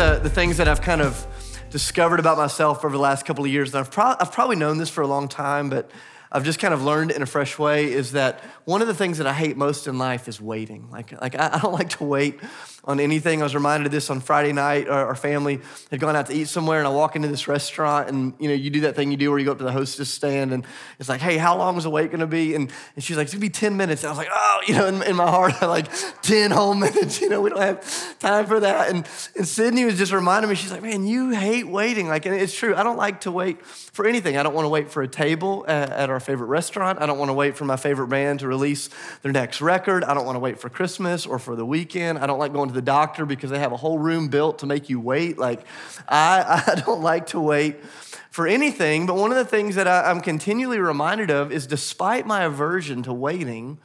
the, 0.00 0.18
the 0.18 0.30
things 0.30 0.56
that 0.56 0.66
I've 0.66 0.80
kind 0.80 1.02
of 1.02 1.26
discovered 1.68 2.20
about 2.20 2.38
myself 2.38 2.86
over 2.86 2.96
the 2.96 3.02
last 3.02 3.26
couple 3.26 3.44
of 3.44 3.50
years, 3.50 3.74
and 3.74 3.80
I've, 3.80 3.90
pro- 3.90 4.14
I've 4.18 4.32
probably 4.32 4.56
known 4.56 4.78
this 4.78 4.88
for 4.88 5.02
a 5.02 5.06
long 5.06 5.28
time, 5.28 5.68
but 5.68 5.90
I've 6.32 6.42
just 6.42 6.58
kind 6.58 6.72
of 6.72 6.82
learned 6.82 7.10
in 7.10 7.20
a 7.20 7.26
fresh 7.26 7.58
way 7.58 7.92
is 7.92 8.12
that 8.12 8.40
one 8.64 8.80
of 8.80 8.88
the 8.88 8.94
things 8.94 9.18
that 9.18 9.26
I 9.26 9.34
hate 9.34 9.58
most 9.58 9.86
in 9.86 9.98
life 9.98 10.26
is 10.26 10.40
waiting. 10.40 10.88
Like, 10.90 11.20
like 11.20 11.34
I, 11.38 11.50
I 11.52 11.58
don't 11.58 11.74
like 11.74 11.90
to 11.98 12.04
wait 12.04 12.40
on 12.84 13.00
anything. 13.00 13.40
I 13.40 13.44
was 13.44 13.54
reminded 13.54 13.86
of 13.86 13.92
this 13.92 14.10
on 14.10 14.20
Friday 14.20 14.52
night. 14.52 14.88
Our, 14.88 15.06
our, 15.06 15.14
family 15.14 15.60
had 15.90 16.00
gone 16.00 16.16
out 16.16 16.26
to 16.26 16.34
eat 16.34 16.48
somewhere, 16.48 16.78
and 16.78 16.88
I 16.88 16.90
walk 16.90 17.14
into 17.14 17.28
this 17.28 17.46
restaurant, 17.46 18.08
and 18.08 18.32
you 18.38 18.48
know, 18.48 18.54
you 18.54 18.70
do 18.70 18.80
that 18.82 18.96
thing 18.96 19.10
you 19.10 19.16
do 19.16 19.30
where 19.30 19.38
you 19.38 19.44
go 19.44 19.52
up 19.52 19.58
to 19.58 19.64
the 19.64 19.72
hostess 19.72 20.12
stand, 20.12 20.52
and 20.52 20.64
it's 20.98 21.08
like, 21.08 21.20
"Hey, 21.20 21.36
how 21.36 21.56
long 21.56 21.76
is 21.76 21.84
the 21.84 21.90
wait 21.90 22.10
going 22.10 22.20
to 22.20 22.26
be?" 22.26 22.54
And, 22.54 22.70
and 22.94 23.04
she's 23.04 23.16
like, 23.16 23.24
"It's 23.24 23.34
going 23.34 23.40
to 23.40 23.46
be 23.46 23.50
ten 23.50 23.76
minutes." 23.76 24.02
And 24.02 24.08
I 24.08 24.10
was 24.12 24.18
like, 24.18 24.28
"Oh, 24.32 24.60
you 24.66 24.74
know," 24.74 24.86
in, 24.86 25.02
in 25.02 25.16
my 25.16 25.28
heart, 25.28 25.62
I 25.62 25.66
like 25.78 25.88
ten 26.22 26.50
whole 26.50 26.74
minutes. 26.86 27.20
You 27.20 27.28
know, 27.28 27.42
we 27.42 27.50
don't 27.50 27.60
have 27.60 28.18
time 28.18 28.46
for 28.46 28.60
that. 28.60 28.90
And 28.90 29.06
and 29.36 29.46
Sydney 29.46 29.84
was 29.84 29.98
just 29.98 30.12
reminding 30.12 30.48
me. 30.48 30.56
She's 30.56 30.72
like, 30.72 30.82
"Man, 30.82 31.06
you 31.06 31.30
hate 31.30 31.68
waiting." 31.68 32.08
Like, 32.08 32.24
and 32.26 32.34
it's 32.34 32.56
true. 32.56 32.74
I 32.74 32.82
don't 32.82 32.96
like 32.96 33.22
to 33.22 33.30
wait 33.30 33.64
for 33.66 34.06
anything. 34.06 34.36
I 34.36 34.42
don't 34.42 34.54
want 34.54 34.64
to 34.64 34.70
wait 34.70 34.90
for 34.90 35.02
a 35.02 35.08
table 35.08 35.64
at, 35.68 35.90
at 35.90 36.10
our 36.10 36.20
favorite 36.20 36.46
restaurant. 36.46 37.00
I 37.02 37.06
don't 37.06 37.18
want 37.18 37.28
to 37.28 37.34
wait 37.34 37.56
for 37.56 37.64
my 37.64 37.76
favorite 37.76 38.08
band 38.08 38.40
to 38.40 38.48
release 38.48 38.88
their 39.22 39.32
next 39.32 39.60
record. 39.60 40.04
I 40.04 40.14
don't 40.14 40.24
want 40.24 40.36
to 40.36 40.40
wait 40.40 40.58
for 40.58 40.68
Christmas 40.68 41.26
or 41.26 41.38
for 41.38 41.56
the 41.56 41.66
weekend. 41.66 42.18
I 42.18 42.26
don't 42.26 42.38
like 42.38 42.52
going 42.52 42.69
to 42.70 42.74
the 42.74 42.82
doctor 42.82 43.26
because 43.26 43.50
they 43.50 43.58
have 43.58 43.72
a 43.72 43.76
whole 43.76 43.98
room 43.98 44.28
built 44.28 44.60
to 44.60 44.66
make 44.66 44.88
you 44.88 44.98
wait. 44.98 45.38
Like, 45.38 45.66
I, 46.08 46.62
I 46.66 46.74
don't 46.76 47.02
like 47.02 47.28
to 47.28 47.40
wait 47.40 47.84
for 48.30 48.46
anything, 48.46 49.06
but 49.06 49.16
one 49.16 49.30
of 49.30 49.36
the 49.36 49.44
things 49.44 49.74
that 49.74 49.86
I, 49.86 50.10
I'm 50.10 50.20
continually 50.20 50.78
reminded 50.78 51.30
of 51.30 51.52
is 51.52 51.66
despite 51.66 52.26
my 52.26 52.44
aversion 52.44 53.02
to 53.04 53.12
waiting, 53.12 53.78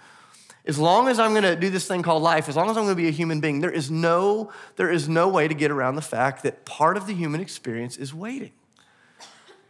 as 0.66 0.80
long 0.80 1.08
as 1.08 1.20
I'm 1.20 1.32
going 1.32 1.44
to 1.44 1.56
do 1.56 1.70
this 1.70 1.88
thing 1.88 2.02
called 2.02 2.24
life, 2.24 2.50
as 2.50 2.56
long 2.56 2.70
as 2.70 2.78
I'm 2.78 2.86
going 2.86 2.96
to 2.96 3.02
be 3.02 3.08
a 3.08 3.12
human 3.12 3.40
being, 3.40 3.62
there 3.62 3.72
is 3.72 3.92
no 3.92 4.52
there 4.78 4.90
is 4.90 5.08
no 5.08 5.28
way 5.28 5.48
to 5.48 5.54
get 5.54 5.72
around 5.72 5.96
the 5.96 6.02
fact 6.02 6.44
that 6.44 6.66
part 6.66 6.98
of 6.98 7.08
the 7.08 7.14
human 7.14 7.42
experience 7.42 7.98
is 7.98 8.14
waiting. 8.14 8.52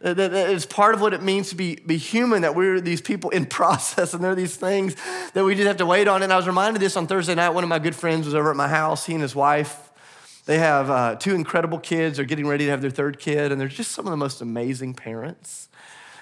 That 0.00 0.18
it's 0.18 0.66
part 0.66 0.94
of 0.94 1.00
what 1.00 1.14
it 1.14 1.22
means 1.22 1.48
to 1.50 1.54
be, 1.54 1.76
be 1.76 1.96
human, 1.96 2.42
that 2.42 2.54
we're 2.54 2.80
these 2.80 3.00
people 3.00 3.30
in 3.30 3.46
process 3.58 4.12
and 4.12 4.22
there 4.22 4.32
are 4.32 4.36
these 4.36 4.56
things 4.56 4.94
that 5.32 5.44
we 5.44 5.54
just 5.54 5.66
have 5.66 5.78
to 5.78 5.86
wait 5.86 6.06
on. 6.06 6.22
And 6.22 6.32
I 6.32 6.36
was 6.36 6.46
reminded 6.46 6.76
of 6.76 6.80
this 6.80 6.96
on 6.96 7.06
Thursday 7.06 7.34
night. 7.34 7.50
One 7.50 7.64
of 7.64 7.70
my 7.70 7.78
good 7.78 7.96
friends 7.96 8.26
was 8.26 8.34
over 8.34 8.50
at 8.50 8.56
my 8.56 8.68
house. 8.68 9.06
He 9.06 9.14
and 9.14 9.22
his 9.22 9.34
wife, 9.34 9.90
they 10.44 10.58
have 10.58 10.90
uh, 10.90 11.16
two 11.16 11.34
incredible 11.34 11.78
kids. 11.78 12.18
They're 12.18 12.26
getting 12.26 12.46
ready 12.46 12.66
to 12.66 12.70
have 12.70 12.82
their 12.82 12.90
third 12.90 13.18
kid, 13.18 13.52
and 13.52 13.60
they're 13.60 13.68
just 13.68 13.92
some 13.92 14.06
of 14.06 14.10
the 14.10 14.16
most 14.16 14.40
amazing 14.40 14.94
parents. 14.94 15.68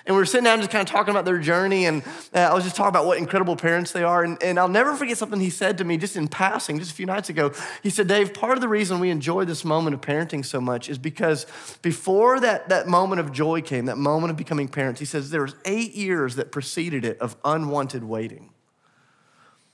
And 0.07 0.15
we 0.15 0.21
were 0.21 0.27
sitting 0.27 0.45
down 0.45 0.59
just 0.59 0.71
kind 0.71 0.87
of 0.87 0.93
talking 0.93 1.13
about 1.13 1.25
their 1.25 1.39
journey, 1.39 1.87
and 1.87 2.03
uh, 2.35 2.41
I 2.41 2.53
was 2.53 2.65
just 2.65 2.77
talking 2.77 2.91
about 2.91 3.07
what 3.07 3.17
incredible 3.17 3.57
parents 3.57 3.93
they 3.93 4.03
are. 4.03 4.23
And, 4.23 4.43
and 4.43 4.59
I'll 4.59 4.69
never 4.69 4.95
forget 4.97 5.17
something 5.17 5.41
he 5.41 5.49
said 5.49 5.79
to 5.79 5.85
me 5.85 5.97
just 5.97 6.15
in 6.15 6.29
passing, 6.29 6.79
just 6.79 6.91
a 6.91 6.95
few 6.95 7.07
nights 7.07 7.31
ago. 7.31 7.53
He 7.83 7.89
said, 7.89 8.07
Dave, 8.07 8.35
part 8.35 8.59
of 8.59 8.61
the 8.61 8.69
reason 8.69 9.01
we 9.01 9.09
enjoy 9.09 9.47
this 9.47 9.65
moment 9.65 9.95
of 9.95 10.03
parenting 10.03 10.45
so 10.45 10.61
much 10.61 10.91
is 10.91 10.99
because 10.99 11.47
before 11.81 12.39
that, 12.41 12.69
that 12.69 12.87
moment 12.87 13.21
of 13.21 13.33
joy 13.33 13.63
came, 13.63 13.87
that 13.87 13.97
moment 13.97 14.31
of 14.31 14.37
becoming 14.37 14.69
parents, 14.69 15.01
he 15.01 15.07
says 15.07 15.31
there 15.31 15.43
was 15.43 15.55
eight 15.65 15.95
years 15.95 16.37
that 16.37 16.53
preceded 16.53 17.07
it 17.07 17.19
of 17.21 17.35
unwanted 17.43 18.05
waiting. 18.05 18.51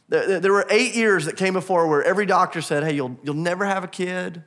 There 0.09 0.53
were 0.53 0.67
eight 0.71 0.95
years 0.95 1.25
that 1.27 1.37
came 1.37 1.55
before 1.55 1.89
where 1.89 2.05
every 2.05 2.27
doctor 2.27 2.61
said, 2.63 2.85
hey, 2.85 2.95
you'll, 2.95 3.19
you'll 3.23 3.35
never 3.35 3.65
have 3.65 3.83
a 3.85 3.89
kid. 3.89 4.45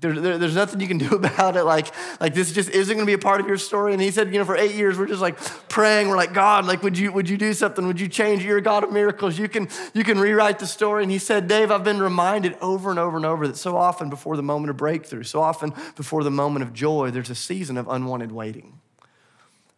There, 0.00 0.12
there, 0.12 0.38
there's 0.38 0.56
nothing 0.56 0.80
you 0.80 0.88
can 0.88 0.98
do 0.98 1.08
about 1.14 1.56
it. 1.56 1.64
Like, 1.64 1.94
like 2.20 2.34
this 2.34 2.52
just 2.52 2.70
isn't 2.70 2.94
going 2.94 3.06
to 3.06 3.10
be 3.10 3.14
a 3.14 3.18
part 3.18 3.40
of 3.40 3.46
your 3.46 3.56
story. 3.56 3.92
And 3.92 4.02
he 4.02 4.10
said, 4.10 4.32
you 4.32 4.38
know, 4.38 4.44
for 4.44 4.56
eight 4.56 4.74
years, 4.74 4.98
we're 4.98 5.06
just 5.06 5.20
like 5.20 5.38
praying. 5.68 6.08
We're 6.08 6.16
like, 6.16 6.34
God, 6.34 6.66
like, 6.66 6.82
would 6.82 6.98
you, 6.98 7.12
would 7.12 7.28
you 7.28 7.36
do 7.36 7.52
something? 7.52 7.86
Would 7.86 8.00
you 8.00 8.08
change? 8.08 8.44
You're 8.44 8.58
a 8.58 8.62
God 8.62 8.84
of 8.84 8.92
miracles. 8.92 9.38
You 9.38 9.48
can, 9.48 9.68
you 9.92 10.02
can 10.02 10.18
rewrite 10.18 10.58
the 10.58 10.66
story. 10.66 11.02
And 11.04 11.12
he 11.12 11.18
said, 11.18 11.46
Dave, 11.46 11.70
I've 11.70 11.84
been 11.84 12.00
reminded 12.00 12.56
over 12.60 12.90
and 12.90 12.98
over 12.98 13.16
and 13.16 13.24
over 13.24 13.46
that 13.46 13.56
so 13.56 13.76
often 13.76 14.10
before 14.10 14.36
the 14.36 14.42
moment 14.42 14.70
of 14.70 14.76
breakthrough, 14.76 15.22
so 15.22 15.40
often 15.40 15.72
before 15.96 16.24
the 16.24 16.30
moment 16.30 16.64
of 16.64 16.72
joy, 16.72 17.10
there's 17.10 17.30
a 17.30 17.34
season 17.34 17.76
of 17.76 17.86
unwanted 17.88 18.32
waiting. 18.32 18.80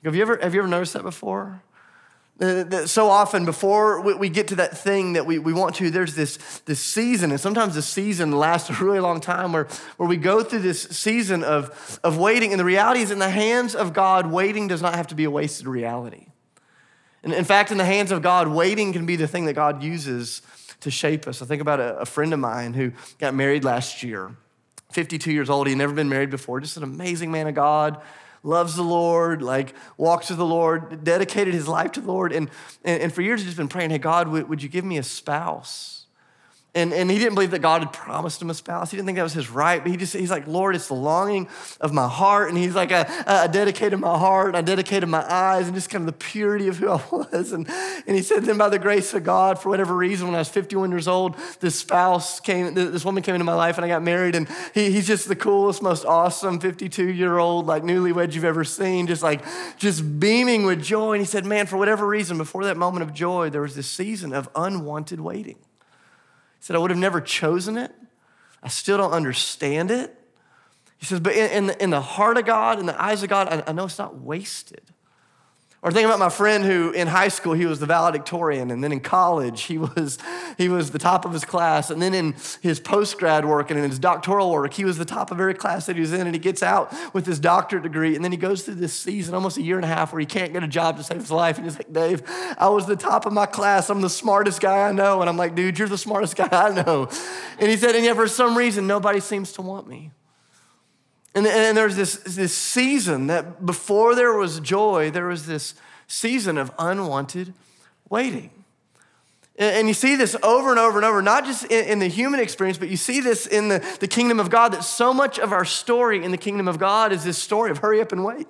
Have 0.04 0.14
you 0.14 0.22
ever, 0.22 0.38
have 0.40 0.54
you 0.54 0.60
ever 0.60 0.68
noticed 0.68 0.92
that 0.94 1.02
before? 1.02 1.62
Uh, 2.38 2.86
so 2.86 3.08
often, 3.08 3.46
before 3.46 4.02
we 4.02 4.28
get 4.28 4.48
to 4.48 4.56
that 4.56 4.76
thing 4.76 5.14
that 5.14 5.24
we, 5.24 5.38
we 5.38 5.54
want 5.54 5.74
to, 5.74 5.90
there's 5.90 6.14
this, 6.14 6.36
this 6.66 6.80
season, 6.80 7.30
and 7.30 7.40
sometimes 7.40 7.74
the 7.74 7.80
season 7.80 8.30
lasts 8.30 8.68
a 8.80 8.84
really 8.84 9.00
long 9.00 9.20
time 9.20 9.52
where, 9.52 9.66
where 9.96 10.08
we 10.08 10.18
go 10.18 10.42
through 10.42 10.58
this 10.58 10.82
season 10.82 11.42
of, 11.42 11.98
of 12.04 12.18
waiting. 12.18 12.52
And 12.52 12.60
the 12.60 12.64
reality 12.64 13.00
is, 13.00 13.10
in 13.10 13.18
the 13.18 13.30
hands 13.30 13.74
of 13.74 13.94
God, 13.94 14.30
waiting 14.30 14.68
does 14.68 14.82
not 14.82 14.94
have 14.96 15.06
to 15.08 15.14
be 15.14 15.24
a 15.24 15.30
wasted 15.30 15.66
reality. 15.66 16.26
And 17.22 17.32
in 17.32 17.44
fact, 17.44 17.70
in 17.70 17.78
the 17.78 17.86
hands 17.86 18.12
of 18.12 18.20
God, 18.20 18.48
waiting 18.48 18.92
can 18.92 19.06
be 19.06 19.16
the 19.16 19.26
thing 19.26 19.46
that 19.46 19.54
God 19.54 19.82
uses 19.82 20.42
to 20.80 20.90
shape 20.90 21.26
us. 21.26 21.40
I 21.40 21.46
think 21.46 21.62
about 21.62 21.80
a, 21.80 22.00
a 22.00 22.04
friend 22.04 22.34
of 22.34 22.38
mine 22.38 22.74
who 22.74 22.92
got 23.18 23.34
married 23.34 23.64
last 23.64 24.02
year, 24.02 24.36
52 24.92 25.32
years 25.32 25.48
old. 25.48 25.68
He'd 25.68 25.76
never 25.76 25.94
been 25.94 26.10
married 26.10 26.30
before, 26.30 26.60
just 26.60 26.76
an 26.76 26.82
amazing 26.82 27.30
man 27.32 27.46
of 27.46 27.54
God 27.54 28.02
loves 28.46 28.76
the 28.76 28.82
Lord, 28.82 29.42
like 29.42 29.74
walks 29.96 30.28
with 30.28 30.38
the 30.38 30.46
Lord, 30.46 31.02
dedicated 31.02 31.52
his 31.52 31.66
life 31.66 31.92
to 31.92 32.00
the 32.00 32.06
Lord. 32.06 32.32
And, 32.32 32.48
and, 32.84 33.02
and 33.02 33.12
for 33.12 33.22
years, 33.22 33.40
he's 33.40 33.48
just 33.48 33.56
been 33.56 33.68
praying, 33.68 33.90
hey, 33.90 33.98
God, 33.98 34.28
would, 34.28 34.48
would 34.48 34.62
you 34.62 34.68
give 34.68 34.84
me 34.84 34.98
a 34.98 35.02
spouse? 35.02 35.95
And, 36.76 36.92
and 36.92 37.10
he 37.10 37.18
didn't 37.18 37.34
believe 37.36 37.52
that 37.52 37.62
God 37.62 37.80
had 37.80 37.92
promised 37.94 38.42
him 38.42 38.50
a 38.50 38.54
spouse. 38.54 38.90
He 38.90 38.98
didn't 38.98 39.06
think 39.06 39.16
that 39.16 39.22
was 39.22 39.32
his 39.32 39.48
right, 39.48 39.82
but 39.82 39.90
he 39.90 39.96
just, 39.96 40.12
he's 40.12 40.30
like, 40.30 40.46
Lord, 40.46 40.76
it's 40.76 40.88
the 40.88 40.94
longing 40.94 41.48
of 41.80 41.94
my 41.94 42.06
heart. 42.06 42.50
And 42.50 42.58
he's 42.58 42.74
like, 42.74 42.92
I, 42.92 43.06
I 43.26 43.46
dedicated 43.46 43.98
my 43.98 44.18
heart, 44.18 44.54
I 44.54 44.60
dedicated 44.60 45.08
my 45.08 45.24
eyes, 45.26 45.68
and 45.68 45.74
just 45.74 45.88
kind 45.88 46.02
of 46.02 46.06
the 46.06 46.24
purity 46.24 46.68
of 46.68 46.76
who 46.76 46.90
I 46.90 47.02
was. 47.10 47.52
And, 47.52 47.66
and 48.06 48.14
he 48.14 48.20
said, 48.20 48.44
then 48.44 48.58
by 48.58 48.68
the 48.68 48.78
grace 48.78 49.14
of 49.14 49.24
God, 49.24 49.58
for 49.58 49.70
whatever 49.70 49.96
reason, 49.96 50.26
when 50.26 50.34
I 50.34 50.40
was 50.40 50.50
51 50.50 50.90
years 50.90 51.08
old, 51.08 51.34
this 51.60 51.76
spouse 51.76 52.40
came, 52.40 52.74
this 52.74 53.06
woman 53.06 53.22
came 53.22 53.34
into 53.34 53.46
my 53.46 53.54
life, 53.54 53.78
and 53.78 53.84
I 53.86 53.88
got 53.88 54.02
married. 54.02 54.34
And 54.34 54.46
he, 54.74 54.90
he's 54.90 55.06
just 55.06 55.28
the 55.28 55.36
coolest, 55.36 55.80
most 55.80 56.04
awesome 56.04 56.60
52 56.60 57.08
year 57.10 57.38
old, 57.38 57.66
like 57.66 57.84
newlywed 57.84 58.34
you've 58.34 58.44
ever 58.44 58.64
seen, 58.64 59.06
just 59.06 59.22
like, 59.22 59.42
just 59.78 60.20
beaming 60.20 60.66
with 60.66 60.82
joy. 60.82 61.12
And 61.12 61.22
he 61.22 61.26
said, 61.26 61.46
man, 61.46 61.64
for 61.64 61.78
whatever 61.78 62.06
reason, 62.06 62.36
before 62.36 62.64
that 62.64 62.76
moment 62.76 63.02
of 63.02 63.14
joy, 63.14 63.48
there 63.48 63.62
was 63.62 63.74
this 63.74 63.88
season 63.88 64.34
of 64.34 64.46
unwanted 64.54 65.20
waiting 65.20 65.56
said, 66.66 66.74
I 66.74 66.80
would 66.80 66.90
have 66.90 66.98
never 66.98 67.20
chosen 67.20 67.76
it. 67.76 67.92
I 68.60 68.66
still 68.66 68.98
don't 68.98 69.12
understand 69.12 69.92
it. 69.92 70.12
He 70.98 71.06
says, 71.06 71.20
but 71.20 71.36
in, 71.36 71.50
in, 71.50 71.66
the, 71.68 71.80
in 71.80 71.90
the 71.90 72.00
heart 72.00 72.38
of 72.38 72.44
God, 72.44 72.80
in 72.80 72.86
the 72.86 73.00
eyes 73.00 73.22
of 73.22 73.28
God, 73.28 73.46
I, 73.46 73.62
I 73.68 73.72
know 73.72 73.84
it's 73.84 73.98
not 73.98 74.18
wasted. 74.18 74.82
Or 75.82 75.92
think 75.92 76.06
about 76.06 76.18
my 76.18 76.30
friend 76.30 76.64
who 76.64 76.90
in 76.90 77.06
high 77.06 77.28
school 77.28 77.52
he 77.52 77.66
was 77.66 77.80
the 77.80 77.86
valedictorian, 77.86 78.70
and 78.70 78.82
then 78.82 78.92
in 78.92 79.00
college 79.00 79.62
he 79.62 79.76
was 79.76 80.18
he 80.58 80.68
was 80.68 80.90
the 80.90 80.98
top 80.98 81.24
of 81.24 81.32
his 81.32 81.44
class, 81.44 81.90
and 81.90 82.00
then 82.00 82.14
in 82.14 82.34
his 82.62 82.80
post 82.80 83.18
grad 83.18 83.44
work 83.44 83.70
and 83.70 83.78
in 83.78 83.88
his 83.88 83.98
doctoral 83.98 84.50
work 84.50 84.72
he 84.72 84.84
was 84.84 84.96
the 84.96 85.04
top 85.04 85.30
of 85.30 85.38
every 85.38 85.54
class 85.54 85.86
that 85.86 85.94
he 85.94 86.00
was 86.00 86.12
in, 86.12 86.22
and 86.22 86.34
he 86.34 86.40
gets 86.40 86.62
out 86.62 86.92
with 87.12 87.26
his 87.26 87.38
doctorate 87.38 87.82
degree, 87.82 88.16
and 88.16 88.24
then 88.24 88.32
he 88.32 88.38
goes 88.38 88.62
through 88.62 88.74
this 88.74 88.94
season, 88.94 89.34
almost 89.34 89.58
a 89.58 89.62
year 89.62 89.76
and 89.76 89.84
a 89.84 89.88
half, 89.88 90.12
where 90.12 90.20
he 90.20 90.26
can't 90.26 90.52
get 90.52 90.62
a 90.62 90.68
job 90.68 90.96
to 90.96 91.04
save 91.04 91.18
his 91.18 91.30
life, 91.30 91.56
and 91.58 91.66
he's 91.66 91.76
like, 91.76 91.92
Dave, 91.92 92.22
I 92.58 92.68
was 92.68 92.86
the 92.86 92.96
top 92.96 93.26
of 93.26 93.32
my 93.32 93.46
class, 93.46 93.90
I'm 93.90 94.00
the 94.00 94.10
smartest 94.10 94.60
guy 94.60 94.88
I 94.88 94.92
know, 94.92 95.20
and 95.20 95.28
I'm 95.28 95.36
like, 95.36 95.54
dude, 95.54 95.78
you're 95.78 95.88
the 95.88 95.98
smartest 95.98 96.36
guy 96.36 96.48
I 96.50 96.70
know, 96.70 97.08
and 97.58 97.70
he 97.70 97.76
said, 97.76 97.94
and 97.94 98.04
yet 98.04 98.16
for 98.16 98.28
some 98.28 98.56
reason 98.56 98.86
nobody 98.86 99.20
seems 99.20 99.52
to 99.52 99.62
want 99.62 99.86
me. 99.86 100.10
And, 101.36 101.46
and 101.46 101.76
there's 101.76 101.96
this, 101.96 102.16
this 102.16 102.54
season 102.54 103.26
that 103.26 103.66
before 103.66 104.14
there 104.14 104.32
was 104.32 104.58
joy, 104.58 105.10
there 105.10 105.26
was 105.26 105.46
this 105.46 105.74
season 106.08 106.56
of 106.56 106.72
unwanted 106.78 107.52
waiting. 108.08 108.50
And 109.58 109.86
you 109.86 109.92
see 109.92 110.16
this 110.16 110.34
over 110.42 110.70
and 110.70 110.78
over 110.78 110.96
and 110.96 111.04
over, 111.04 111.20
not 111.20 111.44
just 111.44 111.64
in, 111.66 111.98
the 111.98 112.08
human 112.08 112.40
experience, 112.40 112.78
but 112.78 112.88
you 112.88 112.96
see 112.96 113.20
this 113.20 113.46
in 113.46 113.68
the, 113.68 113.84
the 114.00 114.08
kingdom 114.08 114.40
of 114.40 114.48
God, 114.48 114.72
that 114.72 114.82
so 114.82 115.12
much 115.12 115.38
of 115.38 115.52
our 115.52 115.66
story 115.66 116.24
in 116.24 116.30
the 116.30 116.38
kingdom 116.38 116.68
of 116.68 116.78
God 116.78 117.12
is 117.12 117.22
this 117.22 117.36
story 117.36 117.70
of 117.70 117.78
hurry 117.78 118.00
up 118.00 118.12
and 118.12 118.24
wait. 118.24 118.46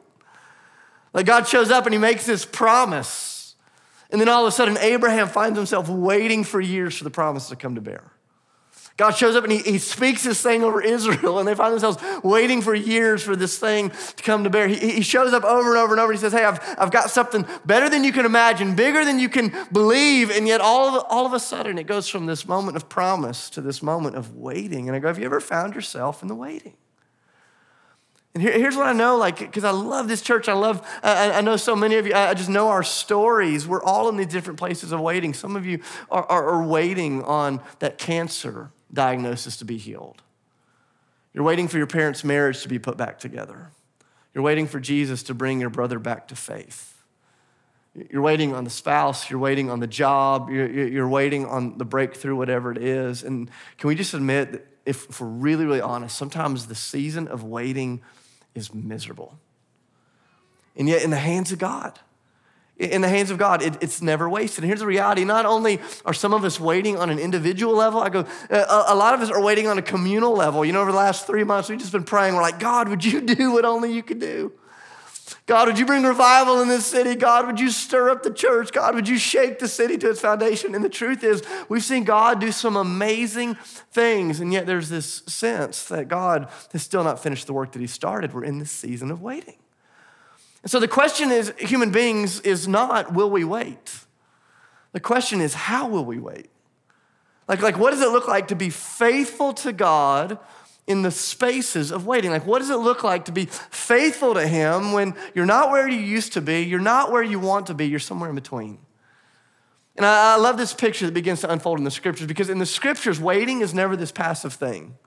Like 1.13 1.27
God 1.27 1.49
shows 1.49 1.73
up 1.73 1.87
and 1.87 1.93
he 1.93 1.99
makes 1.99 2.25
this 2.25 2.45
promise. 2.45 3.57
And 4.11 4.21
then 4.21 4.29
all 4.29 4.43
of 4.43 4.49
a 4.49 4.53
sudden, 4.53 4.79
Abraham 4.79 5.27
finds 5.27 5.59
himself 5.59 5.89
waiting 5.89 6.45
for 6.45 6.61
years 6.61 6.97
for 6.97 7.03
the 7.03 7.11
promise 7.11 7.49
to 7.49 7.57
come 7.57 7.75
to 7.75 7.81
bear. 7.81 8.13
God 8.97 9.11
shows 9.11 9.37
up 9.37 9.45
and 9.45 9.53
he, 9.53 9.59
he 9.59 9.79
speaks 9.79 10.25
this 10.25 10.41
thing 10.41 10.65
over 10.65 10.81
Israel, 10.81 11.39
and 11.39 11.47
they 11.47 11.55
find 11.55 11.73
themselves 11.73 11.99
waiting 12.23 12.63
for 12.63 12.75
years 12.75 13.23
for 13.23 13.37
this 13.37 13.59
thing 13.59 13.91
to 13.91 14.23
come 14.23 14.45
to 14.45 14.51
bear. 14.51 14.67
He, 14.69 14.77
he 14.77 15.03
shows 15.03 15.35
up 15.35 15.45
over 15.45 15.69
and 15.71 15.79
over 15.79 15.93
and 15.93 16.01
over. 16.01 16.13
And 16.13 16.19
he 16.19 16.21
says, 16.21 16.33
Hey, 16.33 16.45
I've, 16.45 16.61
I've 16.79 16.91
got 16.91 17.11
something 17.11 17.45
better 17.67 17.91
than 17.91 18.05
you 18.05 18.13
can 18.13 18.25
imagine, 18.25 18.75
bigger 18.75 19.05
than 19.05 19.19
you 19.19 19.29
can 19.29 19.53
believe. 19.71 20.31
And 20.31 20.49
yet, 20.49 20.63
all 20.63 20.97
of, 20.97 21.05
all 21.11 21.27
of 21.27 21.35
a 21.35 21.41
sudden, 21.41 21.77
it 21.79 21.87
goes 21.87 22.09
from 22.09 22.25
this 22.25 22.49
moment 22.49 22.77
of 22.77 22.89
promise 22.89 23.51
to 23.51 23.61
this 23.61 23.83
moment 23.83 24.17
of 24.17 24.35
waiting. 24.35 24.89
And 24.89 24.97
I 24.97 24.99
go, 24.99 25.09
Have 25.09 25.19
you 25.19 25.27
ever 25.27 25.41
found 25.41 25.75
yourself 25.75 26.23
in 26.23 26.29
the 26.29 26.35
waiting? 26.35 26.75
And 28.33 28.43
here, 28.43 28.53
here's 28.53 28.77
what 28.77 28.87
I 28.87 28.93
know, 28.95 29.19
like, 29.19 29.39
because 29.39 29.65
I 29.65 29.71
love 29.73 30.09
this 30.09 30.23
church. 30.23 30.49
I 30.49 30.55
love, 30.55 30.87
I, 31.03 31.33
I, 31.33 31.41
know 31.43 31.57
so 31.57 31.75
many 31.75 31.97
of 31.97 32.07
you, 32.07 32.15
I 32.15 32.35
just 32.35 32.51
know 32.51 32.69
our 32.69 32.83
stories. 32.83 33.67
We're 33.67 33.83
all 33.83 34.11
in 34.11 34.19
these 34.19 34.27
different 34.27 34.59
places 34.59 34.93
of 34.93 35.01
waiting. 35.01 35.33
Some 35.33 35.57
of 35.57 35.65
you 35.65 35.81
are, 36.11 36.25
are, 36.25 36.47
are 36.49 36.67
waiting 36.67 37.23
on 37.23 37.63
that 37.79 37.97
cancer 37.97 38.73
diagnosis 38.93 39.57
to 39.59 39.65
be 39.65 39.79
healed. 39.79 40.23
You're 41.33 41.45
waiting 41.45 41.69
for 41.69 41.77
your 41.77 41.87
parents' 41.87 42.25
marriage 42.25 42.63
to 42.63 42.69
be 42.69 42.79
put 42.79 42.97
back 42.97 43.19
together. 43.19 43.71
You're 44.35 44.45
waiting 44.45 44.67
for 44.67 44.81
Jesus 44.81 45.23
to 45.25 45.35
bring 45.35 45.61
your 45.61 45.71
brother 45.71 45.99
back 45.99 46.29
to 46.29 46.37
faith. 46.37 47.03
You're 48.11 48.23
waiting 48.23 48.55
on 48.55 48.65
the 48.65 48.71
spouse, 48.71 49.31
you're 49.31 49.39
waiting 49.39 49.71
on 49.71 49.81
the 49.81 49.87
job, 49.87 50.51
you're, 50.51 50.69
you're 50.69 51.09
waiting 51.09 51.47
on 51.47 51.79
the 51.79 51.85
breakthrough, 51.85 52.37
whatever 52.37 52.71
it 52.71 52.79
is. 52.79 53.23
And 53.23 53.51
can 53.79 53.89
we 53.89 53.95
just 53.95 54.13
admit 54.13 54.53
that 54.53 54.67
if, 54.85 55.09
if 55.09 55.21
we're 55.21 55.27
really, 55.27 55.65
really 55.65 55.81
honest, 55.81 56.17
sometimes 56.17 56.67
the 56.67 56.75
season 56.75 57.27
of 57.29 57.43
waiting 57.43 58.03
is 58.55 58.75
miserable. 58.75 59.39
And 60.77 60.89
yet, 60.89 61.03
in 61.03 61.11
the 61.11 61.17
hands 61.17 61.53
of 61.53 61.59
God, 61.59 61.99
in 62.79 63.01
the 63.01 63.09
hands 63.09 63.31
of 63.31 63.39
God, 63.39 63.63
it, 63.63 63.77
it's 63.81 64.03
never 64.03 64.29
wasted. 64.29 64.63
And 64.63 64.69
here's 64.69 64.81
the 64.81 64.87
reality 64.87 65.25
not 65.25 65.47
only 65.47 65.81
are 66.05 66.13
some 66.13 66.35
of 66.35 66.45
us 66.45 66.61
waiting 66.61 66.99
on 66.99 67.09
an 67.09 67.19
individual 67.19 67.75
level, 67.75 68.01
I 68.01 68.11
go, 68.11 68.21
uh, 68.51 68.85
a, 68.89 68.93
a, 68.93 68.97
lot 68.97 69.15
of 69.15 69.21
us 69.21 69.31
are 69.31 69.43
waiting 69.43 69.67
on 69.67 69.79
a 69.79 69.83
communal 69.83 70.35
level. 70.35 70.65
You 70.65 70.73
know, 70.73 70.83
over 70.83 70.93
the 70.93 70.99
last 70.99 71.27
three 71.27 71.45
months, 71.45 71.71
we've 71.71 71.79
just 71.79 71.93
been 71.93 72.05
praying. 72.05 72.35
We're 72.35 72.43
like, 72.43 72.59
God, 72.59 72.89
would 72.89 73.05
you 73.05 73.21
do 73.35 73.53
what 73.53 73.65
only 73.65 73.93
you 73.93 74.03
could 74.03 74.19
do? 74.21 74.53
God, 75.47 75.69
would 75.69 75.79
you 75.79 75.87
bring 75.87 76.03
revival 76.03 76.61
in 76.61 76.69
this 76.69 76.87
city? 76.87 77.15
God, 77.15 77.47
would 77.47 77.59
you 77.59 77.71
stir 77.71 78.11
up 78.11 78.23
the 78.23 78.33
church? 78.33 78.73
God, 78.73 78.95
would 78.95 79.09
you 79.09 79.17
shake 79.17 79.59
the 79.59 79.69
city 79.69 79.97
to 79.99 80.11
its 80.11 80.21
foundation? 80.21 80.75
And 80.75 80.85
the 80.85 80.89
truth 80.89 81.25
is, 81.25 81.43
we've 81.69 81.83
seen 81.83 82.05
God 82.05 82.41
do 82.41 82.53
some 82.53 82.77
amazing 82.77 83.55
things, 83.91 84.41
and 84.41 84.53
yet 84.53 84.67
there's 84.67 84.89
this 84.89 85.23
sense 85.27 85.85
that 85.87 86.09
God 86.09 86.49
has 86.73 86.83
still 86.83 87.05
not 87.05 87.23
finished 87.23 87.47
the 87.47 87.53
work 87.53 87.73
that 87.73 87.81
He 87.81 87.87
started. 87.87 88.35
We're 88.35 88.45
in 88.45 88.59
this 88.59 88.71
season 88.71 89.11
of 89.11 89.23
waiting. 89.23 89.57
And 90.67 90.71
so 90.73 90.81
the 90.81 90.89
question 90.89 91.31
is, 91.31 91.53
human 91.59 91.93
beings, 91.93 92.41
is 92.41 92.67
not 92.67 93.15
will 93.15 93.31
we 93.31 93.45
wait? 93.45 94.01
The 94.91 94.99
question 94.99 95.41
is, 95.41 95.55
how 95.55 95.87
will 95.87 96.05
we 96.05 96.19
wait? 96.19 96.51
Like, 97.47 97.63
like 97.63 97.79
what 97.79 97.93
does 97.93 98.01
it 98.01 98.09
look 98.09 98.27
like 98.27 98.49
to 98.49 98.57
be 98.57 98.71
faithful 98.71 99.53
to 99.53 99.73
God 99.73 100.41
in 100.89 101.03
the 101.03 101.13
spaces 101.13 101.93
of 101.93 102.05
waiting? 102.05 102.33
Like, 102.33 102.47
what 102.47 102.59
does 102.59 102.71
it 102.71 102.79
look 102.79 103.05
like 103.05 103.27
to 103.27 103.31
be 103.33 103.45
faithful 103.47 104.35
to 104.35 104.45
Him 104.45 104.91
when 104.91 105.15
you're 105.37 105.47
not 105.47 105.71
where 105.71 105.89
you 105.89 106.01
used 106.01 106.33
to 106.33 106.41
be, 106.41 106.63
you're 106.63 106.81
not 106.81 107.13
where 107.13 107.23
you 107.23 107.39
want 107.39 107.69
to 107.69 107.75
be, 107.75 107.87
you're 107.87 108.01
somewhere 108.01 108.31
in 108.31 108.35
between? 108.35 108.79
And 109.95 110.05
I, 110.05 110.35
I 110.35 110.37
love 110.37 110.57
this 110.57 110.75
picture 110.75 111.07
that 111.07 111.15
begins 111.15 111.43
to 111.43 111.53
unfold 111.53 111.79
in 111.79 111.85
the 111.85 111.93
scriptures 111.93 112.27
because 112.27 112.51
in 112.51 112.59
the 112.59 112.67
scriptures, 112.67 113.21
waiting 113.21 113.61
is 113.61 113.73
never 113.73 113.95
this 113.95 114.11
passive 114.11 114.55
thing. 114.55 114.99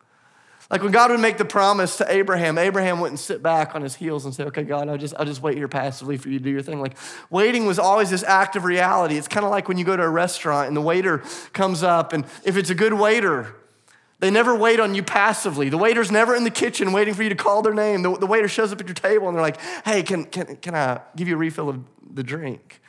Like 0.70 0.84
when 0.84 0.92
God 0.92 1.10
would 1.10 1.20
make 1.20 1.38
the 1.38 1.46
promise 1.46 1.98
to 1.98 2.12
Abraham, 2.12 2.60
Abraham 2.60 3.00
wouldn't 3.00 3.20
sit 3.20 3.42
back 3.42 3.74
on 3.74 3.82
his 3.82 3.96
heels 3.96 4.26
and 4.26 4.36
say, 4.36 4.44
okay, 4.44 4.62
God, 4.64 4.88
I'll 4.88 5.00
just, 5.00 5.16
I'll 5.18 5.26
just 5.26 5.42
wait 5.42 5.58
here 5.58 5.68
passively 5.68 6.16
for 6.16 6.30
you 6.30 6.38
to 6.38 6.44
do 6.44 6.52
your 6.52 6.62
thing. 6.62 6.80
Like 6.80 6.96
waiting 7.32 7.66
was 7.66 7.80
always 7.80 8.12
this 8.12 8.24
act 8.24 8.56
of 8.56 8.66
reality. 8.66 9.18
It's 9.18 9.28
kind 9.28 9.46
of 9.46 9.52
like 9.52 9.68
when 9.68 9.80
you 9.80 9.86
go 9.86 9.98
to 9.98 10.04
a 10.04 10.10
restaurant 10.10 10.68
and 10.68 10.78
the 10.78 10.82
waiter 10.82 11.24
comes 11.54 11.82
up, 11.82 12.14
and 12.14 12.24
if 12.44 12.56
it's 12.56 12.70
a 12.70 12.76
good 12.76 12.94
waiter, 12.94 13.56
they 14.20 14.30
never 14.30 14.54
wait 14.54 14.80
on 14.80 14.94
you 14.94 15.02
passively. 15.02 15.70
The 15.70 15.78
waiter's 15.78 16.12
never 16.12 16.36
in 16.36 16.44
the 16.44 16.52
kitchen 16.52 16.92
waiting 16.92 17.16
for 17.16 17.24
you 17.24 17.30
to 17.30 17.36
call 17.36 17.64
their 17.64 17.74
name. 17.74 18.04
The, 18.04 18.18
the 18.18 18.28
waiter 18.28 18.48
shows 18.48 18.72
up 18.72 18.80
at 18.80 18.88
your 18.88 18.94
table 18.94 19.28
and 19.28 19.36
they're 19.36 19.42
like, 19.42 19.60
hey, 19.86 20.04
can, 20.04 20.26
can, 20.26 20.58
can 20.58 20.76
I 20.76 21.02
give 21.16 21.28
you 21.28 21.36
a 21.36 21.38
refill 21.38 21.70
of 21.70 21.84
the 22.14 22.24
drink? 22.24 22.82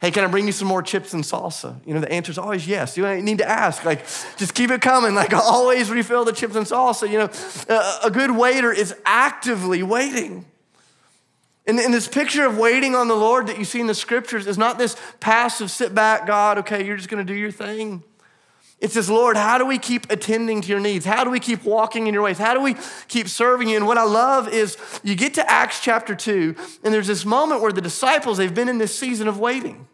Hey, 0.00 0.10
can 0.10 0.24
I 0.24 0.26
bring 0.26 0.46
you 0.46 0.52
some 0.52 0.68
more 0.68 0.82
chips 0.82 1.14
and 1.14 1.24
salsa? 1.24 1.74
You 1.86 1.94
know, 1.94 2.00
the 2.00 2.12
answer 2.12 2.30
is 2.30 2.36
always 2.36 2.68
yes. 2.68 2.96
You 2.96 3.04
don't 3.04 3.24
need 3.24 3.38
to 3.38 3.48
ask. 3.48 3.84
Like, 3.84 4.04
just 4.36 4.54
keep 4.54 4.70
it 4.70 4.82
coming. 4.82 5.14
Like, 5.14 5.32
always 5.34 5.90
refill 5.90 6.24
the 6.24 6.32
chips 6.32 6.54
and 6.54 6.66
salsa. 6.66 7.10
You 7.10 7.18
know, 7.18 7.98
a 8.04 8.10
good 8.10 8.30
waiter 8.30 8.70
is 8.72 8.94
actively 9.06 9.82
waiting. 9.82 10.44
And, 11.66 11.80
and 11.80 11.92
this 11.92 12.06
picture 12.06 12.46
of 12.46 12.58
waiting 12.58 12.94
on 12.94 13.08
the 13.08 13.16
Lord 13.16 13.48
that 13.48 13.58
you 13.58 13.64
see 13.64 13.80
in 13.80 13.86
the 13.86 13.94
scriptures 13.94 14.46
is 14.46 14.58
not 14.58 14.78
this 14.78 14.96
passive 15.18 15.70
sit 15.70 15.94
back, 15.94 16.26
God, 16.26 16.58
okay, 16.58 16.84
you're 16.84 16.96
just 16.96 17.08
going 17.08 17.26
to 17.26 17.32
do 17.32 17.36
your 17.36 17.50
thing. 17.50 18.04
It 18.78 18.92
says, 18.92 19.08
Lord, 19.08 19.36
how 19.38 19.56
do 19.56 19.64
we 19.64 19.78
keep 19.78 20.10
attending 20.10 20.60
to 20.60 20.68
your 20.68 20.80
needs? 20.80 21.06
How 21.06 21.24
do 21.24 21.30
we 21.30 21.40
keep 21.40 21.64
walking 21.64 22.06
in 22.06 22.14
your 22.14 22.22
ways? 22.22 22.36
How 22.36 22.52
do 22.52 22.60
we 22.60 22.76
keep 23.08 23.26
serving 23.26 23.68
you? 23.68 23.76
And 23.76 23.86
what 23.86 23.96
I 23.96 24.04
love 24.04 24.48
is 24.48 24.76
you 25.02 25.14
get 25.14 25.34
to 25.34 25.50
Acts 25.50 25.80
chapter 25.80 26.14
2, 26.14 26.54
and 26.84 26.92
there's 26.92 27.06
this 27.06 27.24
moment 27.24 27.62
where 27.62 27.72
the 27.72 27.80
disciples, 27.80 28.36
they've 28.36 28.54
been 28.54 28.68
in 28.68 28.76
this 28.76 28.96
season 28.96 29.28
of 29.28 29.38
waiting. 29.38 29.88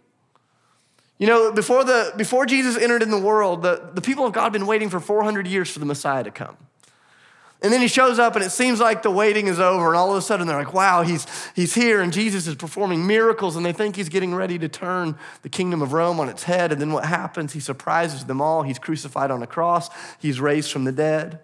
You 1.19 1.29
know, 1.29 1.53
before, 1.53 1.85
the, 1.85 2.13
before 2.17 2.47
Jesus 2.47 2.77
entered 2.77 3.03
in 3.03 3.11
the 3.11 3.21
world, 3.21 3.63
the, 3.63 3.91
the 3.95 4.01
people 4.01 4.27
of 4.27 4.33
God 4.33 4.43
had 4.45 4.53
been 4.53 4.67
waiting 4.67 4.91
for 4.91 4.99
400 4.99 5.47
years 5.47 5.71
for 5.71 5.79
the 5.79 5.87
Messiah 5.87 6.25
to 6.25 6.33
come. 6.33 6.57
And 7.63 7.73
then 7.73 7.81
he 7.81 7.87
shows 7.87 8.19
up, 8.19 8.35
and 8.35 8.45
it 8.45 8.51
seems 8.51 8.81
like 8.81 9.03
the 9.03 9.11
waiting 9.11 9.47
is 9.47 9.61
over. 9.61 9.89
And 9.89 9.97
all 9.97 10.11
of 10.11 10.17
a 10.17 10.23
sudden, 10.23 10.49
they're 10.49 10.57
like, 10.57 10.75
wow, 10.75 11.03
he's, 11.03 11.27
he's 11.55 11.75
here, 11.75 12.01
and 12.01 12.13
Jesus 12.13 12.49
is 12.49 12.57
performing 12.57 13.07
miracles, 13.07 13.55
and 13.55 13.65
they 13.65 13.73
think 13.73 13.95
he's 13.95 14.09
getting 14.09 14.35
ready 14.35 14.59
to 14.59 14.69
turn 14.69 15.17
the 15.43 15.49
kingdom 15.49 15.81
of 15.81 15.93
Rome 15.93 16.19
on 16.19 16.29
its 16.29 16.43
head. 16.43 16.73
And 16.73 16.81
then 16.81 16.93
what 16.93 17.05
happens? 17.05 17.53
He 17.53 17.61
surprises 17.61 18.25
them 18.25 18.41
all. 18.41 18.63
He's 18.63 18.81
crucified 18.81 19.31
on 19.31 19.43
a 19.43 19.47
cross, 19.47 19.91
he's 20.19 20.41
raised 20.41 20.73
from 20.73 20.85
the 20.85 20.93
dead. 20.93 21.39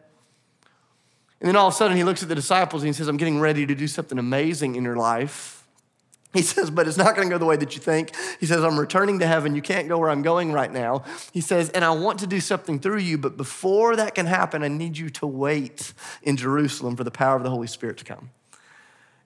And 1.40 1.46
then 1.46 1.54
all 1.54 1.68
of 1.68 1.74
a 1.74 1.76
sudden, 1.76 1.96
he 1.96 2.02
looks 2.02 2.22
at 2.22 2.28
the 2.28 2.34
disciples 2.34 2.82
and 2.82 2.88
he 2.88 2.92
says, 2.92 3.06
I'm 3.06 3.16
getting 3.16 3.38
ready 3.38 3.64
to 3.64 3.74
do 3.74 3.86
something 3.86 4.18
amazing 4.18 4.74
in 4.74 4.82
your 4.82 4.96
life. 4.96 5.57
He 6.38 6.44
says, 6.44 6.70
but 6.70 6.86
it's 6.86 6.96
not 6.96 7.16
going 7.16 7.28
to 7.28 7.34
go 7.34 7.38
the 7.38 7.44
way 7.44 7.56
that 7.56 7.74
you 7.74 7.80
think. 7.80 8.14
He 8.38 8.46
says, 8.46 8.62
I'm 8.62 8.78
returning 8.78 9.18
to 9.18 9.26
heaven. 9.26 9.56
You 9.56 9.62
can't 9.62 9.88
go 9.88 9.98
where 9.98 10.08
I'm 10.08 10.22
going 10.22 10.52
right 10.52 10.72
now. 10.72 11.02
He 11.32 11.40
says, 11.40 11.68
and 11.70 11.84
I 11.84 11.90
want 11.90 12.20
to 12.20 12.28
do 12.28 12.38
something 12.38 12.78
through 12.78 12.98
you, 12.98 13.18
but 13.18 13.36
before 13.36 13.96
that 13.96 14.14
can 14.14 14.26
happen, 14.26 14.62
I 14.62 14.68
need 14.68 14.96
you 14.96 15.10
to 15.10 15.26
wait 15.26 15.92
in 16.22 16.36
Jerusalem 16.36 16.94
for 16.94 17.02
the 17.02 17.10
power 17.10 17.36
of 17.36 17.42
the 17.42 17.50
Holy 17.50 17.66
Spirit 17.66 17.98
to 17.98 18.04
come. 18.04 18.30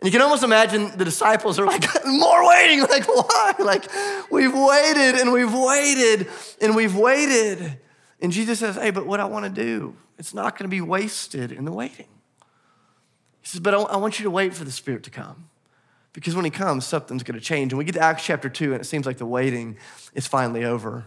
And 0.00 0.06
you 0.06 0.11
can 0.11 0.23
almost 0.23 0.43
imagine 0.43 0.97
the 0.97 1.05
disciples 1.05 1.59
are 1.59 1.67
like, 1.67 1.85
more 2.06 2.49
waiting. 2.49 2.81
Like, 2.88 3.06
why? 3.06 3.55
Like, 3.59 3.91
we've 4.31 4.55
waited 4.55 5.20
and 5.20 5.35
we've 5.35 5.53
waited 5.53 6.29
and 6.62 6.75
we've 6.75 6.97
waited. 6.97 7.79
And 8.23 8.32
Jesus 8.32 8.59
says, 8.59 8.76
hey, 8.76 8.91
but 8.91 9.06
what 9.06 9.20
I 9.20 9.26
want 9.26 9.44
to 9.44 9.50
do, 9.50 9.97
it's 10.19 10.32
not 10.32 10.56
going 10.56 10.64
to 10.64 10.75
be 10.75 10.81
wasted 10.81 11.53
in 11.53 11.67
the 11.67 11.73
waiting. 11.73 12.09
He 13.43 13.49
says, 13.49 13.61
but 13.61 13.75
I 13.75 13.99
want 13.99 14.19
you 14.19 14.25
to 14.25 14.31
wait 14.31 14.55
for 14.55 14.64
the 14.64 14.73
Spirit 14.73 15.03
to 15.03 15.11
come. 15.11 15.50
Because 16.12 16.35
when 16.35 16.44
he 16.44 16.50
comes, 16.50 16.87
something's 16.87 17.23
going 17.23 17.38
to 17.38 17.44
change. 17.44 17.73
And 17.73 17.79
we 17.79 17.85
get 17.85 17.94
to 17.94 18.00
Acts 18.00 18.25
chapter 18.25 18.49
2, 18.49 18.73
and 18.73 18.81
it 18.81 18.85
seems 18.85 19.06
like 19.06 19.17
the 19.17 19.26
waiting 19.26 19.79
is 20.14 20.26
finally 20.26 20.64
over. 20.64 21.06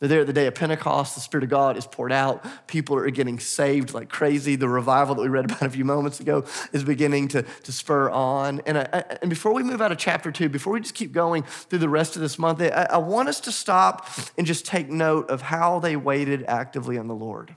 They're 0.00 0.08
there 0.08 0.20
at 0.22 0.26
the 0.26 0.32
day 0.32 0.46
of 0.46 0.54
Pentecost. 0.54 1.14
The 1.14 1.20
Spirit 1.20 1.44
of 1.44 1.50
God 1.50 1.76
is 1.76 1.86
poured 1.86 2.10
out. 2.10 2.42
People 2.66 2.96
are 2.96 3.10
getting 3.10 3.38
saved 3.38 3.92
like 3.92 4.08
crazy. 4.08 4.56
The 4.56 4.66
revival 4.66 5.14
that 5.14 5.20
we 5.20 5.28
read 5.28 5.44
about 5.44 5.62
a 5.62 5.68
few 5.68 5.84
moments 5.84 6.20
ago 6.20 6.46
is 6.72 6.82
beginning 6.82 7.28
to, 7.28 7.42
to 7.42 7.72
spur 7.72 8.08
on. 8.08 8.62
And, 8.64 8.78
I, 8.78 9.04
and 9.20 9.28
before 9.28 9.52
we 9.52 9.62
move 9.62 9.82
out 9.82 9.92
of 9.92 9.98
chapter 9.98 10.32
two, 10.32 10.48
before 10.48 10.72
we 10.72 10.80
just 10.80 10.94
keep 10.94 11.12
going 11.12 11.42
through 11.42 11.80
the 11.80 11.88
rest 11.88 12.16
of 12.16 12.22
this 12.22 12.38
month, 12.38 12.62
I, 12.62 12.88
I 12.90 12.96
want 12.96 13.28
us 13.28 13.40
to 13.40 13.52
stop 13.52 14.08
and 14.38 14.46
just 14.46 14.64
take 14.64 14.88
note 14.88 15.28
of 15.28 15.42
how 15.42 15.80
they 15.80 15.96
waited 15.96 16.44
actively 16.48 16.96
on 16.96 17.06
the 17.06 17.14
Lord. 17.14 17.54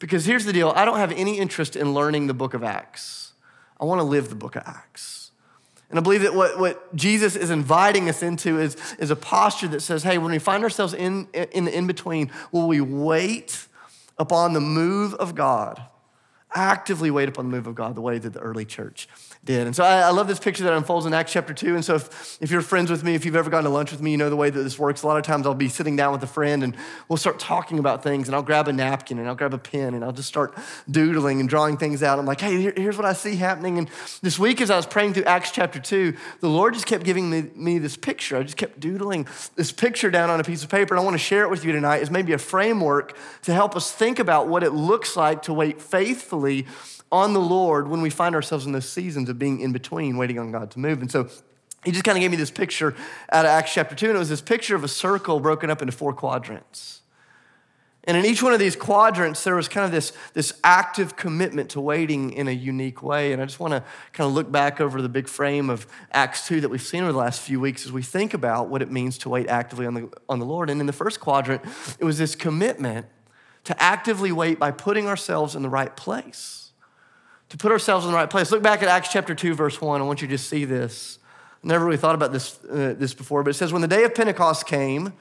Because 0.00 0.26
here's 0.26 0.44
the 0.44 0.52
deal 0.52 0.72
I 0.74 0.84
don't 0.84 0.98
have 0.98 1.12
any 1.12 1.38
interest 1.38 1.76
in 1.76 1.94
learning 1.94 2.26
the 2.26 2.34
book 2.34 2.54
of 2.54 2.64
Acts, 2.64 3.34
I 3.80 3.84
want 3.84 4.00
to 4.00 4.04
live 4.04 4.30
the 4.30 4.34
book 4.34 4.56
of 4.56 4.64
Acts. 4.66 5.21
And 5.92 5.98
I 5.98 6.02
believe 6.02 6.22
that 6.22 6.34
what, 6.34 6.58
what 6.58 6.96
Jesus 6.96 7.36
is 7.36 7.50
inviting 7.50 8.08
us 8.08 8.22
into 8.22 8.58
is, 8.58 8.78
is 8.98 9.10
a 9.10 9.16
posture 9.16 9.68
that 9.68 9.80
says, 9.82 10.02
hey, 10.02 10.16
when 10.16 10.30
we 10.30 10.38
find 10.38 10.64
ourselves 10.64 10.94
in, 10.94 11.28
in 11.34 11.66
the 11.66 11.76
in 11.76 11.86
between, 11.86 12.30
will 12.50 12.66
we 12.66 12.80
wait 12.80 13.66
upon 14.18 14.54
the 14.54 14.60
move 14.60 15.12
of 15.14 15.34
God? 15.34 15.82
Actively 16.54 17.10
wait 17.10 17.28
upon 17.28 17.46
the 17.46 17.56
move 17.56 17.66
of 17.66 17.74
God 17.74 17.94
the 17.94 18.00
way 18.00 18.18
that 18.18 18.32
the 18.32 18.40
early 18.40 18.64
church 18.64 19.08
did. 19.44 19.66
And 19.66 19.74
so 19.74 19.82
I, 19.82 20.02
I, 20.02 20.10
love 20.10 20.28
this 20.28 20.38
picture 20.38 20.62
that 20.64 20.72
unfolds 20.72 21.04
in 21.04 21.12
Acts 21.12 21.32
chapter 21.32 21.52
2. 21.52 21.74
And 21.74 21.84
so 21.84 21.96
if, 21.96 22.38
if 22.40 22.50
you're 22.50 22.60
friends 22.60 22.90
with 22.90 23.02
me, 23.02 23.14
if 23.14 23.24
you've 23.24 23.34
ever 23.34 23.50
gone 23.50 23.64
to 23.64 23.70
lunch 23.70 23.90
with 23.90 24.00
me, 24.00 24.12
you 24.12 24.16
know 24.16 24.30
the 24.30 24.36
way 24.36 24.50
that 24.50 24.62
this 24.62 24.78
works. 24.78 25.02
A 25.02 25.06
lot 25.06 25.16
of 25.16 25.24
times 25.24 25.46
I'll 25.46 25.54
be 25.54 25.68
sitting 25.68 25.96
down 25.96 26.12
with 26.12 26.22
a 26.22 26.28
friend 26.28 26.62
and 26.62 26.76
we'll 27.08 27.16
start 27.16 27.40
talking 27.40 27.80
about 27.80 28.04
things 28.04 28.28
and 28.28 28.36
I'll 28.36 28.42
grab 28.42 28.68
a 28.68 28.72
napkin 28.72 29.18
and 29.18 29.26
I'll 29.26 29.34
grab 29.34 29.52
a 29.52 29.58
pen 29.58 29.94
and 29.94 30.04
I'll 30.04 30.12
just 30.12 30.28
start 30.28 30.56
doodling 30.88 31.40
and 31.40 31.48
drawing 31.48 31.76
things 31.76 32.04
out. 32.04 32.20
I'm 32.20 32.26
like, 32.26 32.40
hey, 32.40 32.56
here, 32.60 32.72
here's 32.76 32.96
what 32.96 33.06
I 33.06 33.14
see 33.14 33.34
happening. 33.34 33.78
And 33.78 33.88
this 34.20 34.38
week 34.38 34.60
as 34.60 34.70
I 34.70 34.76
was 34.76 34.86
praying 34.86 35.14
through 35.14 35.24
Acts 35.24 35.50
chapter 35.50 35.80
2, 35.80 36.14
the 36.38 36.48
Lord 36.48 36.74
just 36.74 36.86
kept 36.86 37.02
giving 37.02 37.28
me, 37.28 37.50
me 37.56 37.78
this 37.78 37.96
picture. 37.96 38.36
I 38.36 38.44
just 38.44 38.56
kept 38.56 38.78
doodling 38.78 39.26
this 39.56 39.72
picture 39.72 40.10
down 40.10 40.30
on 40.30 40.38
a 40.38 40.44
piece 40.44 40.62
of 40.62 40.70
paper. 40.70 40.94
And 40.94 41.00
I 41.00 41.04
want 41.04 41.14
to 41.14 41.18
share 41.18 41.42
it 41.42 41.50
with 41.50 41.64
you 41.64 41.72
tonight 41.72 42.02
as 42.02 42.10
maybe 42.12 42.32
a 42.32 42.38
framework 42.38 43.16
to 43.42 43.52
help 43.52 43.74
us 43.74 43.90
think 43.90 44.20
about 44.20 44.46
what 44.46 44.62
it 44.62 44.70
looks 44.70 45.16
like 45.16 45.42
to 45.42 45.52
wait 45.52 45.80
faithfully 45.82 46.41
on 47.10 47.34
the 47.34 47.40
Lord 47.40 47.88
when 47.88 48.00
we 48.00 48.10
find 48.10 48.34
ourselves 48.34 48.66
in 48.66 48.72
those 48.72 48.88
seasons 48.88 49.28
of 49.28 49.38
being 49.38 49.60
in 49.60 49.72
between, 49.72 50.16
waiting 50.16 50.38
on 50.38 50.50
God 50.50 50.70
to 50.72 50.78
move. 50.78 51.00
And 51.00 51.10
so 51.10 51.28
he 51.84 51.90
just 51.90 52.04
kind 52.04 52.16
of 52.16 52.20
gave 52.20 52.30
me 52.30 52.36
this 52.36 52.50
picture 52.50 52.94
out 53.30 53.44
of 53.44 53.50
Acts 53.50 53.74
chapter 53.74 53.94
2, 53.94 54.06
and 54.06 54.16
it 54.16 54.18
was 54.18 54.28
this 54.28 54.40
picture 54.40 54.76
of 54.76 54.84
a 54.84 54.88
circle 54.88 55.40
broken 55.40 55.70
up 55.70 55.82
into 55.82 55.92
four 55.92 56.12
quadrants. 56.12 57.02
And 58.04 58.16
in 58.16 58.24
each 58.24 58.42
one 58.42 58.52
of 58.52 58.58
these 58.58 58.74
quadrants, 58.74 59.44
there 59.44 59.54
was 59.54 59.68
kind 59.68 59.84
of 59.84 59.92
this, 59.92 60.12
this 60.34 60.54
active 60.64 61.14
commitment 61.14 61.70
to 61.70 61.80
waiting 61.80 62.32
in 62.32 62.48
a 62.48 62.52
unique 62.52 63.00
way. 63.00 63.32
And 63.32 63.40
I 63.40 63.44
just 63.44 63.60
want 63.60 63.74
to 63.74 63.84
kind 64.12 64.26
of 64.26 64.34
look 64.34 64.50
back 64.50 64.80
over 64.80 65.00
the 65.00 65.08
big 65.08 65.28
frame 65.28 65.70
of 65.70 65.86
Acts 66.10 66.48
2 66.48 66.62
that 66.62 66.68
we've 66.68 66.82
seen 66.82 67.04
over 67.04 67.12
the 67.12 67.18
last 67.18 67.40
few 67.40 67.60
weeks 67.60 67.86
as 67.86 67.92
we 67.92 68.02
think 68.02 68.34
about 68.34 68.68
what 68.68 68.82
it 68.82 68.90
means 68.90 69.18
to 69.18 69.28
wait 69.28 69.48
actively 69.48 69.86
on 69.86 69.94
the, 69.94 70.08
on 70.28 70.40
the 70.40 70.44
Lord. 70.44 70.68
And 70.68 70.80
in 70.80 70.86
the 70.86 70.92
first 70.92 71.20
quadrant, 71.20 71.62
it 72.00 72.04
was 72.04 72.18
this 72.18 72.34
commitment 72.34 73.06
to 73.64 73.82
actively 73.82 74.32
wait 74.32 74.58
by 74.58 74.70
putting 74.70 75.06
ourselves 75.06 75.54
in 75.54 75.62
the 75.62 75.68
right 75.68 75.94
place 75.96 76.62
to 77.52 77.58
put 77.58 77.70
ourselves 77.70 78.06
in 78.06 78.10
the 78.10 78.16
right 78.16 78.30
place. 78.30 78.50
Look 78.50 78.62
back 78.62 78.82
at 78.82 78.88
Acts 78.88 79.12
chapter 79.12 79.34
2, 79.34 79.52
verse 79.52 79.78
1. 79.78 80.00
I 80.00 80.04
want 80.04 80.22
you 80.22 80.28
to 80.28 80.38
see 80.38 80.64
this. 80.64 81.18
I 81.62 81.66
never 81.66 81.84
really 81.84 81.98
thought 81.98 82.14
about 82.14 82.32
this, 82.32 82.58
uh, 82.64 82.94
this 82.96 83.12
before, 83.12 83.42
but 83.42 83.50
it 83.50 83.54
says, 83.54 83.74
When 83.74 83.82
the 83.82 83.88
day 83.88 84.04
of 84.04 84.14
Pentecost 84.14 84.66
came, 84.66 85.12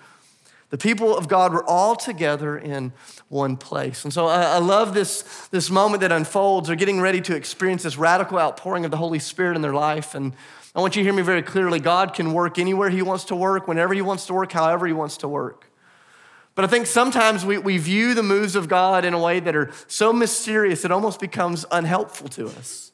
the 0.70 0.78
people 0.78 1.18
of 1.18 1.28
God 1.28 1.52
were 1.52 1.70
all 1.70 1.94
together 1.94 2.58
in 2.58 2.94
one 3.28 3.58
place. 3.58 4.06
And 4.06 4.14
so 4.14 4.28
I, 4.28 4.44
I 4.44 4.58
love 4.60 4.94
this, 4.94 5.24
this 5.50 5.70
moment 5.70 6.00
that 6.00 6.14
unfolds. 6.14 6.68
They're 6.68 6.78
getting 6.78 7.02
ready 7.02 7.20
to 7.20 7.36
experience 7.36 7.84
this 7.84 7.98
radical 7.98 8.40
outpouring 8.40 8.86
of 8.86 8.92
the 8.92 8.98
Holy 8.98 9.20
Spirit 9.20 9.58
in 9.58 9.62
their 9.62 9.74
life. 9.74 10.16
And 10.16 10.32
I 10.74 10.80
want 10.80 10.96
you 10.96 11.02
to 11.02 11.04
hear 11.04 11.14
me 11.14 11.24
very 11.24 11.44
clearly 11.44 11.82
God 11.82 12.14
can 12.14 12.32
work 12.32 12.58
anywhere 12.58 12.90
He 12.90 13.02
wants 13.02 13.26
to 13.26 13.36
work, 13.36 13.68
whenever 13.68 13.94
He 13.94 14.02
wants 14.02 14.26
to 14.28 14.34
work, 14.34 14.54
however 14.54 14.88
He 14.88 14.94
wants 14.94 15.18
to 15.18 15.28
work. 15.28 15.70
But 16.54 16.66
I 16.66 16.68
think 16.68 16.86
sometimes 16.86 17.46
we, 17.46 17.58
we 17.58 17.78
view 17.78 18.14
the 18.14 18.24
moves 18.24 18.56
of 18.56 18.68
God 18.68 19.06
in 19.06 19.14
a 19.14 19.20
way 19.20 19.40
that 19.40 19.56
are 19.56 19.72
so 19.88 20.12
mysterious 20.12 20.84
it 20.84 20.92
almost 20.92 21.20
becomes 21.20 21.66
unhelpful 21.72 22.28
to 22.30 22.48
us. 22.48 22.92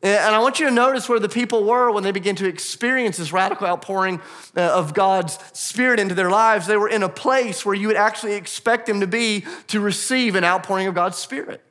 And 0.00 0.32
I 0.32 0.38
want 0.38 0.60
you 0.60 0.66
to 0.66 0.72
notice 0.72 1.08
where 1.08 1.18
the 1.18 1.28
people 1.28 1.64
were 1.64 1.90
when 1.90 2.04
they 2.04 2.12
began 2.12 2.36
to 2.36 2.46
experience 2.46 3.16
this 3.16 3.32
radical 3.32 3.66
outpouring 3.66 4.20
uh, 4.56 4.60
of 4.60 4.94
God's 4.94 5.40
Spirit 5.52 5.98
into 5.98 6.14
their 6.14 6.30
lives. 6.30 6.68
They 6.68 6.76
were 6.76 6.88
in 6.88 7.02
a 7.02 7.08
place 7.08 7.66
where 7.66 7.74
you 7.74 7.88
would 7.88 7.96
actually 7.96 8.34
expect 8.34 8.86
them 8.86 9.00
to 9.00 9.08
be 9.08 9.44
to 9.66 9.80
receive 9.80 10.36
an 10.36 10.44
outpouring 10.44 10.86
of 10.86 10.94
God's 10.94 11.18
Spirit. 11.18 11.64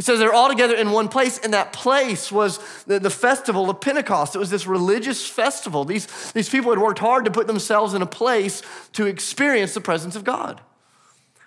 It 0.00 0.06
says 0.06 0.18
they're 0.18 0.32
all 0.32 0.48
together 0.48 0.74
in 0.74 0.92
one 0.92 1.08
place, 1.08 1.36
and 1.36 1.52
that 1.52 1.74
place 1.74 2.32
was 2.32 2.58
the, 2.84 2.98
the 2.98 3.10
festival 3.10 3.68
of 3.68 3.82
Pentecost. 3.82 4.34
It 4.34 4.38
was 4.38 4.48
this 4.48 4.66
religious 4.66 5.28
festival. 5.28 5.84
These, 5.84 6.32
these 6.32 6.48
people 6.48 6.70
had 6.70 6.78
worked 6.78 7.00
hard 7.00 7.26
to 7.26 7.30
put 7.30 7.46
themselves 7.46 7.92
in 7.92 8.00
a 8.00 8.06
place 8.06 8.62
to 8.94 9.04
experience 9.04 9.74
the 9.74 9.82
presence 9.82 10.16
of 10.16 10.24
God. 10.24 10.62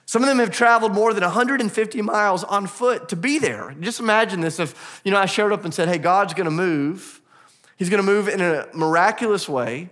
Some 0.05 0.21
of 0.21 0.29
them 0.29 0.37
have 0.37 0.51
traveled 0.51 0.93
more 0.93 1.15
than 1.15 1.23
150 1.23 2.01
miles 2.03 2.43
on 2.43 2.67
foot 2.67 3.09
to 3.09 3.15
be 3.15 3.39
there. 3.39 3.75
Just 3.79 3.99
imagine 3.99 4.41
this 4.41 4.59
if, 4.59 5.01
you 5.03 5.09
know, 5.09 5.17
I 5.17 5.25
showed 5.25 5.51
up 5.51 5.65
and 5.65 5.73
said, 5.73 5.87
hey, 5.89 5.97
God's 5.97 6.35
gonna 6.35 6.51
move. 6.51 7.21
He's 7.77 7.89
gonna 7.89 8.03
move 8.03 8.27
in 8.27 8.39
a 8.39 8.67
miraculous 8.71 9.49
way. 9.49 9.89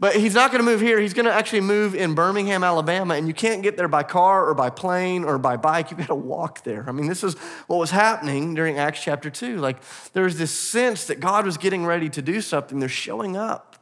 But 0.00 0.16
he's 0.16 0.34
not 0.34 0.50
going 0.50 0.64
to 0.64 0.68
move 0.68 0.80
here. 0.80 0.98
He's 0.98 1.12
going 1.12 1.26
to 1.26 1.32
actually 1.32 1.60
move 1.60 1.94
in 1.94 2.14
Birmingham, 2.14 2.64
Alabama, 2.64 3.14
and 3.14 3.28
you 3.28 3.34
can't 3.34 3.62
get 3.62 3.76
there 3.76 3.86
by 3.86 4.02
car 4.02 4.48
or 4.48 4.54
by 4.54 4.70
plane 4.70 5.24
or 5.24 5.36
by 5.36 5.58
bike. 5.58 5.90
You've 5.90 6.00
got 6.00 6.06
to 6.06 6.14
walk 6.14 6.64
there. 6.64 6.86
I 6.88 6.92
mean, 6.92 7.06
this 7.06 7.22
is 7.22 7.34
what 7.66 7.76
was 7.76 7.90
happening 7.90 8.54
during 8.54 8.78
Acts 8.78 9.02
chapter 9.02 9.28
2. 9.28 9.58
Like, 9.58 9.76
there's 10.14 10.38
this 10.38 10.52
sense 10.52 11.04
that 11.08 11.20
God 11.20 11.44
was 11.44 11.58
getting 11.58 11.84
ready 11.84 12.08
to 12.08 12.22
do 12.22 12.40
something. 12.40 12.80
They're 12.80 12.88
showing 12.88 13.36
up. 13.36 13.76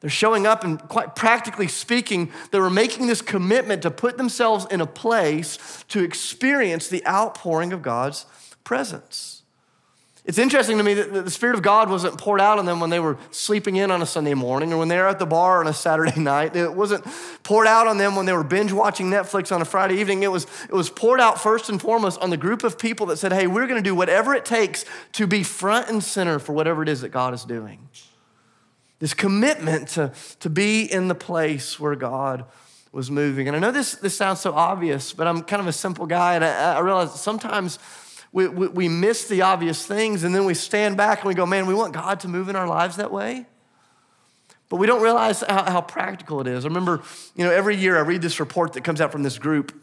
They're 0.00 0.08
showing 0.08 0.46
up, 0.46 0.62
and 0.62 0.78
quite 0.78 1.16
practically 1.16 1.66
speaking, 1.66 2.30
they 2.52 2.60
were 2.60 2.70
making 2.70 3.08
this 3.08 3.22
commitment 3.22 3.82
to 3.82 3.90
put 3.90 4.16
themselves 4.16 4.66
in 4.70 4.80
a 4.80 4.86
place 4.86 5.84
to 5.88 6.04
experience 6.04 6.86
the 6.86 7.04
outpouring 7.08 7.72
of 7.72 7.82
God's 7.82 8.26
presence. 8.62 9.35
It's 10.26 10.38
interesting 10.38 10.76
to 10.78 10.82
me 10.82 10.94
that 10.94 11.24
the 11.24 11.30
Spirit 11.30 11.54
of 11.54 11.62
God 11.62 11.88
wasn't 11.88 12.18
poured 12.18 12.40
out 12.40 12.58
on 12.58 12.66
them 12.66 12.80
when 12.80 12.90
they 12.90 12.98
were 12.98 13.16
sleeping 13.30 13.76
in 13.76 13.92
on 13.92 14.02
a 14.02 14.06
Sunday 14.06 14.34
morning 14.34 14.72
or 14.72 14.76
when 14.76 14.88
they 14.88 14.96
were 14.96 15.06
at 15.06 15.20
the 15.20 15.26
bar 15.26 15.60
on 15.60 15.68
a 15.68 15.72
Saturday 15.72 16.18
night. 16.20 16.56
It 16.56 16.74
wasn't 16.74 17.04
poured 17.44 17.68
out 17.68 17.86
on 17.86 17.96
them 17.96 18.16
when 18.16 18.26
they 18.26 18.32
were 18.32 18.42
binge 18.42 18.72
watching 18.72 19.08
Netflix 19.08 19.54
on 19.54 19.62
a 19.62 19.64
Friday 19.64 20.00
evening. 20.00 20.24
It 20.24 20.32
was, 20.32 20.48
it 20.64 20.72
was 20.72 20.90
poured 20.90 21.20
out 21.20 21.40
first 21.40 21.68
and 21.68 21.80
foremost 21.80 22.20
on 22.20 22.30
the 22.30 22.36
group 22.36 22.64
of 22.64 22.76
people 22.76 23.06
that 23.06 23.18
said, 23.18 23.32
hey, 23.32 23.46
we're 23.46 23.68
going 23.68 23.80
to 23.80 23.88
do 23.88 23.94
whatever 23.94 24.34
it 24.34 24.44
takes 24.44 24.84
to 25.12 25.28
be 25.28 25.44
front 25.44 25.88
and 25.88 26.02
center 26.02 26.40
for 26.40 26.54
whatever 26.54 26.82
it 26.82 26.88
is 26.88 27.02
that 27.02 27.10
God 27.10 27.32
is 27.32 27.44
doing. 27.44 27.88
This 28.98 29.14
commitment 29.14 29.88
to, 29.90 30.12
to 30.40 30.50
be 30.50 30.90
in 30.90 31.06
the 31.06 31.14
place 31.14 31.78
where 31.78 31.94
God 31.94 32.46
was 32.90 33.12
moving. 33.12 33.46
And 33.46 33.56
I 33.56 33.60
know 33.60 33.70
this, 33.70 33.92
this 33.94 34.16
sounds 34.16 34.40
so 34.40 34.54
obvious, 34.54 35.12
but 35.12 35.28
I'm 35.28 35.42
kind 35.42 35.60
of 35.60 35.68
a 35.68 35.72
simple 35.72 36.06
guy, 36.06 36.34
and 36.34 36.44
I, 36.44 36.74
I 36.74 36.78
realize 36.80 37.20
sometimes 37.20 37.78
we, 38.36 38.48
we, 38.48 38.68
we 38.68 38.88
miss 38.88 39.28
the 39.28 39.40
obvious 39.40 39.86
things 39.86 40.22
and 40.22 40.34
then 40.34 40.44
we 40.44 40.52
stand 40.52 40.98
back 40.98 41.20
and 41.20 41.28
we 41.28 41.32
go, 41.32 41.46
man, 41.46 41.64
we 41.66 41.72
want 41.72 41.94
God 41.94 42.20
to 42.20 42.28
move 42.28 42.50
in 42.50 42.54
our 42.54 42.68
lives 42.68 42.96
that 42.96 43.10
way. 43.10 43.46
But 44.68 44.76
we 44.76 44.86
don't 44.86 45.00
realize 45.00 45.40
how, 45.40 45.64
how 45.64 45.80
practical 45.80 46.42
it 46.42 46.46
is. 46.46 46.66
I 46.66 46.68
remember, 46.68 47.02
you 47.34 47.46
know, 47.46 47.50
every 47.50 47.76
year 47.76 47.96
I 47.96 48.02
read 48.02 48.20
this 48.20 48.38
report 48.38 48.74
that 48.74 48.84
comes 48.84 49.00
out 49.00 49.10
from 49.10 49.22
this 49.22 49.38
group 49.38 49.74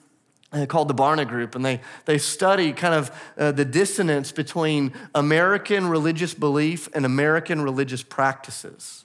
uh, 0.52 0.68
called 0.68 0.88
the 0.88 0.94
Barna 0.94 1.28
Group, 1.28 1.56
and 1.56 1.66
they, 1.66 1.82
they 2.06 2.20
study 2.20 2.74
kind 2.74 2.94
of 2.94 3.12
uh, 3.40 3.52
the 3.54 3.66
dissonance 3.66 4.32
between 4.32 4.94
American 5.16 5.88
religious 5.88 6.36
belief 6.36 6.88
and 6.94 7.08
American 7.08 7.62
religious 7.62 8.04
practices. 8.04 9.04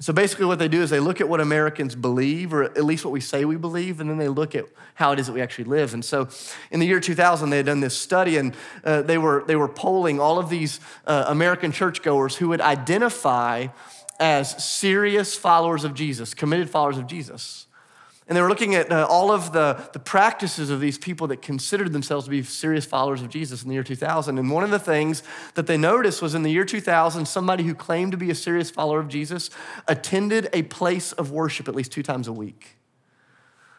So 0.00 0.12
basically, 0.12 0.46
what 0.46 0.60
they 0.60 0.68
do 0.68 0.80
is 0.80 0.90
they 0.90 1.00
look 1.00 1.20
at 1.20 1.28
what 1.28 1.40
Americans 1.40 1.96
believe, 1.96 2.54
or 2.54 2.62
at 2.62 2.84
least 2.84 3.04
what 3.04 3.10
we 3.10 3.20
say 3.20 3.44
we 3.44 3.56
believe, 3.56 4.00
and 4.00 4.08
then 4.08 4.16
they 4.16 4.28
look 4.28 4.54
at 4.54 4.66
how 4.94 5.10
it 5.10 5.18
is 5.18 5.26
that 5.26 5.32
we 5.32 5.40
actually 5.40 5.64
live. 5.64 5.92
And 5.92 6.04
so, 6.04 6.28
in 6.70 6.78
the 6.78 6.86
year 6.86 7.00
2000, 7.00 7.50
they 7.50 7.56
had 7.56 7.66
done 7.66 7.80
this 7.80 7.96
study, 7.96 8.36
and 8.36 8.54
uh, 8.84 9.02
they 9.02 9.18
were 9.18 9.42
they 9.46 9.56
were 9.56 9.68
polling 9.68 10.20
all 10.20 10.38
of 10.38 10.50
these 10.50 10.78
uh, 11.06 11.24
American 11.26 11.72
churchgoers 11.72 12.36
who 12.36 12.48
would 12.48 12.60
identify 12.60 13.66
as 14.20 14.64
serious 14.64 15.36
followers 15.36 15.82
of 15.84 15.94
Jesus, 15.94 16.32
committed 16.32 16.70
followers 16.70 16.98
of 16.98 17.06
Jesus. 17.06 17.67
And 18.28 18.36
they 18.36 18.42
were 18.42 18.48
looking 18.50 18.74
at 18.74 18.92
uh, 18.92 19.06
all 19.08 19.30
of 19.30 19.52
the, 19.52 19.88
the 19.94 19.98
practices 19.98 20.68
of 20.68 20.80
these 20.80 20.98
people 20.98 21.26
that 21.28 21.40
considered 21.40 21.94
themselves 21.94 22.26
to 22.26 22.30
be 22.30 22.42
serious 22.42 22.84
followers 22.84 23.22
of 23.22 23.30
Jesus 23.30 23.62
in 23.62 23.68
the 23.68 23.74
year 23.74 23.82
2000. 23.82 24.38
And 24.38 24.50
one 24.50 24.64
of 24.64 24.70
the 24.70 24.78
things 24.78 25.22
that 25.54 25.66
they 25.66 25.78
noticed 25.78 26.20
was 26.20 26.34
in 26.34 26.42
the 26.42 26.50
year 26.50 26.66
2000, 26.66 27.26
somebody 27.26 27.64
who 27.64 27.74
claimed 27.74 28.12
to 28.12 28.18
be 28.18 28.30
a 28.30 28.34
serious 28.34 28.70
follower 28.70 29.00
of 29.00 29.08
Jesus 29.08 29.48
attended 29.86 30.50
a 30.52 30.62
place 30.64 31.12
of 31.12 31.30
worship 31.30 31.68
at 31.68 31.74
least 31.74 31.90
two 31.90 32.02
times 32.02 32.28
a 32.28 32.32
week. 32.32 32.76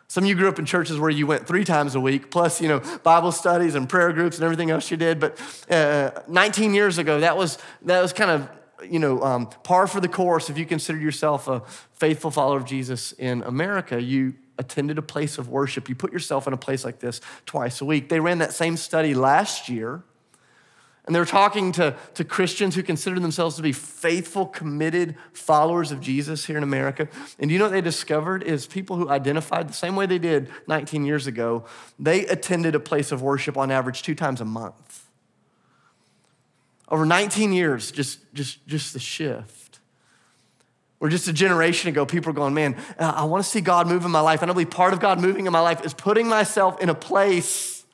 Some 0.07 0.23
of 0.23 0.27
you 0.27 0.35
grew 0.35 0.49
up 0.49 0.57
in 0.57 0.65
churches 0.65 0.99
where 0.99 1.11
you 1.11 1.27
went 1.27 1.45
three 1.45 1.63
times 1.63 1.93
a 1.93 1.99
week, 1.99 2.31
plus, 2.31 2.59
you 2.59 2.67
know, 2.67 2.79
Bible 3.03 3.31
studies 3.31 3.75
and 3.75 3.87
prayer 3.87 4.11
groups 4.11 4.37
and 4.37 4.43
everything 4.43 4.71
else 4.71 4.89
you 4.89 4.97
did. 4.97 5.19
But 5.19 5.39
uh, 5.69 6.09
19 6.27 6.73
years 6.73 6.97
ago, 6.97 7.19
that 7.19 7.37
was, 7.37 7.59
that 7.83 8.01
was 8.01 8.11
kind 8.11 8.31
of 8.31 8.49
you 8.87 8.99
know, 8.99 9.21
um, 9.21 9.47
par 9.63 9.87
for 9.87 9.99
the 9.99 10.07
course 10.07 10.49
if 10.49 10.57
you 10.57 10.65
consider 10.65 10.99
yourself 10.99 11.47
a 11.47 11.61
faithful 11.93 12.31
follower 12.31 12.57
of 12.57 12.65
Jesus 12.65 13.11
in 13.13 13.43
America. 13.43 14.01
You 14.01 14.35
attended 14.57 14.97
a 14.97 15.01
place 15.01 15.37
of 15.37 15.49
worship. 15.49 15.89
You 15.89 15.95
put 15.95 16.11
yourself 16.11 16.45
in 16.45 16.53
a 16.53 16.57
place 16.57 16.83
like 16.83 16.99
this 16.99 17.21
twice 17.45 17.81
a 17.81 17.85
week. 17.85 18.09
They 18.09 18.19
ran 18.19 18.39
that 18.39 18.53
same 18.53 18.77
study 18.77 19.13
last 19.13 19.69
year, 19.69 20.03
and 21.05 21.15
they 21.15 21.19
were 21.19 21.25
talking 21.25 21.71
to, 21.73 21.95
to 22.13 22.23
Christians 22.23 22.75
who 22.75 22.83
consider 22.83 23.19
themselves 23.19 23.55
to 23.55 23.61
be 23.61 23.71
faithful, 23.71 24.45
committed 24.45 25.15
followers 25.33 25.91
of 25.91 26.01
Jesus 26.01 26.45
here 26.45 26.57
in 26.57 26.63
America. 26.63 27.07
And 27.39 27.49
you 27.49 27.57
know 27.57 27.65
what 27.65 27.71
they 27.71 27.81
discovered 27.81 28.43
is 28.43 28.67
people 28.67 28.95
who 28.95 29.09
identified 29.09 29.69
the 29.69 29.73
same 29.73 29.95
way 29.95 30.05
they 30.05 30.19
did 30.19 30.49
19 30.67 31.05
years 31.05 31.25
ago, 31.25 31.65
they 31.97 32.25
attended 32.27 32.75
a 32.75 32.79
place 32.79 33.11
of 33.11 33.21
worship 33.21 33.57
on 33.57 33.71
average 33.71 34.03
two 34.03 34.13
times 34.13 34.39
a 34.39 34.45
month. 34.45 35.08
Over 36.89 37.05
19 37.05 37.53
years, 37.53 37.91
just, 37.91 38.19
just, 38.33 38.65
just 38.67 38.93
the 38.93 38.99
shift. 38.99 39.79
Or 40.99 41.07
just 41.07 41.27
a 41.27 41.33
generation 41.33 41.89
ago, 41.89 42.05
people 42.05 42.31
are 42.31 42.33
going, 42.33 42.53
man, 42.53 42.75
I 42.97 43.23
want 43.23 43.43
to 43.43 43.49
see 43.49 43.61
God 43.61 43.87
move 43.87 44.03
in 44.03 44.11
my 44.11 44.19
life. 44.19 44.41
And 44.41 44.51
I 44.51 44.53
believe 44.53 44.69
part 44.69 44.91
of 44.91 44.99
God 44.99 45.19
moving 45.19 45.45
in 45.45 45.53
my 45.53 45.61
life 45.61 45.85
is 45.85 45.93
putting 45.93 46.27
myself 46.27 46.81
in 46.81 46.89
a 46.89 46.95
place, 46.95 47.85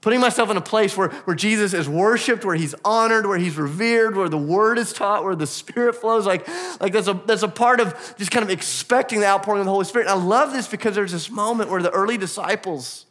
putting 0.00 0.18
myself 0.20 0.50
in 0.50 0.56
a 0.56 0.60
place 0.60 0.96
where, 0.96 1.10
where 1.10 1.36
Jesus 1.36 1.74
is 1.74 1.88
worshiped, 1.88 2.44
where 2.44 2.56
he's 2.56 2.74
honored, 2.84 3.26
where 3.26 3.38
he's 3.38 3.56
revered, 3.56 4.16
where 4.16 4.28
the 4.28 4.38
word 4.38 4.78
is 4.78 4.92
taught, 4.92 5.22
where 5.22 5.36
the 5.36 5.46
spirit 5.46 5.94
flows. 5.94 6.26
Like, 6.26 6.48
like 6.80 6.92
that's, 6.92 7.06
a, 7.06 7.14
that's 7.24 7.44
a 7.44 7.48
part 7.48 7.78
of 7.78 7.94
just 8.18 8.32
kind 8.32 8.42
of 8.42 8.50
expecting 8.50 9.20
the 9.20 9.26
outpouring 9.26 9.60
of 9.60 9.66
the 9.66 9.72
Holy 9.72 9.84
Spirit. 9.84 10.08
And 10.08 10.18
I 10.18 10.22
love 10.24 10.52
this 10.52 10.66
because 10.66 10.96
there's 10.96 11.12
this 11.12 11.30
moment 11.30 11.70
where 11.70 11.82
the 11.82 11.92
early 11.92 12.18
disciples, 12.18 13.06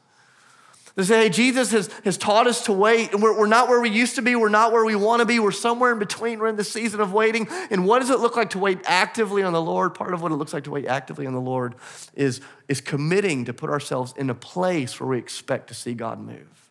they 0.95 1.03
say, 1.03 1.23
hey, 1.23 1.29
Jesus 1.29 1.71
has, 1.71 1.87
has 2.03 2.17
taught 2.17 2.45
us 2.45 2.65
to 2.65 2.73
wait, 2.73 3.13
and 3.13 3.23
we're, 3.23 3.35
we're 3.35 3.47
not 3.47 3.67
where 3.67 3.81
we 3.81 3.89
used 3.89 4.15
to 4.15 4.21
be. 4.21 4.35
We're 4.35 4.49
not 4.49 4.71
where 4.71 4.85
we 4.85 4.95
want 4.95 5.21
to 5.21 5.25
be. 5.25 5.39
We're 5.39 5.51
somewhere 5.51 5.91
in 5.91 5.97
between. 5.97 6.37
We're 6.37 6.49
in 6.49 6.55
the 6.55 6.63
season 6.63 7.01
of 7.01 7.11
waiting. 7.11 7.47
And 7.71 7.87
what 7.87 7.99
does 7.99 8.11
it 8.11 8.19
look 8.19 8.35
like 8.35 8.51
to 8.51 8.59
wait 8.59 8.79
actively 8.85 9.41
on 9.41 9.53
the 9.53 9.61
Lord? 9.61 9.95
Part 9.95 10.13
of 10.13 10.21
what 10.21 10.31
it 10.31 10.35
looks 10.35 10.53
like 10.53 10.65
to 10.65 10.71
wait 10.71 10.85
actively 10.85 11.25
on 11.25 11.33
the 11.33 11.41
Lord 11.41 11.73
is, 12.13 12.41
is 12.67 12.79
committing 12.79 13.45
to 13.45 13.53
put 13.53 13.71
ourselves 13.71 14.13
in 14.17 14.29
a 14.29 14.35
place 14.35 14.99
where 14.99 15.09
we 15.09 15.17
expect 15.17 15.67
to 15.69 15.73
see 15.73 15.95
God 15.95 16.19
move. 16.19 16.69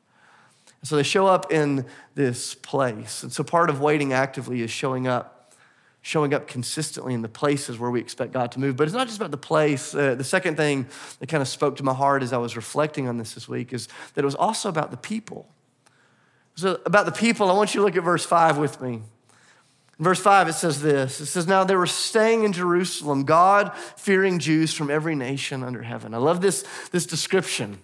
And 0.83 0.89
so 0.89 0.95
they 0.95 1.03
show 1.03 1.27
up 1.27 1.53
in 1.53 1.85
this 2.15 2.55
place. 2.55 3.25
And 3.25 3.33
so 3.33 3.43
part 3.43 3.71
of 3.71 3.81
waiting 3.81 4.13
actively 4.13 4.63
is 4.63 4.71
showing 4.71 5.09
up 5.09 5.32
showing 6.03 6.35
up 6.35 6.49
consistently 6.49 7.15
in 7.15 7.23
the 7.23 7.29
places 7.29 7.79
where 7.79 7.91
we 7.91 8.01
expect 8.01 8.33
God 8.33 8.51
to 8.53 8.61
move. 8.61 8.77
But 8.77 8.85
it's 8.89 8.95
not 8.95 9.07
just 9.07 9.19
about 9.19 9.31
the 9.31 9.37
place. 9.37 9.95
Uh, 9.95 10.17
the 10.17 10.25
second 10.25 10.57
thing 10.57 10.87
that 11.21 11.29
kind 11.29 11.41
of 11.41 11.49
spoke 11.49 11.77
to 11.77 11.85
my 11.85 11.95
heart 11.95 12.25
as 12.25 12.33
I 12.33 12.39
was 12.39 12.57
reflecting 12.57 13.09
on 13.09 13.19
this 13.19 13.35
this 13.35 13.49
week 13.49 13.73
is 13.73 13.89
that 14.15 14.23
it 14.23 14.25
was 14.25 14.35
also 14.35 14.69
about 14.69 14.91
the 14.91 14.97
people. 14.97 15.49
So, 16.57 16.81
about 16.85 17.07
the 17.07 17.13
people, 17.13 17.49
I 17.49 17.55
want 17.55 17.75
you 17.75 17.81
to 17.81 17.87
look 17.87 17.97
at 17.97 18.03
verse 18.03 18.27
5 18.27 18.59
with 18.59 18.81
me. 18.83 19.01
Verse 19.99 20.21
5, 20.21 20.49
it 20.49 20.55
says 20.55 20.83
this 20.83 21.21
It 21.21 21.27
says, 21.27 21.47
Now 21.47 21.63
they 21.63 21.77
were 21.77 21.87
staying 21.87 22.43
in 22.43 22.53
Jerusalem, 22.53 23.23
God 23.23 23.75
fearing 23.97 24.41
Jews 24.41 24.75
from 24.75 24.91
every 24.91 25.15
nation 25.15 25.63
under 25.63 25.83
heaven. 25.83 26.13
I 26.13 26.19
love 26.19 26.41
this, 26.41 26.65
this 26.91 27.07
description 27.07 27.79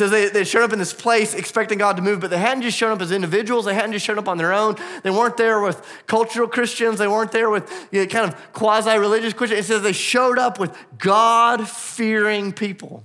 says 0.00 0.10
they, 0.10 0.28
they 0.30 0.44
showed 0.44 0.62
up 0.62 0.72
in 0.72 0.78
this 0.78 0.94
place 0.94 1.34
expecting 1.34 1.76
God 1.76 1.96
to 1.96 2.02
move, 2.02 2.20
but 2.20 2.30
they 2.30 2.38
hadn't 2.38 2.62
just 2.62 2.76
shown 2.76 2.90
up 2.90 3.02
as 3.02 3.12
individuals. 3.12 3.66
They 3.66 3.74
hadn't 3.74 3.92
just 3.92 4.06
shown 4.06 4.18
up 4.18 4.28
on 4.28 4.38
their 4.38 4.52
own. 4.52 4.76
They 5.02 5.10
weren't 5.10 5.36
there 5.36 5.60
with 5.60 5.86
cultural 6.06 6.48
Christians. 6.48 6.98
They 6.98 7.06
weren't 7.06 7.32
there 7.32 7.50
with 7.50 7.70
you 7.92 8.00
know, 8.00 8.06
kind 8.06 8.32
of 8.32 8.52
quasi 8.54 8.96
religious 8.96 9.34
Christians. 9.34 9.66
It 9.66 9.68
says 9.68 9.82
they 9.82 9.92
showed 9.92 10.38
up 10.38 10.58
with 10.58 10.74
God 10.96 11.68
fearing 11.68 12.52
people. 12.52 13.04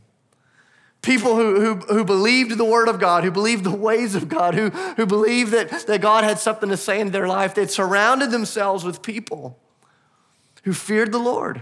People 1.02 1.36
who, 1.36 1.60
who, 1.60 1.76
who 1.94 2.06
believed 2.06 2.58
the 2.58 2.66
word 2.66 2.88
of 2.88 2.98
God, 2.98 3.26
who 3.26 3.32
believed 3.32 3.66
the 3.66 3.76
ways 3.76 4.16
of 4.16 4.30
God, 4.30 4.56
who, 4.56 4.70
who 4.70 5.06
believed 5.06 5.52
that, 5.52 5.86
that 5.88 6.00
God 6.00 6.24
had 6.24 6.40
something 6.40 6.70
to 6.70 6.78
say 6.78 7.02
in 7.02 7.12
their 7.12 7.28
life. 7.28 7.54
They'd 7.54 7.70
surrounded 7.70 8.32
themselves 8.32 8.86
with 8.86 9.02
people 9.02 9.60
who 10.64 10.74
feared 10.74 11.12
the 11.12 11.20
Lord. 11.20 11.62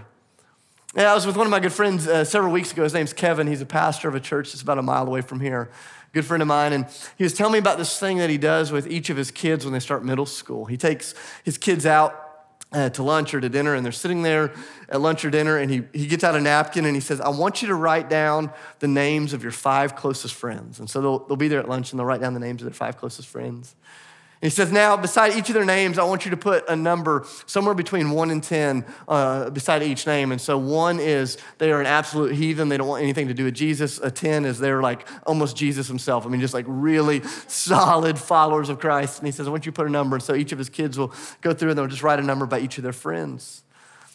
Yeah, 0.96 1.10
I 1.10 1.14
was 1.14 1.26
with 1.26 1.36
one 1.36 1.44
of 1.44 1.50
my 1.50 1.58
good 1.58 1.72
friends 1.72 2.06
uh, 2.06 2.24
several 2.24 2.52
weeks 2.52 2.70
ago. 2.70 2.84
His 2.84 2.94
name's 2.94 3.12
Kevin. 3.12 3.48
He's 3.48 3.60
a 3.60 3.66
pastor 3.66 4.08
of 4.08 4.14
a 4.14 4.20
church 4.20 4.52
that's 4.52 4.62
about 4.62 4.78
a 4.78 4.82
mile 4.82 5.04
away 5.08 5.22
from 5.22 5.40
here. 5.40 5.68
Good 6.12 6.24
friend 6.24 6.40
of 6.40 6.46
mine. 6.46 6.72
And 6.72 6.86
he 7.18 7.24
was 7.24 7.32
telling 7.32 7.54
me 7.54 7.58
about 7.58 7.78
this 7.78 7.98
thing 7.98 8.18
that 8.18 8.30
he 8.30 8.38
does 8.38 8.70
with 8.70 8.86
each 8.86 9.10
of 9.10 9.16
his 9.16 9.32
kids 9.32 9.64
when 9.64 9.74
they 9.74 9.80
start 9.80 10.04
middle 10.04 10.24
school. 10.24 10.66
He 10.66 10.76
takes 10.76 11.16
his 11.42 11.58
kids 11.58 11.84
out 11.84 12.46
uh, 12.70 12.90
to 12.90 13.02
lunch 13.02 13.34
or 13.34 13.40
to 13.40 13.48
dinner, 13.48 13.74
and 13.74 13.84
they're 13.84 13.90
sitting 13.90 14.22
there 14.22 14.52
at 14.88 15.00
lunch 15.00 15.24
or 15.24 15.30
dinner, 15.30 15.58
and 15.58 15.68
he, 15.68 15.82
he 15.92 16.06
gets 16.06 16.22
out 16.22 16.36
a 16.36 16.40
napkin 16.40 16.84
and 16.84 16.94
he 16.94 17.00
says, 17.00 17.20
I 17.20 17.30
want 17.30 17.60
you 17.60 17.66
to 17.68 17.74
write 17.74 18.08
down 18.08 18.52
the 18.78 18.86
names 18.86 19.32
of 19.32 19.42
your 19.42 19.52
five 19.52 19.96
closest 19.96 20.34
friends. 20.34 20.78
And 20.78 20.88
so 20.88 21.00
they'll, 21.00 21.18
they'll 21.26 21.36
be 21.36 21.48
there 21.48 21.58
at 21.58 21.68
lunch 21.68 21.90
and 21.90 21.98
they'll 21.98 22.06
write 22.06 22.20
down 22.20 22.34
the 22.34 22.40
names 22.40 22.62
of 22.62 22.66
their 22.66 22.72
five 22.74 22.98
closest 22.98 23.26
friends. 23.26 23.74
He 24.44 24.50
says, 24.50 24.70
Now, 24.70 24.94
beside 24.98 25.32
each 25.36 25.48
of 25.48 25.54
their 25.54 25.64
names, 25.64 25.98
I 25.98 26.04
want 26.04 26.26
you 26.26 26.30
to 26.30 26.36
put 26.36 26.68
a 26.68 26.76
number 26.76 27.24
somewhere 27.46 27.74
between 27.74 28.10
one 28.10 28.30
and 28.30 28.44
10 28.44 28.84
uh, 29.08 29.48
beside 29.48 29.82
each 29.82 30.06
name. 30.06 30.32
And 30.32 30.40
so, 30.40 30.58
one 30.58 31.00
is 31.00 31.38
they 31.56 31.72
are 31.72 31.80
an 31.80 31.86
absolute 31.86 32.34
heathen. 32.34 32.68
They 32.68 32.76
don't 32.76 32.86
want 32.86 33.02
anything 33.02 33.28
to 33.28 33.34
do 33.34 33.44
with 33.44 33.54
Jesus. 33.54 33.98
A 34.00 34.10
10 34.10 34.44
is 34.44 34.58
they're 34.58 34.82
like 34.82 35.08
almost 35.26 35.56
Jesus 35.56 35.88
himself. 35.88 36.26
I 36.26 36.28
mean, 36.28 36.42
just 36.42 36.52
like 36.52 36.66
really 36.68 37.22
solid 37.48 38.18
followers 38.18 38.68
of 38.68 38.78
Christ. 38.78 39.18
And 39.18 39.26
he 39.26 39.32
says, 39.32 39.48
I 39.48 39.50
want 39.50 39.64
you 39.64 39.72
to 39.72 39.76
put 39.76 39.86
a 39.86 39.90
number. 39.90 40.16
And 40.16 40.22
so, 40.22 40.34
each 40.34 40.52
of 40.52 40.58
his 40.58 40.68
kids 40.68 40.98
will 40.98 41.14
go 41.40 41.54
through 41.54 41.70
and 41.70 41.78
they'll 41.78 41.86
just 41.86 42.02
write 42.02 42.18
a 42.18 42.22
number 42.22 42.44
by 42.44 42.60
each 42.60 42.76
of 42.76 42.84
their 42.84 42.92
friends. 42.92 43.63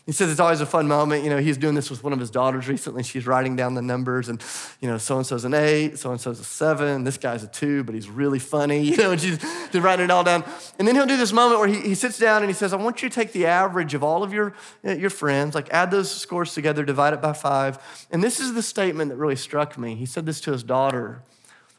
He 0.06 0.12
says 0.12 0.32
it's 0.32 0.40
always 0.40 0.60
a 0.60 0.66
fun 0.66 0.88
moment. 0.88 1.24
You 1.24 1.30
know, 1.30 1.38
he's 1.38 1.58
doing 1.58 1.76
this 1.76 1.90
with 1.92 2.04
one 2.04 2.14
of 2.14 2.20
his 2.20 2.32
daughters 2.32 2.68
recently. 2.68 3.04
She's 3.04 3.28
writing 3.28 3.56
down 3.56 3.76
the 3.76 3.82
numbers, 3.82 4.28
and, 4.28 4.44
you 4.82 4.90
know, 4.90 4.98
so 4.98 5.18
and 5.18 5.26
so's 5.26 5.46
an 5.46 5.54
eight, 5.54 6.00
so 6.00 6.12
and 6.12 6.20
so's 6.20 6.40
a 6.40 6.44
seven, 6.44 7.04
this 7.04 7.18
guy's 7.18 7.44
a 7.44 7.48
two, 7.48 7.84
but 7.84 7.94
he's 7.94 8.10
really 8.10 8.40
funny, 8.40 8.82
you 8.84 8.98
know, 8.98 9.12
and 9.12 9.22
she's 9.22 9.38
writing 9.74 10.06
it 10.06 10.12
all 10.12 10.24
down. 10.24 10.44
And 10.80 10.88
then 10.88 10.96
he'll 10.96 11.06
do 11.06 11.18
this 11.18 11.32
moment 11.32 11.60
where 11.60 11.70
he, 11.70 11.80
he 11.82 11.96
sits 11.96 12.18
down 12.18 12.42
and 12.42 12.50
he 12.50 12.56
says, 12.56 12.74
I 12.74 12.78
want 12.78 13.04
you 13.04 13.10
to 13.10 13.14
take 13.14 13.34
the 13.34 13.46
average 13.46 13.94
of 13.94 14.04
all 14.04 14.24
of 14.24 14.34
your, 14.34 14.56
eh, 14.84 14.96
your 14.96 15.12
friends, 15.12 15.54
like 15.54 15.70
add 15.72 15.92
those 15.92 16.10
scores 16.10 16.54
together, 16.54 16.84
divide 16.84 17.14
it 17.14 17.22
by 17.22 17.34
five. 17.34 18.08
And 18.10 18.24
this 18.24 18.40
is 18.40 18.54
the 18.54 18.64
statement 18.64 19.10
that 19.12 19.18
really 19.18 19.36
struck 19.36 19.78
me. 19.78 19.96
He 19.96 20.06
said 20.06 20.26
this 20.26 20.42
to 20.42 20.52
his 20.52 20.64
daughter, 20.64 21.22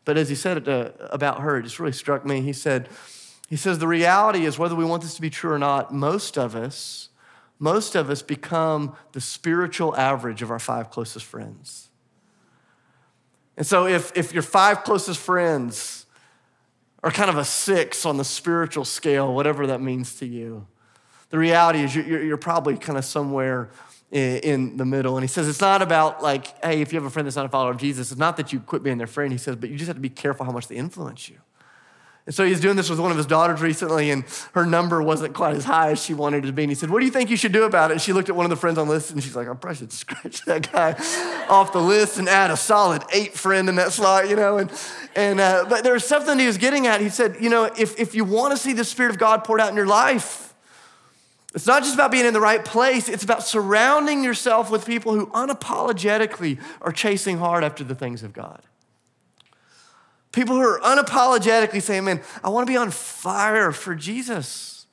but 0.05 0.17
as 0.17 0.29
he 0.29 0.35
said 0.35 0.57
it 0.57 0.65
to, 0.67 0.95
about 1.13 1.41
her, 1.41 1.59
it 1.59 1.65
just 1.65 1.81
really 1.81 1.93
struck 1.93 2.25
me. 2.25 2.41
He 2.41 2.53
said, 2.53 2.89
he 3.49 3.57
says, 3.57 3.81
the 3.81 3.89
reality 3.89 4.45
is 4.47 4.59
whether 4.59 4.77
we 4.77 4.85
want 4.85 5.03
this 5.03 5.15
to 5.17 5.21
be 5.21 5.31
true 5.31 5.51
or 5.51 5.59
not, 5.59 5.93
most 5.93 6.39
of 6.39 6.55
us, 6.55 7.10
most 7.61 7.95
of 7.95 8.11
us 8.11 8.23
become 8.23 8.97
the 9.13 9.21
spiritual 9.21 9.95
average 9.95 10.43
of 10.43 10.51
our 10.51 10.59
five 10.59 10.91
closest 10.91 11.27
friends. 11.27 11.91
And 13.57 13.67
so, 13.67 13.87
if, 13.87 14.17
if 14.17 14.33
your 14.33 14.43
five 14.43 14.83
closest 14.83 15.21
friends 15.21 16.07
are 17.05 17.11
kind 17.11 17.29
of 17.29 17.37
a 17.37 17.45
six 17.45 18.07
on 18.07 18.17
the 18.17 18.25
spiritual 18.25 18.87
scale, 18.87 19.33
whatever 19.33 19.67
that 19.67 19.83
means 19.83 20.17
to 20.17 20.27
you, 20.27 20.67
the 21.29 21.39
reality 21.39 21.81
is 21.81 21.95
you're, 21.95 22.23
you're 22.23 22.37
probably 22.39 22.77
kind 22.77 22.97
of 22.97 23.05
somewhere 23.05 23.71
in, 24.11 24.39
in 24.39 24.77
the 24.79 24.87
middle. 24.87 25.17
And 25.17 25.23
he 25.23 25.29
says 25.29 25.47
it's 25.47 25.61
not 25.61 25.83
about 25.83 26.23
like, 26.23 26.65
hey, 26.65 26.81
if 26.81 26.93
you 26.93 26.99
have 26.99 27.07
a 27.07 27.11
friend 27.11 27.27
that's 27.27 27.37
not 27.37 27.47
a 27.47 27.51
follower 27.51 27.71
of 27.71 27.77
Jesus, 27.77 28.11
it's 28.11 28.19
not 28.19 28.39
that 28.39 28.53
you 28.53 28.61
quit 28.61 28.83
being 28.83 28.99
their 28.99 29.07
friend. 29.07 29.31
He 29.31 29.39
says, 29.39 29.57
but 29.57 29.69
you 29.69 29.77
just 29.77 29.89
have 29.89 29.97
to 29.97 30.01
be 30.01 30.09
careful 30.09 30.47
how 30.47 30.53
much 30.53 30.67
they 30.67 30.77
influence 30.77 31.29
you. 31.29 31.37
And 32.31 32.35
so 32.37 32.47
he's 32.47 32.61
doing 32.61 32.77
this 32.77 32.89
with 32.89 33.01
one 33.01 33.11
of 33.11 33.17
his 33.17 33.27
daughters 33.27 33.61
recently, 33.61 34.13
and 34.13 34.23
her 34.55 34.65
number 34.65 35.03
wasn't 35.03 35.35
quite 35.35 35.57
as 35.57 35.65
high 35.65 35.91
as 35.91 36.01
she 36.01 36.15
wanted 36.15 36.45
it 36.45 36.47
to 36.47 36.53
be. 36.53 36.63
And 36.63 36.71
he 36.71 36.77
said, 36.77 36.89
What 36.89 37.01
do 37.01 37.05
you 37.05 37.11
think 37.11 37.29
you 37.29 37.37
should 37.37 37.51
do 37.51 37.65
about 37.65 37.91
it? 37.91 37.95
And 37.95 38.01
she 38.01 38.13
looked 38.13 38.29
at 38.29 38.37
one 38.37 38.47
of 38.47 38.51
the 38.51 38.57
friends 38.57 38.79
on 38.79 38.87
the 38.87 38.93
list, 38.93 39.11
and 39.11 39.21
she's 39.21 39.35
like, 39.35 39.49
I 39.49 39.55
probably 39.55 39.79
should 39.79 39.93
scratch 39.93 40.45
that 40.45 40.71
guy 40.71 40.93
off 41.49 41.73
the 41.73 41.81
list 41.81 42.21
and 42.21 42.29
add 42.29 42.53
a 42.53 42.57
solid 42.57 43.03
eight 43.13 43.35
friend 43.35 43.69
in 43.69 43.75
that 43.75 43.91
slot, 43.91 44.29
you 44.29 44.37
know? 44.37 44.59
And, 44.59 44.71
and 45.17 45.41
uh, 45.41 45.67
but 45.69 45.83
there 45.83 45.93
was 45.93 46.05
something 46.05 46.39
he 46.39 46.47
was 46.47 46.57
getting 46.57 46.87
at. 46.87 47.01
He 47.01 47.09
said, 47.09 47.35
You 47.41 47.51
know, 47.51 47.65
if, 47.65 47.99
if 47.99 48.15
you 48.15 48.25
want 48.25 48.53
to 48.53 48.57
see 48.57 48.75
the 48.75 48.85
Spirit 48.85 49.11
of 49.11 49.19
God 49.19 49.43
poured 49.43 49.61
out 49.61 49.71
in 49.71 49.75
your 49.75 49.89
life, 49.89 50.55
it's 51.53 51.67
not 51.67 51.83
just 51.83 51.95
about 51.95 52.13
being 52.13 52.27
in 52.27 52.33
the 52.33 52.41
right 52.41 52.65
place, 52.65 53.09
it's 53.09 53.25
about 53.25 53.43
surrounding 53.43 54.23
yourself 54.23 54.71
with 54.71 54.87
people 54.87 55.15
who 55.15 55.27
unapologetically 55.27 56.61
are 56.81 56.93
chasing 56.93 57.39
hard 57.39 57.65
after 57.65 57.83
the 57.83 57.97
things 57.97 58.23
of 58.23 58.33
God. 58.33 58.63
People 60.33 60.57
who 60.57 60.63
are 60.63 60.81
unapologetically 60.81 61.83
saying, 61.83 62.05
man, 62.05 62.21
I 62.45 62.51
want 62.51 62.67
to 62.67 62.71
be 62.71 62.77
on 62.77 62.91
fire 62.91 63.73
for 63.73 63.95
Jesus. 63.95 64.87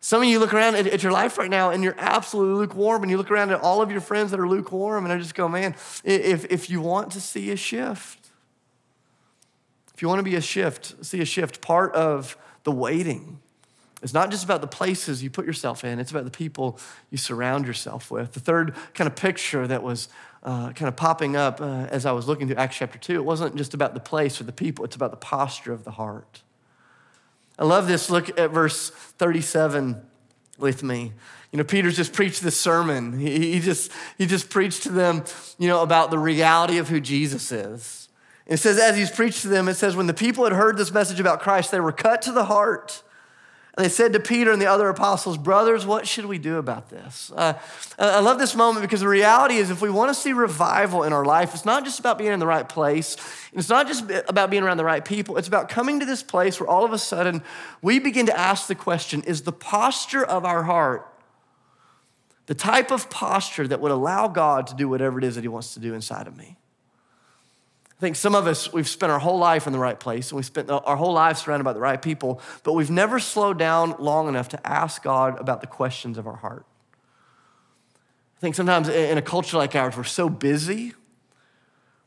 Some 0.00 0.22
of 0.22 0.28
you 0.28 0.38
look 0.38 0.54
around 0.54 0.76
at, 0.76 0.86
at, 0.86 1.02
your 1.02 1.12
life 1.12 1.36
right 1.36 1.50
now 1.50 1.70
and 1.70 1.82
you're 1.82 1.96
absolutely 1.98 2.54
lukewarm, 2.54 3.02
and 3.02 3.10
you 3.10 3.18
look 3.18 3.30
around 3.30 3.50
at 3.50 3.60
all 3.60 3.82
of 3.82 3.90
your 3.90 4.00
friends 4.00 4.30
that 4.30 4.40
are 4.40 4.48
lukewarm, 4.48 5.04
and 5.04 5.12
I 5.12 5.18
just 5.18 5.34
go, 5.34 5.48
man, 5.48 5.74
if, 6.04 6.44
if 6.50 6.70
you 6.70 6.80
want 6.80 7.12
to 7.12 7.20
see 7.20 7.50
a 7.50 7.56
shift, 7.56 8.30
if 9.94 10.00
you 10.00 10.08
want 10.08 10.20
to 10.20 10.22
be 10.22 10.36
a 10.36 10.40
shift, 10.40 11.04
see 11.04 11.20
a 11.20 11.24
shift, 11.24 11.60
part 11.60 11.92
of 11.94 12.38
the 12.64 12.72
waiting 12.72 13.40
it's 14.02 14.12
not 14.12 14.30
just 14.30 14.44
about 14.44 14.60
the 14.60 14.66
places 14.66 15.22
you 15.22 15.30
put 15.30 15.46
yourself 15.46 15.82
in, 15.82 15.98
it's 15.98 16.10
about 16.10 16.24
the 16.24 16.30
people 16.30 16.78
you 17.10 17.18
surround 17.18 17.66
yourself 17.66 18.10
with. 18.10 18.32
The 18.32 18.40
third 18.40 18.74
kind 18.94 19.08
of 19.08 19.16
picture 19.16 19.66
that 19.66 19.82
was 19.82 20.08
uh, 20.46 20.72
kind 20.72 20.88
of 20.88 20.94
popping 20.96 21.34
up 21.34 21.60
uh, 21.60 21.88
as 21.90 22.06
I 22.06 22.12
was 22.12 22.28
looking 22.28 22.46
through 22.46 22.56
Acts 22.56 22.76
chapter 22.76 22.98
2, 22.98 23.16
it 23.16 23.24
wasn't 23.24 23.56
just 23.56 23.74
about 23.74 23.94
the 23.94 24.00
place 24.00 24.40
or 24.40 24.44
the 24.44 24.52
people, 24.52 24.84
it's 24.84 24.96
about 24.96 25.10
the 25.10 25.16
posture 25.16 25.72
of 25.72 25.84
the 25.84 25.90
heart. 25.90 26.42
I 27.58 27.64
love 27.64 27.88
this. 27.88 28.10
Look 28.10 28.38
at 28.38 28.50
verse 28.50 28.90
37 28.90 30.00
with 30.56 30.82
me. 30.82 31.12
You 31.50 31.58
know, 31.58 31.64
Peter's 31.64 31.96
just 31.96 32.12
preached 32.12 32.42
this 32.42 32.56
sermon. 32.56 33.18
He, 33.18 33.54
he, 33.54 33.60
just, 33.60 33.90
he 34.18 34.26
just 34.26 34.48
preached 34.48 34.84
to 34.84 34.90
them, 34.90 35.24
you 35.58 35.68
know, 35.68 35.82
about 35.82 36.10
the 36.10 36.18
reality 36.18 36.78
of 36.78 36.88
who 36.88 37.00
Jesus 37.00 37.50
is. 37.50 38.08
It 38.46 38.58
says, 38.58 38.78
as 38.78 38.96
he's 38.96 39.10
preached 39.10 39.42
to 39.42 39.48
them, 39.48 39.68
it 39.68 39.74
says, 39.74 39.96
when 39.96 40.06
the 40.06 40.14
people 40.14 40.44
had 40.44 40.52
heard 40.52 40.76
this 40.76 40.92
message 40.92 41.18
about 41.18 41.40
Christ, 41.40 41.72
they 41.72 41.80
were 41.80 41.92
cut 41.92 42.22
to 42.22 42.32
the 42.32 42.44
heart 42.44 43.02
and 43.76 43.84
they 43.84 43.90
said 43.90 44.14
to 44.14 44.20
Peter 44.20 44.52
and 44.52 44.60
the 44.60 44.66
other 44.66 44.88
apostles, 44.88 45.36
Brothers, 45.36 45.84
what 45.84 46.08
should 46.08 46.24
we 46.24 46.38
do 46.38 46.56
about 46.56 46.88
this? 46.88 47.30
Uh, 47.36 47.52
I 47.98 48.20
love 48.20 48.38
this 48.38 48.54
moment 48.54 48.82
because 48.82 49.00
the 49.00 49.08
reality 49.08 49.56
is, 49.56 49.70
if 49.70 49.82
we 49.82 49.90
want 49.90 50.08
to 50.08 50.14
see 50.14 50.32
revival 50.32 51.02
in 51.02 51.12
our 51.12 51.26
life, 51.26 51.52
it's 51.52 51.66
not 51.66 51.84
just 51.84 52.00
about 52.00 52.16
being 52.16 52.32
in 52.32 52.38
the 52.38 52.46
right 52.46 52.66
place. 52.66 53.18
It's 53.52 53.68
not 53.68 53.86
just 53.86 54.10
about 54.28 54.48
being 54.48 54.62
around 54.62 54.78
the 54.78 54.84
right 54.84 55.04
people. 55.04 55.36
It's 55.36 55.48
about 55.48 55.68
coming 55.68 56.00
to 56.00 56.06
this 56.06 56.22
place 56.22 56.58
where 56.58 56.68
all 56.68 56.86
of 56.86 56.94
a 56.94 56.98
sudden 56.98 57.42
we 57.82 57.98
begin 57.98 58.24
to 58.26 58.38
ask 58.38 58.66
the 58.66 58.74
question 58.74 59.22
Is 59.24 59.42
the 59.42 59.52
posture 59.52 60.24
of 60.24 60.46
our 60.46 60.62
heart 60.62 61.12
the 62.46 62.54
type 62.54 62.90
of 62.90 63.10
posture 63.10 63.68
that 63.68 63.80
would 63.80 63.92
allow 63.92 64.28
God 64.28 64.68
to 64.68 64.74
do 64.74 64.88
whatever 64.88 65.18
it 65.18 65.24
is 65.24 65.34
that 65.34 65.42
He 65.42 65.48
wants 65.48 65.74
to 65.74 65.80
do 65.80 65.92
inside 65.92 66.26
of 66.26 66.36
me? 66.36 66.56
I 67.96 68.00
think 68.00 68.16
some 68.16 68.34
of 68.34 68.46
us, 68.46 68.72
we've 68.72 68.88
spent 68.88 69.10
our 69.10 69.18
whole 69.18 69.38
life 69.38 69.66
in 69.66 69.72
the 69.72 69.78
right 69.78 69.98
place 69.98 70.30
and 70.30 70.36
we 70.36 70.42
spent 70.42 70.70
our 70.70 70.96
whole 70.96 71.14
life 71.14 71.38
surrounded 71.38 71.64
by 71.64 71.72
the 71.72 71.80
right 71.80 72.00
people, 72.00 72.42
but 72.62 72.74
we've 72.74 72.90
never 72.90 73.18
slowed 73.18 73.58
down 73.58 73.94
long 73.98 74.28
enough 74.28 74.50
to 74.50 74.66
ask 74.66 75.02
God 75.02 75.40
about 75.40 75.62
the 75.62 75.66
questions 75.66 76.18
of 76.18 76.26
our 76.26 76.36
heart. 76.36 76.66
I 78.36 78.40
think 78.40 78.54
sometimes 78.54 78.90
in 78.90 79.16
a 79.16 79.22
culture 79.22 79.56
like 79.56 79.74
ours, 79.74 79.96
we're 79.96 80.04
so 80.04 80.28
busy, 80.28 80.92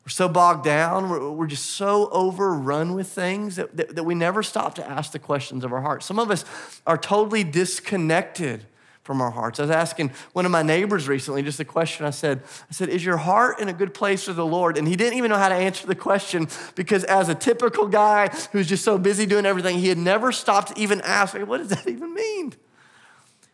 we're 0.05 0.11
so 0.11 0.29
bogged 0.29 0.63
down, 0.63 1.09
we're, 1.09 1.47
just 1.47 1.71
so 1.71 2.07
overrun 2.11 2.93
with 2.93 3.07
things 3.07 3.55
that, 3.55 3.95
that 3.95 4.03
we 4.03 4.13
never 4.13 4.43
stop 4.43 4.75
to 4.75 4.87
ask 4.87 5.11
the 5.11 5.19
questions 5.19 5.63
of 5.63 5.73
our 5.73 5.81
heart. 5.81 6.03
Some 6.03 6.19
of 6.19 6.29
us 6.29 6.45
are 6.85 6.99
totally 6.99 7.43
disconnected 7.43 8.67
from 9.09 9.21
our 9.21 9.31
hearts. 9.31 9.59
I 9.59 9.63
was 9.63 9.71
asking 9.71 10.11
one 10.33 10.45
of 10.45 10.51
my 10.51 10.61
neighbors 10.61 11.07
recently 11.07 11.41
just 11.41 11.59
a 11.59 11.65
question. 11.65 12.05
I 12.05 12.11
said, 12.11 12.43
I 12.69 12.73
said, 12.73 12.89
is 12.89 13.03
your 13.03 13.17
heart 13.17 13.59
in 13.59 13.67
a 13.67 13.73
good 13.73 13.91
place 13.91 14.27
with 14.27 14.35
the 14.35 14.45
Lord? 14.45 14.77
And 14.77 14.87
he 14.87 14.95
didn't 14.95 15.17
even 15.17 15.31
know 15.31 15.37
how 15.39 15.49
to 15.49 15.55
answer 15.55 15.87
the 15.87 15.95
question 15.95 16.47
because 16.75 17.03
as 17.05 17.27
a 17.27 17.33
typical 17.33 17.87
guy 17.87 18.27
who's 18.51 18.67
just 18.67 18.85
so 18.85 18.99
busy 18.99 19.25
doing 19.25 19.47
everything, 19.47 19.79
he 19.79 19.87
had 19.87 19.97
never 19.97 20.31
stopped 20.31 20.75
to 20.75 20.79
even 20.79 21.01
ask, 21.01 21.33
what 21.33 21.57
does 21.57 21.69
that 21.69 21.87
even 21.87 22.13
mean? 22.13 22.53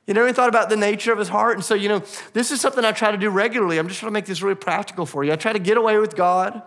He 0.05 0.11
never 0.11 0.33
thought 0.33 0.49
about 0.49 0.67
the 0.67 0.75
nature 0.75 1.13
of 1.13 1.19
his 1.19 1.29
heart. 1.29 1.55
And 1.55 1.63
so, 1.63 1.73
you 1.73 1.87
know, 1.87 2.03
this 2.33 2.51
is 2.51 2.59
something 2.59 2.83
I 2.83 2.91
try 2.91 3.11
to 3.11 3.17
do 3.17 3.29
regularly. 3.29 3.77
I'm 3.77 3.87
just 3.87 4.01
trying 4.01 4.09
to 4.09 4.13
make 4.13 4.25
this 4.25 4.41
really 4.41 4.55
practical 4.55 5.05
for 5.05 5.23
you. 5.23 5.31
I 5.31 5.37
try 5.37 5.53
to 5.53 5.59
get 5.59 5.77
away 5.77 5.97
with 5.99 6.17
God. 6.17 6.63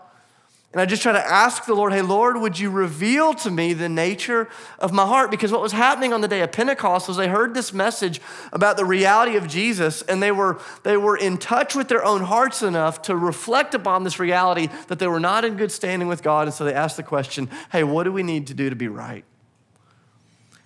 And 0.72 0.82
I 0.82 0.84
just 0.84 1.00
try 1.00 1.12
to 1.12 1.26
ask 1.26 1.64
the 1.64 1.74
Lord, 1.74 1.94
hey, 1.94 2.02
Lord, 2.02 2.36
would 2.36 2.58
you 2.58 2.68
reveal 2.68 3.32
to 3.34 3.50
me 3.50 3.72
the 3.72 3.88
nature 3.88 4.50
of 4.78 4.92
my 4.92 5.06
heart? 5.06 5.30
Because 5.30 5.50
what 5.50 5.62
was 5.62 5.72
happening 5.72 6.12
on 6.12 6.20
the 6.20 6.28
day 6.28 6.42
of 6.42 6.52
Pentecost 6.52 7.08
was 7.08 7.16
they 7.16 7.28
heard 7.28 7.54
this 7.54 7.72
message 7.72 8.20
about 8.52 8.76
the 8.76 8.84
reality 8.84 9.36
of 9.36 9.48
Jesus, 9.48 10.02
and 10.02 10.22
they 10.22 10.30
were, 10.30 10.60
they 10.82 10.98
were 10.98 11.16
in 11.16 11.38
touch 11.38 11.74
with 11.74 11.88
their 11.88 12.04
own 12.04 12.22
hearts 12.22 12.62
enough 12.62 13.00
to 13.02 13.16
reflect 13.16 13.74
upon 13.74 14.04
this 14.04 14.18
reality 14.18 14.68
that 14.88 14.98
they 14.98 15.06
were 15.08 15.20
not 15.20 15.42
in 15.42 15.56
good 15.56 15.72
standing 15.72 16.06
with 16.06 16.22
God. 16.22 16.48
And 16.48 16.54
so 16.54 16.64
they 16.64 16.74
asked 16.74 16.98
the 16.98 17.02
question, 17.02 17.48
hey, 17.72 17.82
what 17.82 18.04
do 18.04 18.12
we 18.12 18.22
need 18.22 18.46
to 18.48 18.54
do 18.54 18.68
to 18.68 18.76
be 18.76 18.88
right? 18.88 19.24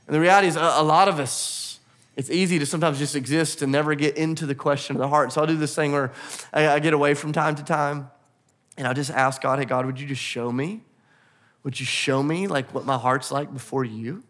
And 0.08 0.16
the 0.16 0.20
reality 0.20 0.48
is, 0.48 0.56
a, 0.56 0.82
lot 0.82 1.06
of 1.06 1.20
us, 1.20 1.78
it's 2.16 2.28
easy 2.28 2.58
to 2.58 2.66
sometimes 2.66 2.98
just 2.98 3.14
exist 3.14 3.62
and 3.62 3.70
never 3.70 3.94
get 3.94 4.16
into 4.16 4.46
the 4.46 4.54
question 4.56 4.96
of 4.96 5.00
the 5.00 5.08
heart. 5.08 5.32
So 5.32 5.42
I'll 5.42 5.46
do 5.46 5.56
this 5.56 5.76
thing 5.76 5.92
where 5.92 6.12
I, 6.52 6.66
I 6.66 6.78
get 6.80 6.92
away 6.92 7.14
from 7.14 7.32
time 7.32 7.54
to 7.54 7.62
time. 7.62 8.10
And 8.76 8.86
I'll 8.86 8.94
just 8.94 9.10
ask 9.10 9.42
God, 9.42 9.58
hey, 9.58 9.64
God, 9.64 9.86
would 9.86 10.00
you 10.00 10.06
just 10.06 10.22
show 10.22 10.50
me? 10.50 10.82
Would 11.62 11.78
you 11.78 11.86
show 11.86 12.22
me 12.22 12.46
like 12.46 12.74
what 12.74 12.84
my 12.84 12.98
heart's 12.98 13.30
like 13.30 13.52
before 13.52 13.84
you? 13.84 14.22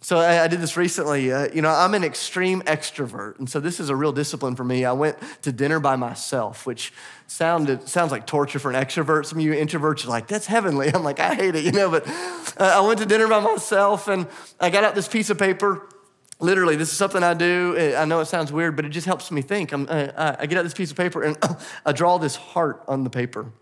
So 0.00 0.18
I, 0.18 0.44
I 0.44 0.48
did 0.48 0.60
this 0.60 0.76
recently. 0.76 1.32
Uh, 1.32 1.48
you 1.52 1.60
know, 1.60 1.70
I'm 1.70 1.92
an 1.94 2.04
extreme 2.04 2.62
extrovert, 2.62 3.38
and 3.40 3.50
so 3.50 3.58
this 3.58 3.80
is 3.80 3.88
a 3.88 3.96
real 3.96 4.12
discipline 4.12 4.54
for 4.54 4.62
me. 4.62 4.84
I 4.84 4.92
went 4.92 5.16
to 5.42 5.50
dinner 5.50 5.80
by 5.80 5.96
myself, 5.96 6.66
which 6.66 6.92
sounded 7.26 7.88
sounds 7.88 8.12
like 8.12 8.24
torture 8.24 8.60
for 8.60 8.70
an 8.70 8.76
extrovert. 8.76 9.26
Some 9.26 9.38
of 9.38 9.44
you 9.44 9.52
introverts 9.52 10.06
are 10.06 10.08
like, 10.08 10.28
"That's 10.28 10.46
heavenly." 10.46 10.88
I'm 10.94 11.02
like, 11.02 11.18
I 11.18 11.34
hate 11.34 11.56
it, 11.56 11.64
you 11.64 11.72
know. 11.72 11.90
But 11.90 12.06
uh, 12.06 12.74
I 12.76 12.80
went 12.80 13.00
to 13.00 13.06
dinner 13.06 13.26
by 13.26 13.40
myself, 13.40 14.06
and 14.06 14.28
I 14.60 14.70
got 14.70 14.84
out 14.84 14.94
this 14.94 15.08
piece 15.08 15.30
of 15.30 15.38
paper 15.38 15.88
literally 16.40 16.76
this 16.76 16.90
is 16.90 16.96
something 16.96 17.22
i 17.22 17.34
do 17.34 17.94
i 17.96 18.04
know 18.04 18.20
it 18.20 18.26
sounds 18.26 18.52
weird 18.52 18.76
but 18.76 18.84
it 18.84 18.90
just 18.90 19.06
helps 19.06 19.30
me 19.30 19.42
think 19.42 19.72
uh, 19.72 20.36
i 20.38 20.46
get 20.46 20.58
out 20.58 20.62
this 20.62 20.74
piece 20.74 20.90
of 20.90 20.96
paper 20.96 21.22
and 21.22 21.36
i 21.86 21.92
draw 21.92 22.18
this 22.18 22.36
heart 22.36 22.82
on 22.86 23.04
the 23.04 23.10
paper 23.10 23.52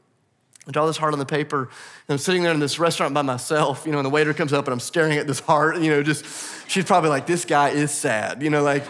I 0.69 0.73
draw 0.73 0.87
this 0.87 0.97
heart 0.97 1.13
on 1.13 1.21
the 1.21 1.27
paper, 1.27 1.63
and 1.63 2.15
I'm 2.15 2.19
sitting 2.19 2.43
there 2.43 2.53
in 2.53 2.59
this 2.59 2.81
restaurant 2.81 3.15
by 3.15 3.23
myself, 3.23 3.87
you 3.87 3.93
know, 3.93 3.99
and 3.99 4.05
the 4.05 4.11
waiter 4.11 4.35
comes 4.35 4.53
up 4.53 4.67
and 4.67 4.73
I'm 4.73 4.81
staring 4.81 5.17
at 5.17 5.29
this 5.29 5.39
heart, 5.39 5.79
you 5.79 5.91
know, 5.91 6.03
just, 6.03 6.25
she's 6.69 6.85
probably 6.85 7.09
like, 7.09 7.25
this 7.25 7.45
guy 7.45 7.69
is 7.69 7.93
sad, 7.93 8.43
you 8.43 8.51
know, 8.51 8.65
like, 8.65 8.85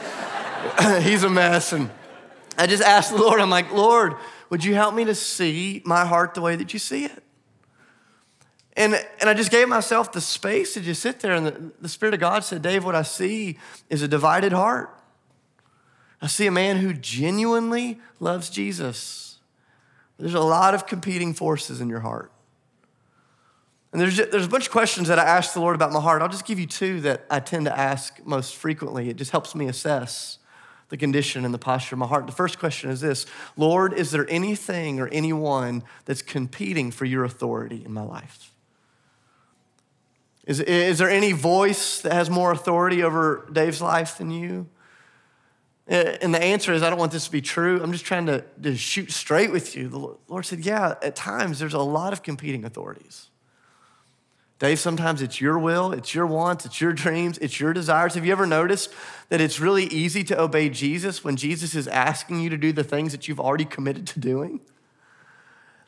he's 1.03 1.22
a 1.22 1.29
mess. 1.29 1.75
And 1.75 1.90
I 2.57 2.66
just 2.66 2.83
asked 2.83 3.11
the 3.11 3.18
Lord, 3.18 3.40
I'm 3.40 3.51
like, 3.51 3.72
Lord, 3.72 4.14
would 4.49 4.64
you 4.64 4.75
help 4.75 4.94
me 4.94 5.05
to 5.05 5.14
see 5.14 5.83
my 5.85 6.07
heart 6.07 6.33
the 6.33 6.40
way 6.40 6.57
that 6.57 6.72
you 6.72 6.79
see 6.79 7.05
it? 7.05 7.22
And, 8.77 8.95
and 9.21 9.31
I 9.31 9.35
just 9.35 9.51
gave 9.51 9.69
myself 9.69 10.12
the 10.12 10.21
space 10.21 10.75
to 10.75 10.81
just 10.81 11.01
sit 11.01 11.21
there, 11.21 11.33
and 11.33 11.47
the, 11.47 11.73
the 11.81 11.89
Spirit 11.89 12.12
of 12.12 12.21
God 12.21 12.45
said, 12.45 12.61
Dave, 12.61 12.85
what 12.85 12.95
I 12.95 13.03
see 13.03 13.59
is 13.89 14.03
a 14.03 14.09
divided 14.09 14.53
heart. 14.53 14.95
I 16.21 16.27
see 16.27 16.47
a 16.47 16.51
man 16.51 16.77
who 16.77 16.93
genuinely 16.93 17.99
loves 18.21 18.51
Jesus. 18.51 19.39
There's 20.19 20.35
a 20.35 20.41
lot 20.41 20.75
of 20.75 20.87
competing 20.87 21.33
forces 21.33 21.81
in 21.81 21.89
your 21.89 22.01
heart. 22.01 22.33
And 23.93 24.01
there's, 24.01 24.17
there's 24.17 24.45
a 24.45 24.49
bunch 24.49 24.67
of 24.67 24.73
questions 24.73 25.09
that 25.09 25.19
I 25.19 25.25
ask 25.25 25.55
the 25.55 25.61
Lord 25.61 25.75
about 25.75 25.93
my 25.93 26.01
heart. 26.01 26.21
I'll 26.21 26.29
just 26.29 26.45
give 26.45 26.59
you 26.59 26.67
two 26.67 27.01
that 27.03 27.25
I 27.31 27.41
tend 27.41 27.65
to 27.65 27.79
ask 27.79 28.19
most 28.27 28.57
frequently. 28.57 29.09
It 29.09 29.17
just 29.17 29.31
helps 29.31 29.55
me 29.55 29.69
assess 29.69 30.39
the 30.91 30.99
condition 30.99 31.47
and 31.47 31.55
the 31.55 31.59
posture 31.59 31.95
of 31.95 32.01
my 32.01 32.07
heart. 32.07 32.27
The 32.27 32.33
first 32.33 32.59
question 32.59 32.91
is 32.91 33.01
this 33.01 33.25
Lord, 33.57 33.95
is 33.95 34.11
there 34.11 34.27
anything 34.29 35.01
or 35.01 35.09
anyone 35.09 35.83
that's 36.05 36.21
competing 36.21 36.91
for 36.91 37.07
your 37.07 37.25
authority 37.25 37.83
in 37.85 37.93
my 37.93 38.03
life? 38.03 38.53
Is, 40.47 40.61
is 40.61 40.99
there 40.99 41.11
any 41.11 41.33
voice 41.33 42.01
that 42.03 42.13
has 42.13 42.31
more 42.31 42.53
authority 42.53 43.03
over 43.03 43.49
Dave's 43.53 43.83
life 43.83 44.19
than 44.19 44.31
you? 44.31 44.69
Uh, 45.91 46.17
and 46.21 46.35
the 46.35 46.43
answer 46.43 46.73
is, 46.73 46.83
I 46.83 46.91
don't 46.91 46.99
want 46.99 47.13
this 47.13 47.27
to 47.27 47.33
be 47.33 47.41
true. 47.41 47.81
I'm 47.83 47.93
just 47.93 48.05
trying 48.05 48.27
to, 48.27 48.45
to 48.63 48.77
shoot 48.77 49.13
straight 49.13 49.53
with 49.53 49.77
you. 49.77 49.89
The 49.89 50.17
Lord 50.29 50.47
said, 50.47 50.61
Yeah, 50.61 50.95
at 51.03 51.15
times 51.15 51.59
there's 51.59 51.75
a 51.75 51.81
lot 51.81 52.13
of 52.13 52.23
competing 52.23 52.65
authorities. 52.65 53.29
Dave, 54.59 54.79
sometimes 54.79 55.21
it's 55.21 55.39
your 55.39 55.59
will, 55.59 55.93
it's 55.93 56.15
your 56.15 56.27
wants, 56.27 56.65
it's 56.65 56.81
your 56.81 56.93
dreams, 56.93 57.37
it's 57.39 57.61
your 57.61 57.75
desires. 57.75 58.15
Have 58.15 58.25
you 58.25 58.33
ever 58.33 58.47
noticed 58.47 58.91
that 59.29 59.41
it's 59.41 59.61
really 59.61 59.85
easy 59.85 60.25
to 60.25 60.41
obey 60.41 60.71
Jesus 60.71 61.23
when 61.23 61.37
Jesus 61.37 61.75
is 61.75 61.87
asking 61.87 62.41
you 62.41 62.49
to 62.49 62.57
do 62.57 62.73
the 62.73 62.85
things 62.85 63.13
that 63.13 63.29
you've 63.29 63.41
already 63.41 63.67
committed 63.67 64.07
to 64.09 64.21
doing? 64.21 64.61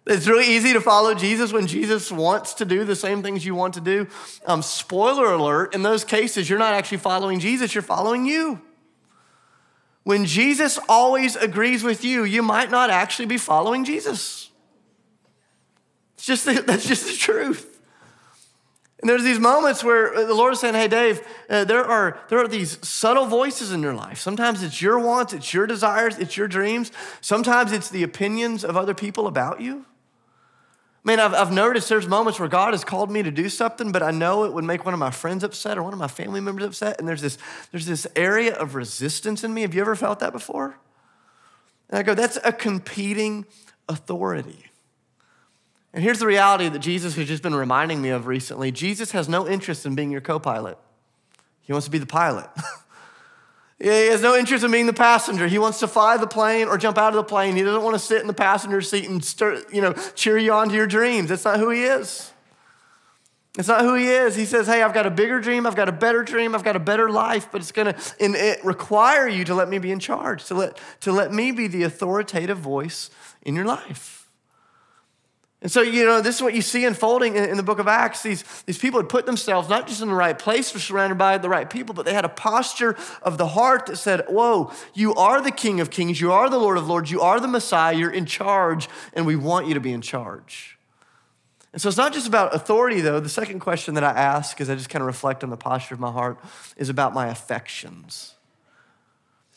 It's 0.08 0.26
really 0.26 0.46
easy 0.46 0.72
to 0.72 0.80
follow 0.80 1.14
Jesus 1.14 1.52
when 1.52 1.66
Jesus 1.66 2.10
wants 2.10 2.54
to 2.54 2.64
do 2.64 2.84
the 2.84 2.96
same 2.96 3.22
things 3.22 3.44
you 3.44 3.54
want 3.54 3.74
to 3.74 3.80
do. 3.82 4.08
Um, 4.46 4.62
spoiler 4.62 5.34
alert, 5.34 5.74
in 5.74 5.82
those 5.82 6.02
cases, 6.02 6.48
you're 6.48 6.58
not 6.58 6.72
actually 6.72 6.96
following 6.96 7.40
Jesus, 7.40 7.74
you're 7.74 7.82
following 7.82 8.24
you. 8.24 8.62
When 10.04 10.24
Jesus 10.24 10.78
always 10.88 11.36
agrees 11.36 11.82
with 11.82 12.04
you, 12.04 12.24
you 12.24 12.42
might 12.42 12.70
not 12.70 12.88
actually 12.88 13.26
be 13.26 13.36
following 13.36 13.84
Jesus. 13.84 14.50
It's 16.14 16.24
just 16.24 16.46
the, 16.46 16.62
that's 16.66 16.88
just 16.88 17.06
the 17.06 17.14
truth. 17.14 17.78
And 19.00 19.10
there's 19.10 19.24
these 19.24 19.38
moments 19.38 19.84
where 19.84 20.26
the 20.26 20.34
Lord 20.34 20.54
is 20.54 20.60
saying, 20.60 20.74
Hey, 20.74 20.88
Dave, 20.88 21.20
uh, 21.50 21.64
there, 21.64 21.84
are, 21.84 22.18
there 22.30 22.38
are 22.38 22.48
these 22.48 22.78
subtle 22.86 23.26
voices 23.26 23.72
in 23.72 23.82
your 23.82 23.92
life. 23.92 24.18
Sometimes 24.18 24.62
it's 24.62 24.80
your 24.80 24.98
wants, 24.98 25.34
it's 25.34 25.52
your 25.52 25.66
desires, 25.66 26.18
it's 26.18 26.38
your 26.38 26.48
dreams. 26.48 26.90
Sometimes 27.20 27.72
it's 27.72 27.90
the 27.90 28.02
opinions 28.02 28.64
of 28.64 28.74
other 28.74 28.94
people 28.94 29.26
about 29.26 29.60
you. 29.60 29.84
I 31.08 31.10
mean, 31.10 31.20
I've, 31.20 31.32
I've 31.32 31.52
noticed 31.52 31.88
there's 31.88 32.06
moments 32.06 32.38
where 32.38 32.50
God 32.50 32.74
has 32.74 32.84
called 32.84 33.10
me 33.10 33.22
to 33.22 33.30
do 33.30 33.48
something, 33.48 33.92
but 33.92 34.02
I 34.02 34.10
know 34.10 34.44
it 34.44 34.52
would 34.52 34.64
make 34.64 34.84
one 34.84 34.92
of 34.92 35.00
my 35.00 35.10
friends 35.10 35.42
upset 35.42 35.78
or 35.78 35.82
one 35.82 35.94
of 35.94 35.98
my 35.98 36.06
family 36.06 36.38
members 36.38 36.66
upset. 36.66 36.98
And 36.98 37.08
there's 37.08 37.22
this, 37.22 37.38
there's 37.72 37.86
this 37.86 38.06
area 38.14 38.54
of 38.54 38.74
resistance 38.74 39.42
in 39.42 39.54
me. 39.54 39.62
Have 39.62 39.74
you 39.74 39.80
ever 39.80 39.96
felt 39.96 40.18
that 40.18 40.34
before? 40.34 40.76
And 41.88 41.98
I 41.98 42.02
go, 42.02 42.12
That's 42.12 42.38
a 42.44 42.52
competing 42.52 43.46
authority. 43.88 44.66
And 45.94 46.04
here's 46.04 46.18
the 46.18 46.26
reality 46.26 46.68
that 46.68 46.80
Jesus 46.80 47.16
has 47.16 47.26
just 47.26 47.42
been 47.42 47.54
reminding 47.54 48.02
me 48.02 48.10
of 48.10 48.26
recently 48.26 48.70
Jesus 48.70 49.12
has 49.12 49.30
no 49.30 49.48
interest 49.48 49.86
in 49.86 49.94
being 49.94 50.10
your 50.10 50.20
co 50.20 50.38
pilot, 50.38 50.76
he 51.62 51.72
wants 51.72 51.86
to 51.86 51.90
be 51.90 51.96
the 51.96 52.04
pilot. 52.04 52.50
he 53.80 53.88
has 53.88 54.22
no 54.22 54.36
interest 54.36 54.64
in 54.64 54.72
being 54.72 54.86
the 54.86 54.92
passenger. 54.92 55.46
He 55.46 55.58
wants 55.58 55.78
to 55.80 55.88
fly 55.88 56.16
the 56.16 56.26
plane 56.26 56.66
or 56.66 56.78
jump 56.78 56.98
out 56.98 57.10
of 57.10 57.14
the 57.14 57.22
plane. 57.22 57.54
He 57.54 57.62
doesn't 57.62 57.82
want 57.82 57.94
to 57.94 58.00
sit 58.00 58.20
in 58.20 58.26
the 58.26 58.34
passenger 58.34 58.80
seat 58.80 59.08
and 59.08 59.24
stir, 59.24 59.62
you 59.72 59.80
know, 59.80 59.92
cheer 60.14 60.36
you 60.36 60.52
on 60.52 60.68
to 60.68 60.74
your 60.74 60.88
dreams. 60.88 61.28
That's 61.28 61.44
not 61.44 61.60
who 61.60 61.70
he 61.70 61.84
is. 61.84 62.32
It's 63.56 63.68
not 63.68 63.82
who 63.82 63.94
he 63.94 64.08
is. 64.08 64.34
He 64.36 64.44
says, 64.46 64.66
Hey, 64.66 64.82
I've 64.82 64.94
got 64.94 65.06
a 65.06 65.10
bigger 65.10 65.40
dream. 65.40 65.66
I've 65.66 65.76
got 65.76 65.88
a 65.88 65.92
better 65.92 66.22
dream. 66.22 66.54
I've 66.54 66.64
got 66.64 66.76
a 66.76 66.80
better 66.80 67.10
life, 67.10 67.48
but 67.52 67.60
it's 67.60 67.72
going 67.72 67.92
to 67.92 68.00
it 68.18 68.64
require 68.64 69.28
you 69.28 69.44
to 69.44 69.54
let 69.54 69.68
me 69.68 69.78
be 69.78 69.92
in 69.92 70.00
charge, 70.00 70.44
to 70.46 70.54
let, 70.54 70.78
to 71.00 71.12
let 71.12 71.32
me 71.32 71.52
be 71.52 71.68
the 71.68 71.84
authoritative 71.84 72.58
voice 72.58 73.10
in 73.42 73.54
your 73.54 73.64
life. 73.64 74.27
And 75.60 75.72
so, 75.72 75.82
you 75.82 76.04
know, 76.04 76.20
this 76.20 76.36
is 76.36 76.42
what 76.42 76.54
you 76.54 76.62
see 76.62 76.84
unfolding 76.84 77.34
in, 77.34 77.56
the 77.56 77.64
book 77.64 77.80
of 77.80 77.88
Acts. 77.88 78.22
These, 78.22 78.44
these 78.62 78.78
people 78.78 79.00
had 79.00 79.08
put 79.08 79.26
themselves 79.26 79.68
not 79.68 79.88
just 79.88 80.00
in 80.00 80.06
the 80.06 80.14
right 80.14 80.38
place, 80.38 80.72
were 80.72 80.78
surrounded 80.78 81.18
by 81.18 81.36
the 81.36 81.48
right 81.48 81.68
people, 81.68 81.96
but 81.96 82.04
they 82.04 82.14
had 82.14 82.24
a 82.24 82.28
posture 82.28 82.96
of 83.22 83.38
the 83.38 83.48
heart 83.48 83.86
that 83.86 83.96
said, 83.96 84.24
Whoa, 84.28 84.70
you 84.94 85.14
are 85.14 85.40
the 85.40 85.50
King 85.50 85.80
of 85.80 85.90
Kings, 85.90 86.20
you 86.20 86.30
are 86.30 86.48
the 86.48 86.58
Lord 86.58 86.78
of 86.78 86.86
Lords, 86.86 87.10
you 87.10 87.20
are 87.22 87.40
the 87.40 87.48
Messiah, 87.48 87.96
you're 87.96 88.10
in 88.10 88.24
charge, 88.24 88.88
and 89.14 89.26
we 89.26 89.34
want 89.34 89.66
you 89.66 89.74
to 89.74 89.80
be 89.80 89.90
in 89.90 90.00
charge. 90.00 90.78
And 91.72 91.82
so 91.82 91.88
it's 91.88 91.98
not 91.98 92.12
just 92.12 92.28
about 92.28 92.54
authority, 92.54 93.00
though. 93.00 93.18
The 93.18 93.28
second 93.28 93.58
question 93.58 93.94
that 93.94 94.04
I 94.04 94.10
ask, 94.10 94.60
as 94.60 94.70
I 94.70 94.76
just 94.76 94.88
kind 94.88 95.02
of 95.02 95.06
reflect 95.06 95.42
on 95.42 95.50
the 95.50 95.56
posture 95.56 95.94
of 95.94 96.00
my 96.00 96.12
heart, 96.12 96.38
is 96.76 96.88
about 96.88 97.14
my 97.14 97.28
affections. 97.28 98.36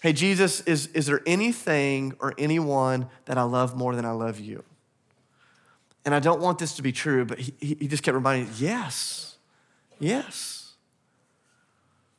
Hey, 0.02 0.14
Jesus, 0.14 0.62
is, 0.62 0.88
is 0.88 1.06
there 1.06 1.22
anything 1.28 2.16
or 2.20 2.34
anyone 2.40 3.08
that 3.26 3.38
I 3.38 3.44
love 3.44 3.78
more 3.78 3.96
than 3.96 4.04
I 4.04 4.12
love 4.12 4.40
you? 4.40 4.64
And 6.04 6.16
I 6.16 6.20
don't 6.20 6.42
want 6.42 6.60
this 6.60 6.74
to 6.76 6.82
be 6.82 6.92
true, 6.92 7.26
but 7.26 7.40
he, 7.40 7.54
he 7.60 7.88
just 7.88 8.04
kept 8.04 8.16
reminding 8.16 8.48
me, 8.48 8.54
yes, 8.58 9.38
yes. 10.00 10.74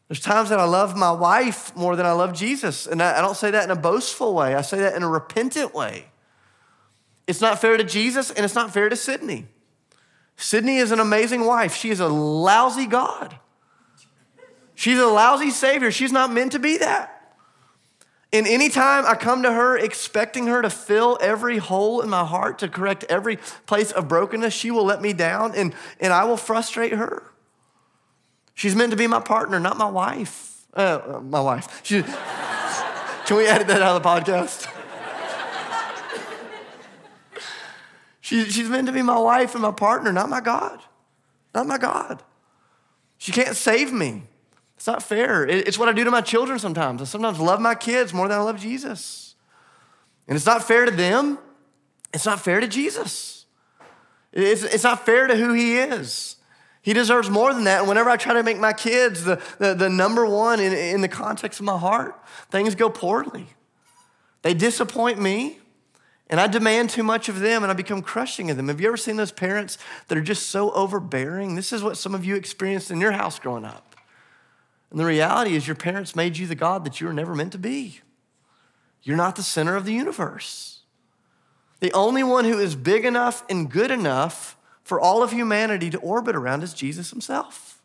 There's 0.09 0.21
times 0.21 0.51
that 0.51 0.61
I 0.61 0.65
love 0.65 0.97
my 0.97 1.11
wife 1.11 1.75
more 1.75 1.97
than 1.97 2.07
I 2.07 2.13
love 2.13 2.33
Jesus. 2.33 2.87
And 2.87 3.03
I, 3.03 3.19
I 3.19 3.21
don't 3.23 3.37
say 3.37 3.51
that 3.51 3.65
in 3.65 3.71
a 3.71 3.77
boastful 3.77 4.35
way, 4.35 4.55
I 4.55 4.61
say 4.61 4.79
that 4.81 4.95
in 4.95 5.03
a 5.03 5.09
repentant 5.09 5.75
way. 5.75 6.07
It's 7.27 7.41
not 7.41 7.61
fair 7.61 7.77
to 7.77 7.85
Jesus 7.85 8.31
and 8.31 8.45
it's 8.45 8.55
not 8.55 8.73
fair 8.73 8.89
to 8.89 8.97
Sydney. 8.97 9.47
Sydney 10.37 10.77
is 10.79 10.91
an 10.91 11.01
amazing 11.01 11.45
wife. 11.45 11.75
She 11.75 11.91
is 11.91 12.01
a 12.01 12.09
lousy 12.09 12.87
God. 12.87 13.39
She's 14.75 14.99
a 14.99 15.07
lousy 15.07 15.51
Savior. 15.51 15.91
She's 15.91 16.13
not 16.13 16.33
meant 16.33 16.53
to 16.53 16.59
be 16.59 16.79
that. 16.79 17.12
And 18.33 18.47
anytime 18.47 19.05
I 19.07 19.15
come 19.15 19.43
to 19.43 19.53
her 19.53 19.77
expecting 19.77 20.47
her 20.47 20.63
to 20.63 20.71
fill 20.71 21.19
every 21.21 21.59
hole 21.59 22.01
in 22.01 22.09
my 22.09 22.25
heart, 22.25 22.59
to 22.61 22.69
correct 22.69 23.05
every 23.11 23.37
place 23.67 23.93
of 23.93 24.09
brokenness, 24.09 24.55
she 24.55 24.71
will 24.71 24.85
let 24.85 25.03
me 25.03 25.13
down 25.13 25.55
and, 25.55 25.75
and 26.01 26.15
I 26.15 26.25
will 26.25 26.39
frustrate 26.39 26.93
her. 26.93 27.25
She's 28.55 28.75
meant 28.75 28.91
to 28.91 28.97
be 28.97 29.07
my 29.07 29.21
partner, 29.21 29.61
not 29.61 29.77
my 29.77 29.91
wife. 29.91 30.65
Uh, 30.73 31.21
my 31.23 31.41
wife. 31.41 31.83
She, 31.83 32.03
can 33.27 33.37
we 33.37 33.47
edit 33.47 33.67
that 33.67 33.83
out 33.83 33.97
of 33.97 34.03
the 34.03 34.09
podcast? 34.09 34.67
she, 38.23 38.47
she's 38.47 38.69
meant 38.69 38.87
to 38.87 38.93
be 38.93 39.03
my 39.03 39.19
wife 39.19 39.55
and 39.55 39.61
my 39.61 39.73
partner, 39.73 40.11
not 40.11 40.31
my 40.31 40.41
God. 40.41 40.81
Not 41.55 41.67
my 41.67 41.77
God. 41.77 42.23
She 43.19 43.31
can't 43.31 43.57
save 43.57 43.93
me. 43.93 44.23
It's 44.83 44.89
not 44.89 45.01
fair. 45.01 45.47
It's 45.47 45.79
what 45.79 45.89
I 45.89 45.93
do 45.93 46.03
to 46.03 46.11
my 46.11 46.23
children 46.23 46.59
sometimes. 46.59 47.01
I 47.01 47.05
sometimes 47.05 47.39
love 47.39 47.61
my 47.61 47.77
kids 47.77 48.13
more 48.13 48.27
than 48.27 48.37
I 48.37 48.43
love 48.43 48.59
Jesus. 48.59 49.37
And 50.27 50.35
it's 50.35 50.45
not 50.45 50.65
fair 50.65 50.87
to 50.87 50.91
them. 50.91 51.39
It's 52.13 52.27
not 52.27 52.41
fair 52.41 52.59
to 52.59 52.67
Jesus. 52.67 53.47
It's, 54.33 54.65
it's 54.65 54.83
not 54.83 55.07
fair 55.07 55.29
to 55.29 55.37
who 55.37 55.53
he 55.53 55.79
is. 55.79 56.35
He 56.83 56.95
deserves 56.95 57.31
more 57.31 57.55
than 57.55 57.63
that. 57.63 57.79
And 57.79 57.89
whenever 57.89 58.11
I 58.11 58.17
try 58.17 58.35
to 58.35 58.43
make 58.43 58.59
my 58.59 58.73
kids 58.73 59.23
the, 59.23 59.41
the, 59.61 59.75
the 59.75 59.89
number 59.89 60.27
one 60.27 60.59
in, 60.59 60.73
in 60.73 61.01
the 61.01 61.07
context 61.07 61.61
of 61.61 61.67
my 61.67 61.79
heart, 61.79 62.21
things 62.51 62.75
go 62.75 62.91
poorly. 62.91 63.47
They 64.43 64.53
disappoint 64.53 65.21
me, 65.21 65.59
and 66.29 66.41
I 66.41 66.49
demand 66.49 66.91
too 66.91 67.05
much 67.05 67.29
of 67.29 67.39
them, 67.39 67.63
and 67.63 67.71
I 67.71 67.75
become 67.75 68.03
crushing 68.03 68.51
of 68.51 68.57
them. 68.57 68.67
Have 68.67 68.81
you 68.81 68.89
ever 68.89 68.97
seen 68.97 69.15
those 69.15 69.31
parents 69.31 69.79
that 70.09 70.19
are 70.19 70.23
just 70.23 70.49
so 70.49 70.73
overbearing? 70.73 71.55
This 71.55 71.73
is 71.73 71.85
what 71.85 71.97
some 71.97 72.17
of 72.17 72.25
you 72.25 72.35
experienced 72.35 72.91
in 72.91 73.01
your 73.01 73.13
house 73.13 73.39
growing 73.39 73.65
up. 73.65 73.92
And 74.93 75.01
the 75.01 75.07
reality 75.07 75.57
is, 75.57 75.67
your 75.67 75.75
parents 75.75 76.15
made 76.15 76.37
you 76.37 76.47
the 76.47 76.55
God 76.55 76.85
that 76.85 77.01
you 77.01 77.07
were 77.07 77.15
never 77.15 77.35
meant 77.35 77.53
to 77.53 77.59
be. 77.59 78.01
You're 79.03 79.17
not 79.17 79.37
the 79.37 79.43
center 79.43 79.75
of 79.75 79.87
the 79.87 79.95
universe. 79.95 80.81
The 81.81 81.91
only 81.95 82.23
one 82.23 82.45
who 82.45 82.59
is 82.59 82.77
big 82.77 83.07
enough 83.07 83.43
and 83.49 83.71
good 83.71 83.91
enough 83.91 84.55
for 84.85 85.01
all 85.01 85.23
of 85.23 85.33
humanity 85.33 85.89
to 85.89 85.99
orbit 85.99 86.37
around 86.37 86.63
is 86.63 86.75
Jesus 86.75 87.09
himself. 87.09 87.81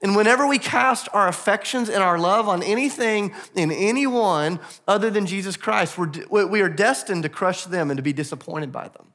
And 0.00 0.14
whenever 0.14 0.46
we 0.46 0.60
cast 0.60 1.08
our 1.12 1.26
affections 1.26 1.88
and 1.88 2.00
our 2.00 2.16
love 2.16 2.48
on 2.48 2.62
anything 2.62 3.34
and 3.56 3.72
anyone 3.72 4.60
other 4.86 5.10
than 5.10 5.26
Jesus 5.26 5.56
Christ, 5.56 5.98
we're, 5.98 6.46
we 6.46 6.60
are 6.60 6.68
destined 6.68 7.24
to 7.24 7.28
crush 7.28 7.64
them 7.64 7.90
and 7.90 7.98
to 7.98 8.02
be 8.04 8.12
disappointed 8.12 8.70
by 8.70 8.86
them. 8.86 9.08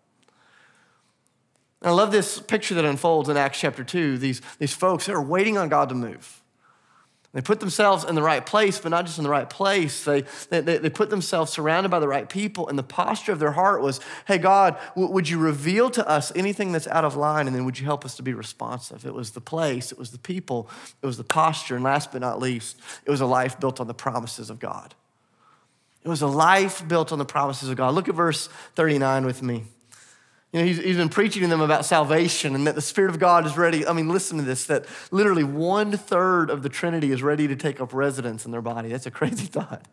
And 1.81 1.91
I 1.91 1.93
love 1.93 2.11
this 2.11 2.39
picture 2.39 2.75
that 2.75 2.83
unfolds 2.83 3.29
in 3.29 3.37
Acts 3.37 3.61
chapter 3.61 3.85
2. 3.85 4.17
These, 4.17 4.41
these 4.59 4.73
folks 4.73 5.07
are 5.07 5.21
waiting 5.21 5.57
on 5.57 5.69
God 5.69 5.87
to 5.87 5.95
move. 5.95 6.42
They 7.33 7.41
put 7.41 7.59
themselves 7.59 8.03
in 8.03 8.13
the 8.13 8.21
right 8.21 8.45
place, 8.45 8.77
but 8.77 8.89
not 8.89 9.07
just 9.07 9.17
in 9.17 9.23
the 9.23 9.29
right 9.29 9.49
place. 9.49 10.03
They, 10.03 10.21
they, 10.49 10.61
they 10.61 10.89
put 10.91 11.09
themselves 11.09 11.51
surrounded 11.51 11.89
by 11.89 11.99
the 11.99 12.07
right 12.07 12.29
people. 12.29 12.67
And 12.67 12.77
the 12.77 12.83
posture 12.83 13.31
of 13.31 13.39
their 13.39 13.53
heart 13.53 13.81
was, 13.81 13.99
hey, 14.27 14.37
God, 14.37 14.77
w- 14.89 15.11
would 15.11 15.27
you 15.27 15.39
reveal 15.39 15.89
to 15.91 16.07
us 16.07 16.31
anything 16.35 16.71
that's 16.71 16.87
out 16.87 17.03
of 17.03 17.15
line? 17.15 17.47
And 17.47 17.55
then 17.55 17.65
would 17.65 17.79
you 17.79 17.85
help 17.85 18.05
us 18.05 18.15
to 18.17 18.23
be 18.23 18.35
responsive? 18.35 19.03
It 19.03 19.15
was 19.15 19.31
the 19.31 19.41
place, 19.41 19.91
it 19.91 19.97
was 19.97 20.11
the 20.11 20.19
people, 20.19 20.69
it 21.01 21.07
was 21.07 21.17
the 21.17 21.23
posture. 21.23 21.73
And 21.73 21.83
last 21.83 22.11
but 22.11 22.21
not 22.21 22.39
least, 22.39 22.79
it 23.03 23.09
was 23.09 23.21
a 23.21 23.25
life 23.25 23.59
built 23.59 23.79
on 23.79 23.87
the 23.87 23.95
promises 23.95 24.51
of 24.51 24.59
God. 24.59 24.93
It 26.03 26.09
was 26.09 26.21
a 26.21 26.27
life 26.27 26.87
built 26.87 27.11
on 27.11 27.17
the 27.17 27.25
promises 27.25 27.69
of 27.69 27.77
God. 27.77 27.95
Look 27.95 28.09
at 28.09 28.15
verse 28.15 28.47
39 28.75 29.25
with 29.25 29.41
me. 29.41 29.63
You 30.53 30.59
know, 30.59 30.65
he's, 30.65 30.77
he's 30.77 30.97
been 30.97 31.09
preaching 31.09 31.41
to 31.41 31.47
them 31.47 31.61
about 31.61 31.83
salvation 31.83 32.53
and 32.53 32.67
that 32.67 32.75
the 32.75 32.81
Spirit 32.81 33.09
of 33.09 33.19
God 33.19 33.47
is 33.47 33.57
ready. 33.57 33.87
I 33.87 33.93
mean, 33.93 34.07
listen 34.07 34.37
to 34.37 34.43
this 34.43 34.65
that 34.65 34.85
literally 35.09 35.43
one 35.43 35.97
third 35.97 36.51
of 36.51 36.61
the 36.61 36.69
Trinity 36.69 37.11
is 37.11 37.23
ready 37.23 37.47
to 37.47 37.55
take 37.55 37.81
up 37.81 37.91
residence 37.91 38.45
in 38.45 38.51
their 38.51 38.61
body. 38.61 38.89
That's 38.89 39.07
a 39.07 39.11
crazy 39.11 39.45
thought. 39.47 39.83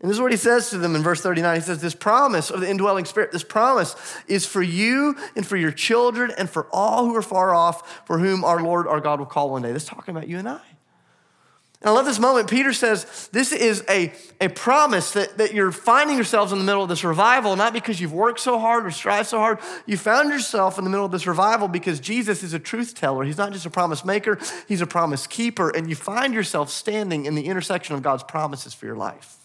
And 0.00 0.10
this 0.10 0.16
is 0.16 0.20
what 0.20 0.32
he 0.32 0.38
says 0.38 0.70
to 0.70 0.78
them 0.78 0.96
in 0.96 1.02
verse 1.02 1.20
39. 1.20 1.56
He 1.56 1.60
says, 1.60 1.82
This 1.82 1.94
promise 1.94 2.50
of 2.50 2.60
the 2.60 2.68
indwelling 2.70 3.04
spirit, 3.04 3.32
this 3.32 3.44
promise 3.44 3.94
is 4.26 4.46
for 4.46 4.62
you 4.62 5.14
and 5.36 5.46
for 5.46 5.58
your 5.58 5.70
children 5.70 6.32
and 6.36 6.48
for 6.48 6.66
all 6.72 7.04
who 7.04 7.14
are 7.14 7.22
far 7.22 7.54
off, 7.54 8.04
for 8.06 8.18
whom 8.18 8.44
our 8.44 8.62
Lord, 8.62 8.88
our 8.88 9.00
God 9.00 9.20
will 9.20 9.26
call 9.26 9.50
one 9.50 9.62
day. 9.62 9.72
This 9.72 9.84
is 9.84 9.88
talking 9.88 10.16
about 10.16 10.26
you 10.26 10.38
and 10.38 10.48
I. 10.48 10.60
And 11.82 11.88
I 11.88 11.94
love 11.94 12.04
this 12.04 12.20
moment. 12.20 12.48
Peter 12.48 12.72
says, 12.72 13.28
This 13.32 13.50
is 13.50 13.82
a, 13.88 14.12
a 14.40 14.46
promise 14.46 15.10
that, 15.12 15.38
that 15.38 15.52
you're 15.52 15.72
finding 15.72 16.14
yourselves 16.14 16.52
in 16.52 16.58
the 16.58 16.64
middle 16.64 16.84
of 16.84 16.88
this 16.88 17.02
revival, 17.02 17.56
not 17.56 17.72
because 17.72 18.00
you've 18.00 18.12
worked 18.12 18.38
so 18.38 18.56
hard 18.60 18.86
or 18.86 18.92
strived 18.92 19.28
so 19.28 19.38
hard. 19.38 19.58
You 19.84 19.96
found 19.96 20.30
yourself 20.30 20.78
in 20.78 20.84
the 20.84 20.90
middle 20.90 21.04
of 21.04 21.10
this 21.10 21.26
revival 21.26 21.66
because 21.66 21.98
Jesus 21.98 22.44
is 22.44 22.54
a 22.54 22.60
truth 22.60 22.94
teller. 22.94 23.24
He's 23.24 23.36
not 23.36 23.52
just 23.52 23.66
a 23.66 23.70
promise 23.70 24.04
maker, 24.04 24.38
He's 24.68 24.80
a 24.80 24.86
promise 24.86 25.26
keeper. 25.26 25.70
And 25.70 25.88
you 25.88 25.96
find 25.96 26.32
yourself 26.32 26.70
standing 26.70 27.26
in 27.26 27.34
the 27.34 27.46
intersection 27.46 27.96
of 27.96 28.02
God's 28.02 28.22
promises 28.22 28.72
for 28.72 28.86
your 28.86 28.96
life. 28.96 29.38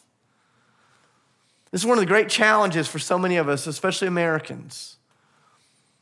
This 1.71 1.82
is 1.82 1.88
one 1.88 1.97
of 1.97 2.02
the 2.02 2.06
great 2.06 2.30
challenges 2.30 2.88
for 2.88 3.00
so 3.00 3.17
many 3.17 3.38
of 3.38 3.50
us, 3.50 3.65
especially 3.65 4.08
Americans, 4.08 4.97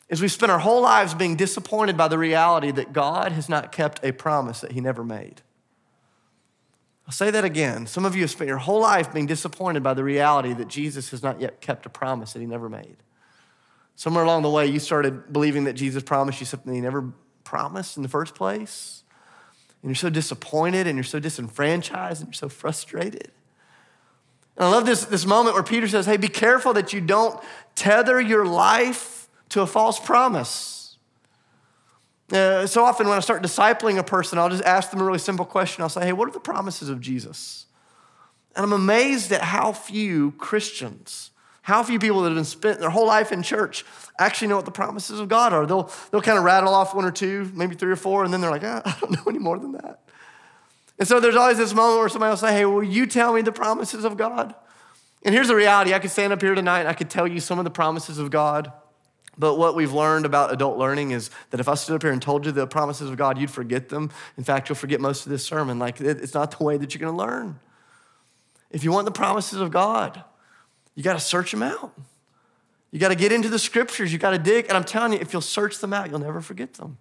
is 0.10 0.21
we 0.21 0.28
spend 0.28 0.52
our 0.52 0.60
whole 0.60 0.82
lives 0.82 1.13
being 1.13 1.38
disappointed 1.38 1.95
by 1.95 2.10
the 2.10 2.17
reality 2.17 2.71
that 2.71 2.91
God 2.91 3.32
has 3.32 3.48
not 3.48 3.71
kept 3.71 4.04
a 4.04 4.12
promise 4.12 4.60
that 4.60 4.74
He 4.74 4.82
never 4.82 5.04
made. 5.04 5.41
I'll 7.07 7.13
say 7.13 7.29
that 7.31 7.45
again. 7.45 7.85
Some 7.85 8.05
of 8.05 8.15
you 8.15 8.21
have 8.21 8.31
spent 8.31 8.47
your 8.47 8.57
whole 8.57 8.81
life 8.81 9.13
being 9.13 9.27
disappointed 9.27 9.83
by 9.83 9.93
the 9.93 10.03
reality 10.03 10.53
that 10.53 10.67
Jesus 10.67 11.11
has 11.11 11.21
not 11.21 11.39
yet 11.39 11.61
kept 11.61 11.85
a 11.85 11.89
promise 11.89 12.33
that 12.33 12.39
he 12.39 12.45
never 12.45 12.67
made. 12.67 12.97
Somewhere 13.95 14.23
along 14.23 14.41
the 14.41 14.49
way, 14.49 14.65
you 14.65 14.79
started 14.79 15.31
believing 15.31 15.65
that 15.65 15.73
Jesus 15.73 16.03
promised 16.03 16.39
you 16.39 16.45
something 16.45 16.73
he 16.73 16.81
never 16.81 17.13
promised 17.43 17.95
in 17.95 18.03
the 18.03 18.09
first 18.09 18.35
place. 18.35 19.03
And 19.81 19.89
you're 19.89 19.95
so 19.95 20.09
disappointed 20.09 20.87
and 20.87 20.97
you're 20.97 21.03
so 21.03 21.19
disenfranchised 21.19 22.21
and 22.21 22.29
you're 22.29 22.33
so 22.33 22.49
frustrated. 22.49 23.31
And 24.57 24.65
I 24.65 24.71
love 24.71 24.85
this, 24.85 25.05
this 25.05 25.25
moment 25.25 25.53
where 25.53 25.63
Peter 25.63 25.87
says, 25.87 26.05
Hey, 26.05 26.17
be 26.17 26.27
careful 26.27 26.73
that 26.73 26.91
you 26.91 27.01
don't 27.01 27.39
tether 27.75 28.19
your 28.19 28.45
life 28.45 29.29
to 29.49 29.61
a 29.61 29.67
false 29.67 29.99
promise. 29.99 30.85
Uh, 32.31 32.65
so 32.65 32.83
often 32.83 33.07
when 33.07 33.17
I 33.17 33.19
start 33.19 33.43
discipling 33.43 33.97
a 33.97 34.03
person, 34.03 34.39
I'll 34.39 34.49
just 34.49 34.63
ask 34.63 34.89
them 34.89 34.99
a 34.99 35.03
really 35.03 35.19
simple 35.19 35.45
question. 35.45 35.83
I'll 35.83 35.89
say, 35.89 36.05
hey, 36.05 36.13
what 36.13 36.27
are 36.27 36.31
the 36.31 36.39
promises 36.39 36.89
of 36.89 36.99
Jesus? 36.99 37.67
And 38.55 38.65
I'm 38.65 38.73
amazed 38.73 39.31
at 39.31 39.41
how 39.41 39.73
few 39.73 40.31
Christians, 40.31 41.31
how 41.61 41.83
few 41.83 41.99
people 41.99 42.21
that 42.21 42.29
have 42.29 42.35
been 42.35 42.43
spent 42.43 42.79
their 42.79 42.89
whole 42.89 43.05
life 43.05 43.31
in 43.31 43.43
church 43.43 43.85
actually 44.17 44.47
know 44.47 44.55
what 44.55 44.65
the 44.65 44.71
promises 44.71 45.19
of 45.19 45.27
God 45.27 45.53
are. 45.53 45.65
They'll, 45.67 45.91
they'll 46.09 46.21
kind 46.21 46.38
of 46.38 46.43
rattle 46.43 46.73
off 46.73 46.95
one 46.95 47.05
or 47.05 47.11
two, 47.11 47.51
maybe 47.53 47.75
three 47.75 47.91
or 47.91 47.97
four, 47.97 48.23
and 48.23 48.33
then 48.33 48.41
they're 48.41 48.51
like, 48.51 48.63
ah, 48.63 48.81
I 48.85 48.99
don't 48.99 49.11
know 49.11 49.23
any 49.29 49.39
more 49.39 49.59
than 49.59 49.73
that. 49.73 50.01
And 50.97 51.07
so 51.07 51.19
there's 51.19 51.35
always 51.35 51.57
this 51.57 51.73
moment 51.73 51.99
where 51.99 52.09
somebody 52.09 52.29
will 52.29 52.38
say, 52.38 52.53
hey, 52.53 52.65
will 52.65 52.83
you 52.83 53.05
tell 53.05 53.33
me 53.33 53.41
the 53.41 53.51
promises 53.51 54.05
of 54.05 54.17
God? 54.17 54.55
And 55.23 55.33
here's 55.33 55.49
the 55.49 55.55
reality 55.55 55.93
I 55.93 55.99
could 55.99 56.11
stand 56.11 56.31
up 56.31 56.41
here 56.41 56.55
tonight 56.55 56.81
and 56.81 56.88
I 56.88 56.93
could 56.93 57.09
tell 57.09 57.27
you 57.27 57.39
some 57.39 57.59
of 57.59 57.65
the 57.65 57.71
promises 57.71 58.17
of 58.17 58.31
God. 58.31 58.71
But 59.38 59.56
what 59.56 59.76
we've 59.76 59.91
learned 59.91 60.26
about 60.26 60.54
adult 60.54 60.78
learning 60.78 61.12
is 61.12 61.30
that 61.50 61.60
if 61.60 61.67
I 61.67 61.76
stood 61.76 61.95
up 61.95 62.02
here 62.02 62.12
and 62.12 62.21
told 62.21 62.45
you 62.45 62.52
the 62.52 62.67
promises 62.67 63.10
of 63.10 63.17
God, 63.17 63.38
you'd 63.38 63.52
forget 63.52 63.89
them. 63.89 64.12
In 64.38 64.43
fact, 64.43 64.69
you'll 64.69 64.78
forget 64.78 65.02
most 65.02 65.26
of 65.26 65.32
this 65.32 65.45
sermon. 65.45 65.78
Like, 65.78 66.00
it's 66.00 66.34
not 66.34 66.58
the 66.58 66.63
way 66.63 66.78
that 66.78 66.93
you're 66.93 67.02
going 67.02 67.13
to 67.13 67.24
learn. 67.24 67.60
If 68.71 68.84
you 68.84 68.91
want 68.91 69.06
the 69.06 69.12
promises 69.12 69.60
of 69.60 69.71
God, 69.71 70.24
you 70.95 71.04
got 71.04 71.13
to 71.13 71.19
search 71.19 71.52
them 71.52 71.63
out. 71.63 71.93
You 72.91 73.00
got 73.00 73.10
to 73.10 73.15
get 73.15 73.34
into 73.34 73.50
the 73.50 73.60
scriptures. 73.60 74.13
You 74.13 74.19
got 74.19 74.32
to 74.32 74.39
dig. 74.39 74.67
And 74.67 74.78
I'm 74.78 74.86
telling 74.86 75.13
you, 75.13 75.19
if 75.19 75.34
you'll 75.34 75.41
search 75.41 75.80
them 75.80 75.93
out, 75.93 76.10
you'll 76.10 76.19
never 76.19 76.39
forget 76.39 76.76
them. 76.76 76.98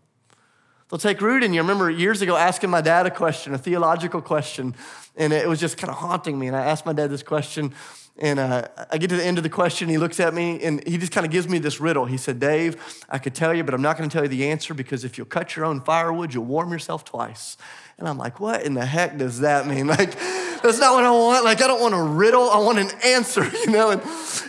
They'll 0.94 1.00
take 1.00 1.20
root 1.20 1.42
in 1.42 1.52
you. 1.52 1.59
I 1.59 1.62
remember 1.62 1.90
years 1.90 2.22
ago 2.22 2.37
asking 2.37 2.70
my 2.70 2.80
dad 2.80 3.04
a 3.04 3.11
question, 3.11 3.52
a 3.52 3.59
theological 3.59 4.22
question, 4.22 4.76
and 5.16 5.33
it 5.33 5.48
was 5.48 5.59
just 5.59 5.76
kind 5.76 5.90
of 5.90 5.96
haunting 5.96 6.38
me. 6.38 6.46
And 6.46 6.54
I 6.54 6.66
asked 6.66 6.87
my 6.87 6.92
dad 6.92 7.11
this 7.11 7.24
question 7.24 7.74
and 8.16 8.38
uh, 8.38 8.68
I 8.92 8.98
get 8.98 9.11
to 9.11 9.16
the 9.16 9.24
end 9.24 9.38
of 9.38 9.42
the 9.42 9.50
question. 9.50 9.88
He 9.88 9.98
looks 9.98 10.20
at 10.20 10.33
me 10.33 10.62
and 10.62 10.87
he 10.87 10.96
just 10.98 11.11
kind 11.11 11.26
of 11.26 11.33
gives 11.33 11.48
me 11.48 11.59
this 11.59 11.80
riddle. 11.80 12.04
He 12.04 12.16
said, 12.16 12.38
Dave, 12.38 13.04
I 13.11 13.18
could 13.18 13.35
tell 13.35 13.52
you, 13.52 13.64
but 13.64 13.74
I'm 13.74 13.83
not 13.83 13.98
going 13.98 14.09
to 14.09 14.14
tell 14.14 14.22
you 14.22 14.28
the 14.28 14.48
answer 14.48 14.72
because 14.72 15.02
if 15.02 15.18
you'll 15.18 15.26
cut 15.26 15.57
your 15.57 15.64
own 15.64 15.80
firewood, 15.80 16.33
you'll 16.33 16.44
warm 16.44 16.70
yourself 16.70 17.04
twice. 17.04 17.57
And 17.98 18.09
I'm 18.09 18.18
like, 18.18 18.40
what 18.40 18.62
in 18.64 18.74
the 18.74 18.85
heck 18.85 19.18
does 19.18 19.40
that 19.40 19.66
mean? 19.66 19.87
Like, 19.94 20.18
that's 20.62 20.78
not 20.78 20.94
what 20.94 21.04
I 21.04 21.11
want. 21.11 21.44
Like, 21.44 21.61
I 21.61 21.66
don't 21.66 21.80
want 21.83 21.94
a 21.94 22.02
riddle. 22.02 22.48
I 22.48 22.57
want 22.59 22.78
an 22.78 22.88
answer, 23.04 23.44
you 23.66 23.70
know? 23.70 23.90
And, 23.90 24.02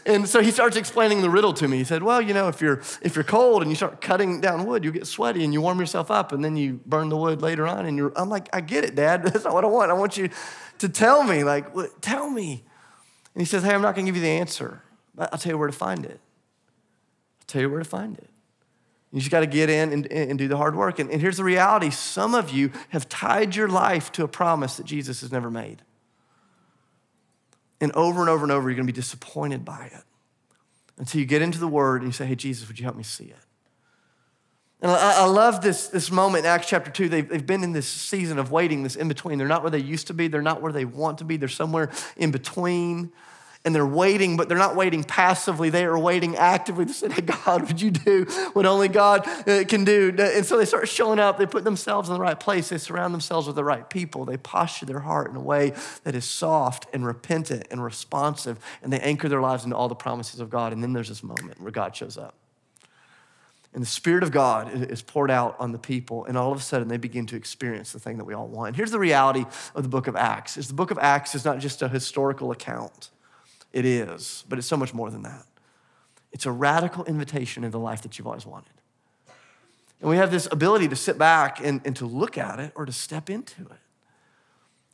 and 0.05 0.29
so 0.29 0.41
he 0.41 0.49
starts 0.49 0.77
explaining 0.77 1.21
the 1.21 1.29
riddle 1.29 1.51
to 1.55 1.67
me. 1.67 1.75
He 1.75 1.83
said, 1.83 2.03
well, 2.03 2.21
you 2.21 2.33
know, 2.33 2.47
if 2.47 2.61
you're, 2.61 2.81
if 3.01 3.15
you're 3.15 3.25
cold 3.25 3.61
and 3.61 3.69
you 3.69 3.75
start 3.75 3.99
cutting 3.99 4.39
down 4.39 4.65
wood, 4.65 4.85
you 4.85 4.93
get 4.93 5.07
sweaty 5.07 5.43
and 5.43 5.51
you 5.51 5.59
warm 5.59 5.77
yourself 5.77 6.09
up 6.09 6.31
and 6.31 6.41
then 6.41 6.55
you 6.55 6.79
burn 6.85 7.09
the 7.09 7.17
wood 7.17 7.41
later 7.41 7.67
on. 7.67 7.85
And 7.85 7.97
you're, 7.97 8.13
I'm 8.15 8.29
like, 8.29 8.47
I 8.53 8.61
get 8.61 8.85
it, 8.85 8.95
Dad. 8.95 9.23
That's 9.25 9.43
not 9.43 9.53
what 9.53 9.65
I 9.65 9.67
want. 9.67 9.91
I 9.91 9.93
want 9.93 10.15
you 10.15 10.29
to 10.79 10.87
tell 10.87 11.21
me, 11.21 11.43
like, 11.43 11.67
tell 11.99 12.29
me. 12.29 12.63
And 13.33 13.41
he 13.41 13.45
says, 13.45 13.63
Hey, 13.63 13.73
I'm 13.73 13.81
not 13.81 13.93
going 13.93 14.05
to 14.05 14.11
give 14.11 14.15
you 14.15 14.23
the 14.23 14.39
answer. 14.39 14.81
I'll 15.17 15.37
tell 15.37 15.51
you 15.51 15.57
where 15.57 15.67
to 15.67 15.73
find 15.73 16.05
it. 16.05 16.21
I'll 17.41 17.47
tell 17.47 17.61
you 17.61 17.69
where 17.69 17.79
to 17.79 17.85
find 17.85 18.17
it. 18.17 18.29
You 19.15 19.21
just 19.21 19.31
got 19.31 19.39
to 19.39 19.47
get 19.47 19.69
in 19.69 19.93
and, 19.93 20.11
and, 20.11 20.37
do 20.37 20.49
the 20.49 20.57
hard 20.57 20.75
work. 20.75 20.99
And, 20.99 21.09
and 21.09 21.21
here's 21.21 21.37
the 21.37 21.43
reality 21.45 21.89
some 21.89 22.35
of 22.35 22.49
you 22.51 22.69
have 22.89 23.07
tied 23.07 23.55
your 23.55 23.69
life 23.69 24.11
to 24.13 24.25
a 24.25 24.27
promise 24.27 24.75
that 24.75 24.85
Jesus 24.85 25.21
has 25.21 25.31
never 25.31 25.49
made. 25.49 25.83
And 27.79 27.93
over 27.93 28.19
and 28.19 28.29
over 28.29 28.43
and 28.43 28.51
over, 28.51 28.69
you're 28.69 28.75
going 28.75 28.85
to 28.85 28.91
be 28.91 28.95
disappointed 28.99 29.63
by 29.63 29.85
it 29.85 30.03
until 30.97 31.21
you 31.21 31.25
get 31.25 31.41
into 31.41 31.59
the 31.59 31.67
Word 31.67 32.01
and 32.01 32.09
you 32.09 32.13
say, 32.13 32.25
Hey, 32.25 32.35
Jesus, 32.35 32.67
would 32.67 32.77
you 32.77 32.83
help 32.83 32.97
me 32.97 33.03
see 33.03 33.25
it? 33.25 33.37
And 34.81 34.91
I, 34.91 35.21
I 35.21 35.25
love 35.27 35.61
this, 35.61 35.87
this 35.87 36.11
moment 36.11 36.43
in 36.43 36.51
Acts 36.51 36.67
chapter 36.67 36.91
2. 36.91 37.07
They've, 37.07 37.29
they've 37.29 37.45
been 37.45 37.63
in 37.63 37.71
this 37.71 37.87
season 37.87 38.37
of 38.37 38.51
waiting, 38.51 38.83
this 38.83 38.97
in 38.97 39.07
between. 39.07 39.37
They're 39.37 39.47
not 39.47 39.61
where 39.61 39.71
they 39.71 39.79
used 39.79 40.07
to 40.07 40.13
be, 40.13 40.27
they're 40.27 40.41
not 40.41 40.61
where 40.61 40.73
they 40.73 40.83
want 40.83 41.19
to 41.19 41.23
be, 41.23 41.37
they're 41.37 41.47
somewhere 41.47 41.89
in 42.17 42.31
between 42.31 43.13
and 43.65 43.73
they're 43.73 43.85
waiting, 43.85 44.37
but 44.37 44.47
they're 44.47 44.57
not 44.57 44.75
waiting 44.75 45.03
passively. 45.03 45.71
They 45.71 45.85
are 45.85 45.97
waiting 45.97 46.35
actively. 46.35 46.85
They 46.85 46.93
say, 46.93 47.09
hey, 47.09 47.23
God, 47.23 47.67
would 47.67 47.81
you 47.81 47.89
do 47.91 48.25
what 48.53 48.65
only 48.67 48.87
God 48.87 49.27
uh, 49.47 49.63
can 49.67 49.83
do? 49.83 50.15
And 50.17 50.45
so 50.45 50.57
they 50.57 50.65
start 50.65 50.87
showing 50.87 51.19
up. 51.19 51.39
They 51.39 51.47
put 51.47 51.63
themselves 51.63 52.07
in 52.07 52.13
the 52.13 52.21
right 52.21 52.39
place. 52.39 52.69
They 52.69 52.77
surround 52.77 53.13
themselves 53.13 53.47
with 53.47 53.55
the 53.55 53.63
right 53.63 53.89
people. 53.89 54.23
They 54.23 54.37
posture 54.37 54.85
their 54.85 54.99
heart 54.99 55.31
in 55.31 55.35
a 55.35 55.41
way 55.41 55.73
that 56.03 56.13
is 56.13 56.25
soft 56.25 56.85
and 56.93 57.05
repentant 57.05 57.67
and 57.71 57.83
responsive, 57.83 58.59
and 58.83 58.93
they 58.93 58.99
anchor 58.99 59.27
their 59.27 59.41
lives 59.41 59.63
into 59.63 59.75
all 59.75 59.89
the 59.89 59.95
promises 59.95 60.39
of 60.39 60.51
God. 60.51 60.71
And 60.71 60.83
then 60.83 60.93
there's 60.93 61.09
this 61.09 61.23
moment 61.23 61.59
where 61.59 61.71
God 61.71 61.95
shows 61.95 62.17
up. 62.17 62.35
And 63.73 63.81
the 63.81 63.87
Spirit 63.87 64.23
of 64.23 64.31
God 64.31 64.71
is 64.73 65.01
poured 65.01 65.29
out 65.29 65.57
on 65.59 65.73
the 65.73 65.77
people, 65.77 66.23
and 66.25 66.37
all 66.37 66.53
of 66.53 66.59
a 66.59 66.61
sudden 66.61 66.87
they 66.87 66.95
begin 66.95 67.25
to 67.25 67.35
experience 67.35 67.91
the 67.91 67.99
thing 67.99 68.17
that 68.19 68.23
we 68.23 68.33
all 68.33 68.47
want. 68.47 68.77
Here's 68.77 68.91
the 68.91 68.99
reality 68.99 69.43
of 69.73 69.83
the 69.83 69.89
book 69.89 70.07
of 70.07 70.15
Acts: 70.15 70.55
is 70.55 70.69
the 70.69 70.73
book 70.75 70.91
of 70.91 70.99
Acts 70.99 71.35
is 71.35 71.43
not 71.43 71.59
just 71.59 71.81
a 71.81 71.89
historical 71.89 72.51
account. 72.51 73.09
It 73.75 73.83
is, 73.85 74.45
but 74.47 74.57
it's 74.57 74.67
so 74.67 74.77
much 74.77 74.93
more 74.93 75.11
than 75.11 75.23
that. 75.23 75.45
It's 76.31 76.45
a 76.45 76.51
radical 76.51 77.03
invitation 77.03 77.65
into 77.65 77.73
the 77.73 77.83
life 77.83 78.01
that 78.03 78.17
you've 78.17 78.25
always 78.25 78.45
wanted. 78.45 78.71
And 79.99 80.09
we 80.09 80.15
have 80.15 80.31
this 80.31 80.47
ability 80.49 80.87
to 80.87 80.95
sit 80.95 81.17
back 81.17 81.59
and, 81.61 81.81
and 81.83 81.93
to 81.97 82.05
look 82.05 82.37
at 82.37 82.61
it 82.61 82.71
or 82.75 82.85
to 82.85 82.93
step 82.93 83.29
into 83.29 83.63
it. 83.63 83.81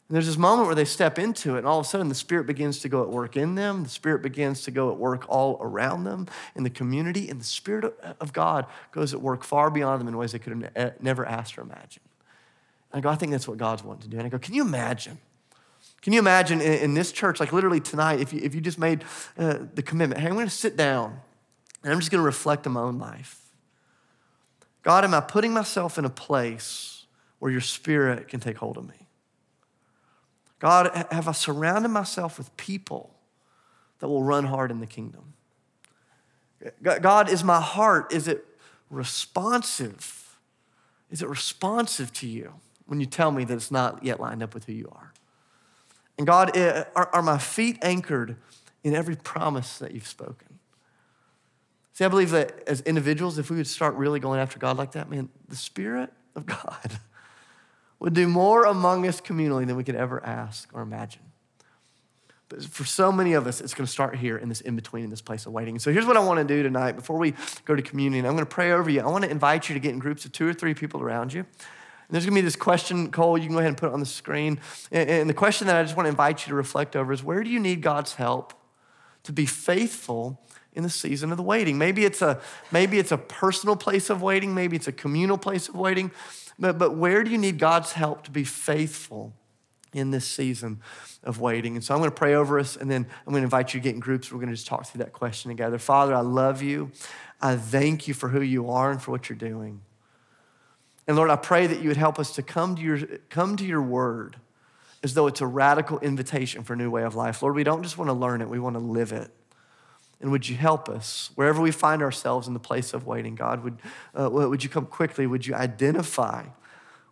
And 0.08 0.16
there's 0.16 0.26
this 0.26 0.38
moment 0.38 0.66
where 0.66 0.76
they 0.76 0.86
step 0.86 1.20
into 1.20 1.56
it, 1.56 1.60
and 1.60 1.68
all 1.68 1.80
of 1.80 1.86
a 1.86 1.90
sudden 1.90 2.10
the 2.10 2.16
Spirit 2.16 2.48
begins 2.48 2.80
to 2.80 2.90
go 2.90 3.04
at 3.04 3.10
work 3.10 3.38
in 3.38 3.54
them. 3.54 3.84
The 3.84 3.90
Spirit 3.90 4.24
begins 4.24 4.64
to 4.64 4.72
go 4.72 4.92
at 4.92 4.98
work 4.98 5.26
all 5.30 5.60
around 5.62 6.04
them 6.06 6.28
in 6.56 6.64
the 6.64 6.72
community, 6.72 7.30
and 7.30 7.40
the 7.40 7.46
Spirit 7.46 7.96
of 8.20 8.34
God 8.34 8.66
goes 8.92 9.14
at 9.14 9.22
work 9.22 9.44
far 9.44 9.70
beyond 9.70 10.02
them 10.02 10.08
in 10.08 10.18
ways 10.18 10.32
they 10.32 10.40
could 10.40 10.72
have 10.76 11.02
never 11.02 11.24
asked 11.24 11.56
or 11.56 11.62
imagined. 11.62 12.06
And 12.92 12.98
I 12.98 13.02
go, 13.02 13.10
I 13.10 13.16
think 13.16 13.32
that's 13.32 13.48
what 13.48 13.60
God's 13.60 13.84
wanting 13.84 14.02
to 14.02 14.08
do. 14.10 14.18
And 14.18 14.26
I 14.26 14.30
go, 14.30 14.40
can 14.40 14.56
you 14.56 14.64
imagine 14.64 15.20
can 16.02 16.14
you 16.14 16.20
imagine 16.20 16.62
in, 16.62 16.74
in 16.74 16.94
this 16.94 17.12
church, 17.12 17.40
like 17.40 17.54
literally 17.54 17.80
tonight, 17.80 18.20
if 18.20 18.34
you, 18.34 18.40
if 18.44 18.56
you 18.56 18.62
just 18.62 18.80
made 18.80 19.04
uh, 19.38 19.60
the 19.74 19.84
commitment, 19.84 20.20
hey, 20.20 20.28
I'm 20.28 20.34
going 20.34 20.48
to 20.48 20.54
sit 20.54 20.76
down 20.76 21.20
and 21.84 21.92
I'm 21.92 22.00
just 22.00 22.12
going 22.12 22.22
to 22.22 22.26
reflect 22.26 22.66
on 22.68 22.74
my 22.74 22.82
own 22.82 22.98
life. 22.98 23.40
God, 24.84 25.04
am 25.04 25.14
I 25.14 25.22
putting 25.22 25.54
myself 25.54 25.98
in 25.98 26.06
a 26.06 26.10
place 26.10 27.06
where 27.40 27.52
your 27.52 27.62
spirit 27.62 28.28
can 28.28 28.40
take 28.40 28.58
hold 28.58 28.78
of 28.78 28.88
me? 28.88 29.08
God, 30.60 31.08
have 31.12 31.28
I 31.28 31.32
surrounded 31.32 31.90
myself 31.90 32.38
with 32.38 32.56
people 32.58 33.16
that 34.00 34.08
will 34.08 34.24
run 34.24 34.46
hard 34.46 34.72
in 34.72 34.80
the 34.80 34.88
kingdom? 34.88 35.34
God, 36.82 37.30
is 37.30 37.44
my 37.44 37.60
heart, 37.60 38.14
is 38.14 38.28
it 38.28 38.46
responsive? 38.90 40.38
Is 41.10 41.22
it 41.22 41.28
responsive 41.28 42.14
to 42.14 42.28
you? 42.28 42.54
when 42.92 43.00
you 43.00 43.06
tell 43.06 43.32
me 43.32 43.46
that 43.46 43.54
it's 43.54 43.72
not 43.72 44.04
yet 44.04 44.20
lined 44.20 44.44
up 44.44 44.54
with 44.54 44.66
who 44.66 44.74
you 44.74 44.92
are. 44.92 45.11
And 46.18 46.28
God, 46.28 46.56
eh, 46.56 46.84
are, 46.96 47.10
are 47.14 47.22
my 47.22 47.38
feet 47.38 47.80
anchored 47.82 48.36
in 48.84 48.94
every 48.94 49.16
promise 49.16 49.78
that 49.80 49.92
you've 49.94 50.08
spoken? 50.08 50.60
See, 51.94 52.06
I 52.06 52.08
believe 52.08 52.32
that 52.32 52.68
as 52.68 52.82
individuals, 52.82 53.38
if 53.38 53.50
we 53.50 53.58
would 53.58 53.68
start 53.68 53.96
really 53.96 54.20
going 54.20 54.40
after 54.40 54.58
God 54.60 54.78
like 54.78 54.94
that, 54.94 55.10
man, 55.10 55.30
the 55.48 55.56
Spirit 55.56 56.12
of 56.36 56.46
God 56.48 57.00
would 58.00 58.14
do 58.14 58.28
more 58.28 58.66
among 58.66 59.08
us 59.08 59.22
communally 59.22 59.68
than 59.68 59.76
we 59.76 59.84
could 59.84 59.96
ever 59.96 60.26
ask 60.26 60.70
or 60.74 60.82
imagine. 60.82 61.22
But 62.50 62.66
for 62.66 62.84
so 62.84 63.12
many 63.12 63.34
of 63.34 63.48
us, 63.48 63.62
it's 63.62 63.74
going 63.74 63.86
to 63.86 63.92
start 63.92 64.16
here 64.16 64.38
in 64.38 64.50
this 64.50 64.60
in 64.60 64.76
between, 64.76 65.06
in 65.06 65.10
this 65.10 65.22
place 65.22 65.46
of 65.46 65.54
waiting. 65.54 65.80
So 65.80 65.92
here's 65.94 66.06
what 66.06 66.18
I 66.18 66.20
want 66.20 66.40
to 66.40 66.44
do 66.44 66.64
tonight 66.64 66.94
before 66.94 67.18
we 67.18 67.34
go 67.64 67.76
to 67.76 67.82
communion. 67.82 68.26
I'm 68.26 68.34
going 68.34 68.46
to 68.46 68.50
pray 68.50 68.72
over 68.72 68.90
you. 68.90 69.02
I 69.02 69.06
want 69.08 69.24
to 69.24 69.30
invite 69.30 69.70
you 69.70 69.74
to 69.74 69.80
get 69.80 69.92
in 69.92 70.00
groups 70.00 70.26
of 70.26 70.34
two 70.34 70.48
or 70.48 70.54
three 70.54 70.74
people 70.74 71.02
around 71.02 71.32
you. 71.32 71.46
And 72.12 72.16
there's 72.18 72.26
going 72.26 72.36
to 72.36 72.42
be 72.42 72.46
this 72.46 72.58
question, 72.58 73.10
Cole, 73.10 73.38
you 73.38 73.46
can 73.46 73.54
go 73.54 73.60
ahead 73.60 73.70
and 73.70 73.78
put 73.78 73.88
it 73.88 73.94
on 73.94 74.02
the 74.02 74.06
screen. 74.06 74.60
And 74.92 75.30
the 75.30 75.34
question 75.34 75.68
that 75.68 75.78
I 75.78 75.84
just 75.84 75.96
want 75.96 76.08
to 76.08 76.10
invite 76.10 76.46
you 76.46 76.50
to 76.50 76.56
reflect 76.56 76.98
over 76.98 77.14
is 77.14 77.24
where 77.24 77.42
do 77.42 77.50
you 77.50 77.58
need 77.58 77.82
God's 77.82 78.16
help 78.16 78.54
to 79.24 79.32
be 79.32 79.46
faithful 79.46 80.42
in 80.74 80.84
the 80.84 80.90
season 80.90 81.32
of 81.32 81.38
the 81.38 81.44
waiting? 81.44 81.78
Maybe 81.78 82.04
it's 82.04 82.22
a, 82.22 82.42
maybe 82.70 83.00
it's 83.00 83.14
a 83.14 83.18
personal 83.18 83.78
place 83.78 84.10
of 84.10 84.22
waiting, 84.22 84.54
maybe 84.54 84.76
it's 84.76 84.90
a 84.90 84.92
communal 84.92 85.38
place 85.38 85.70
of 85.70 85.76
waiting, 85.76 86.12
but, 86.60 86.78
but 86.78 86.98
where 86.98 87.24
do 87.24 87.32
you 87.32 87.38
need 87.38 87.60
God's 87.60 87.94
help 87.94 88.26
to 88.26 88.32
be 88.32 88.44
faithful 88.44 89.32
in 89.94 90.12
this 90.12 90.26
season 90.26 90.82
of 91.24 91.40
waiting. 91.40 91.76
And 91.76 91.84
so 91.84 91.94
I'm 91.94 92.02
going 92.02 92.10
to 92.10 92.16
pray 92.16 92.34
over 92.34 92.60
us, 92.60 92.76
and 92.76 92.92
then 92.92 93.06
I'm 93.26 93.32
going 93.32 93.42
to 93.42 93.46
invite 93.46 93.74
you 93.74 93.80
to 93.80 93.84
get 93.84 93.94
in 93.94 94.00
groups. 94.02 94.32
We're 94.32 94.40
going 94.40 94.50
to 94.50 94.56
just 94.56 94.68
talk 94.68 94.86
through 94.86 95.00
that 95.00 95.14
question 95.14 95.50
together. 95.50 95.78
Father, 95.78 96.14
I 96.14 96.22
love 96.22 96.62
you. 96.62 96.92
I 97.42 97.56
thank 97.56 98.08
you 98.08 98.14
for 98.14 98.30
who 98.30 98.42
you 98.42 98.70
are 98.70 98.92
and 98.92 99.02
for 99.02 99.12
what 99.12 99.30
you're 99.30 99.38
doing. 99.38 99.82
And 101.12 101.18
Lord, 101.18 101.30
I 101.30 101.36
pray 101.36 101.68
that 101.68 101.82
you 101.82 101.90
would 101.90 101.98
help 101.98 102.20
us 102.20 102.36
to 102.36 102.42
come 102.42 102.78
to 102.78 102.82
your, 102.82 102.98
come 103.28 103.58
to 103.58 103.66
your 103.66 103.82
word 103.82 104.38
as 105.04 105.14
though 105.14 105.28
it's 105.28 105.42
a 105.42 105.46
radical 105.46 106.00
invitation 106.00 106.64
for 106.64 106.72
a 106.72 106.78
new 106.78 106.90
way 106.90 107.04
of 107.04 107.16
life. 107.16 107.42
Lord, 107.42 107.54
we 107.54 107.66
don't 107.66 107.84
just 107.84 107.98
want 107.98 108.08
to 108.08 108.14
learn 108.14 108.42
it, 108.42 108.48
we 108.48 108.60
want 108.60 108.78
to 108.78 108.80
live 108.80 109.12
it. 109.12 109.30
And 110.22 110.32
would 110.32 110.48
you 110.48 110.56
help 110.56 110.88
us 110.88 111.32
wherever 111.36 111.62
we 111.62 111.72
find 111.72 112.02
ourselves 112.02 112.48
in 112.48 112.54
the 112.54 112.62
place 112.62 112.94
of 112.94 113.06
waiting, 113.06 113.36
God? 113.36 113.62
Would, 113.62 113.82
uh, 114.18 114.30
would 114.32 114.64
you 114.64 114.70
come 114.70 114.86
quickly? 114.86 115.28
Would 115.28 115.46
you 115.46 115.54
identify 115.54 116.46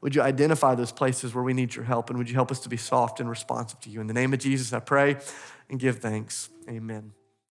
would 0.02 0.16
you 0.16 0.22
identify 0.22 0.76
those 0.76 0.94
places 0.94 1.36
where 1.36 1.44
we 1.44 1.54
need 1.54 1.76
your 1.76 1.84
help? 1.84 2.10
And 2.10 2.18
would 2.18 2.30
you 2.30 2.36
help 2.36 2.52
us 2.52 2.62
to 2.62 2.70
be 2.70 2.78
soft 2.78 3.20
and 3.20 3.30
responsive 3.30 3.82
to 3.82 3.90
you? 3.90 4.00
In 4.00 4.08
the 4.08 4.14
name 4.14 4.32
of 4.34 4.40
Jesus, 4.40 4.72
I 4.72 4.80
pray 4.80 5.18
and 5.70 5.78
give 5.78 5.98
thanks. 5.98 6.48
Amen. 6.70 7.19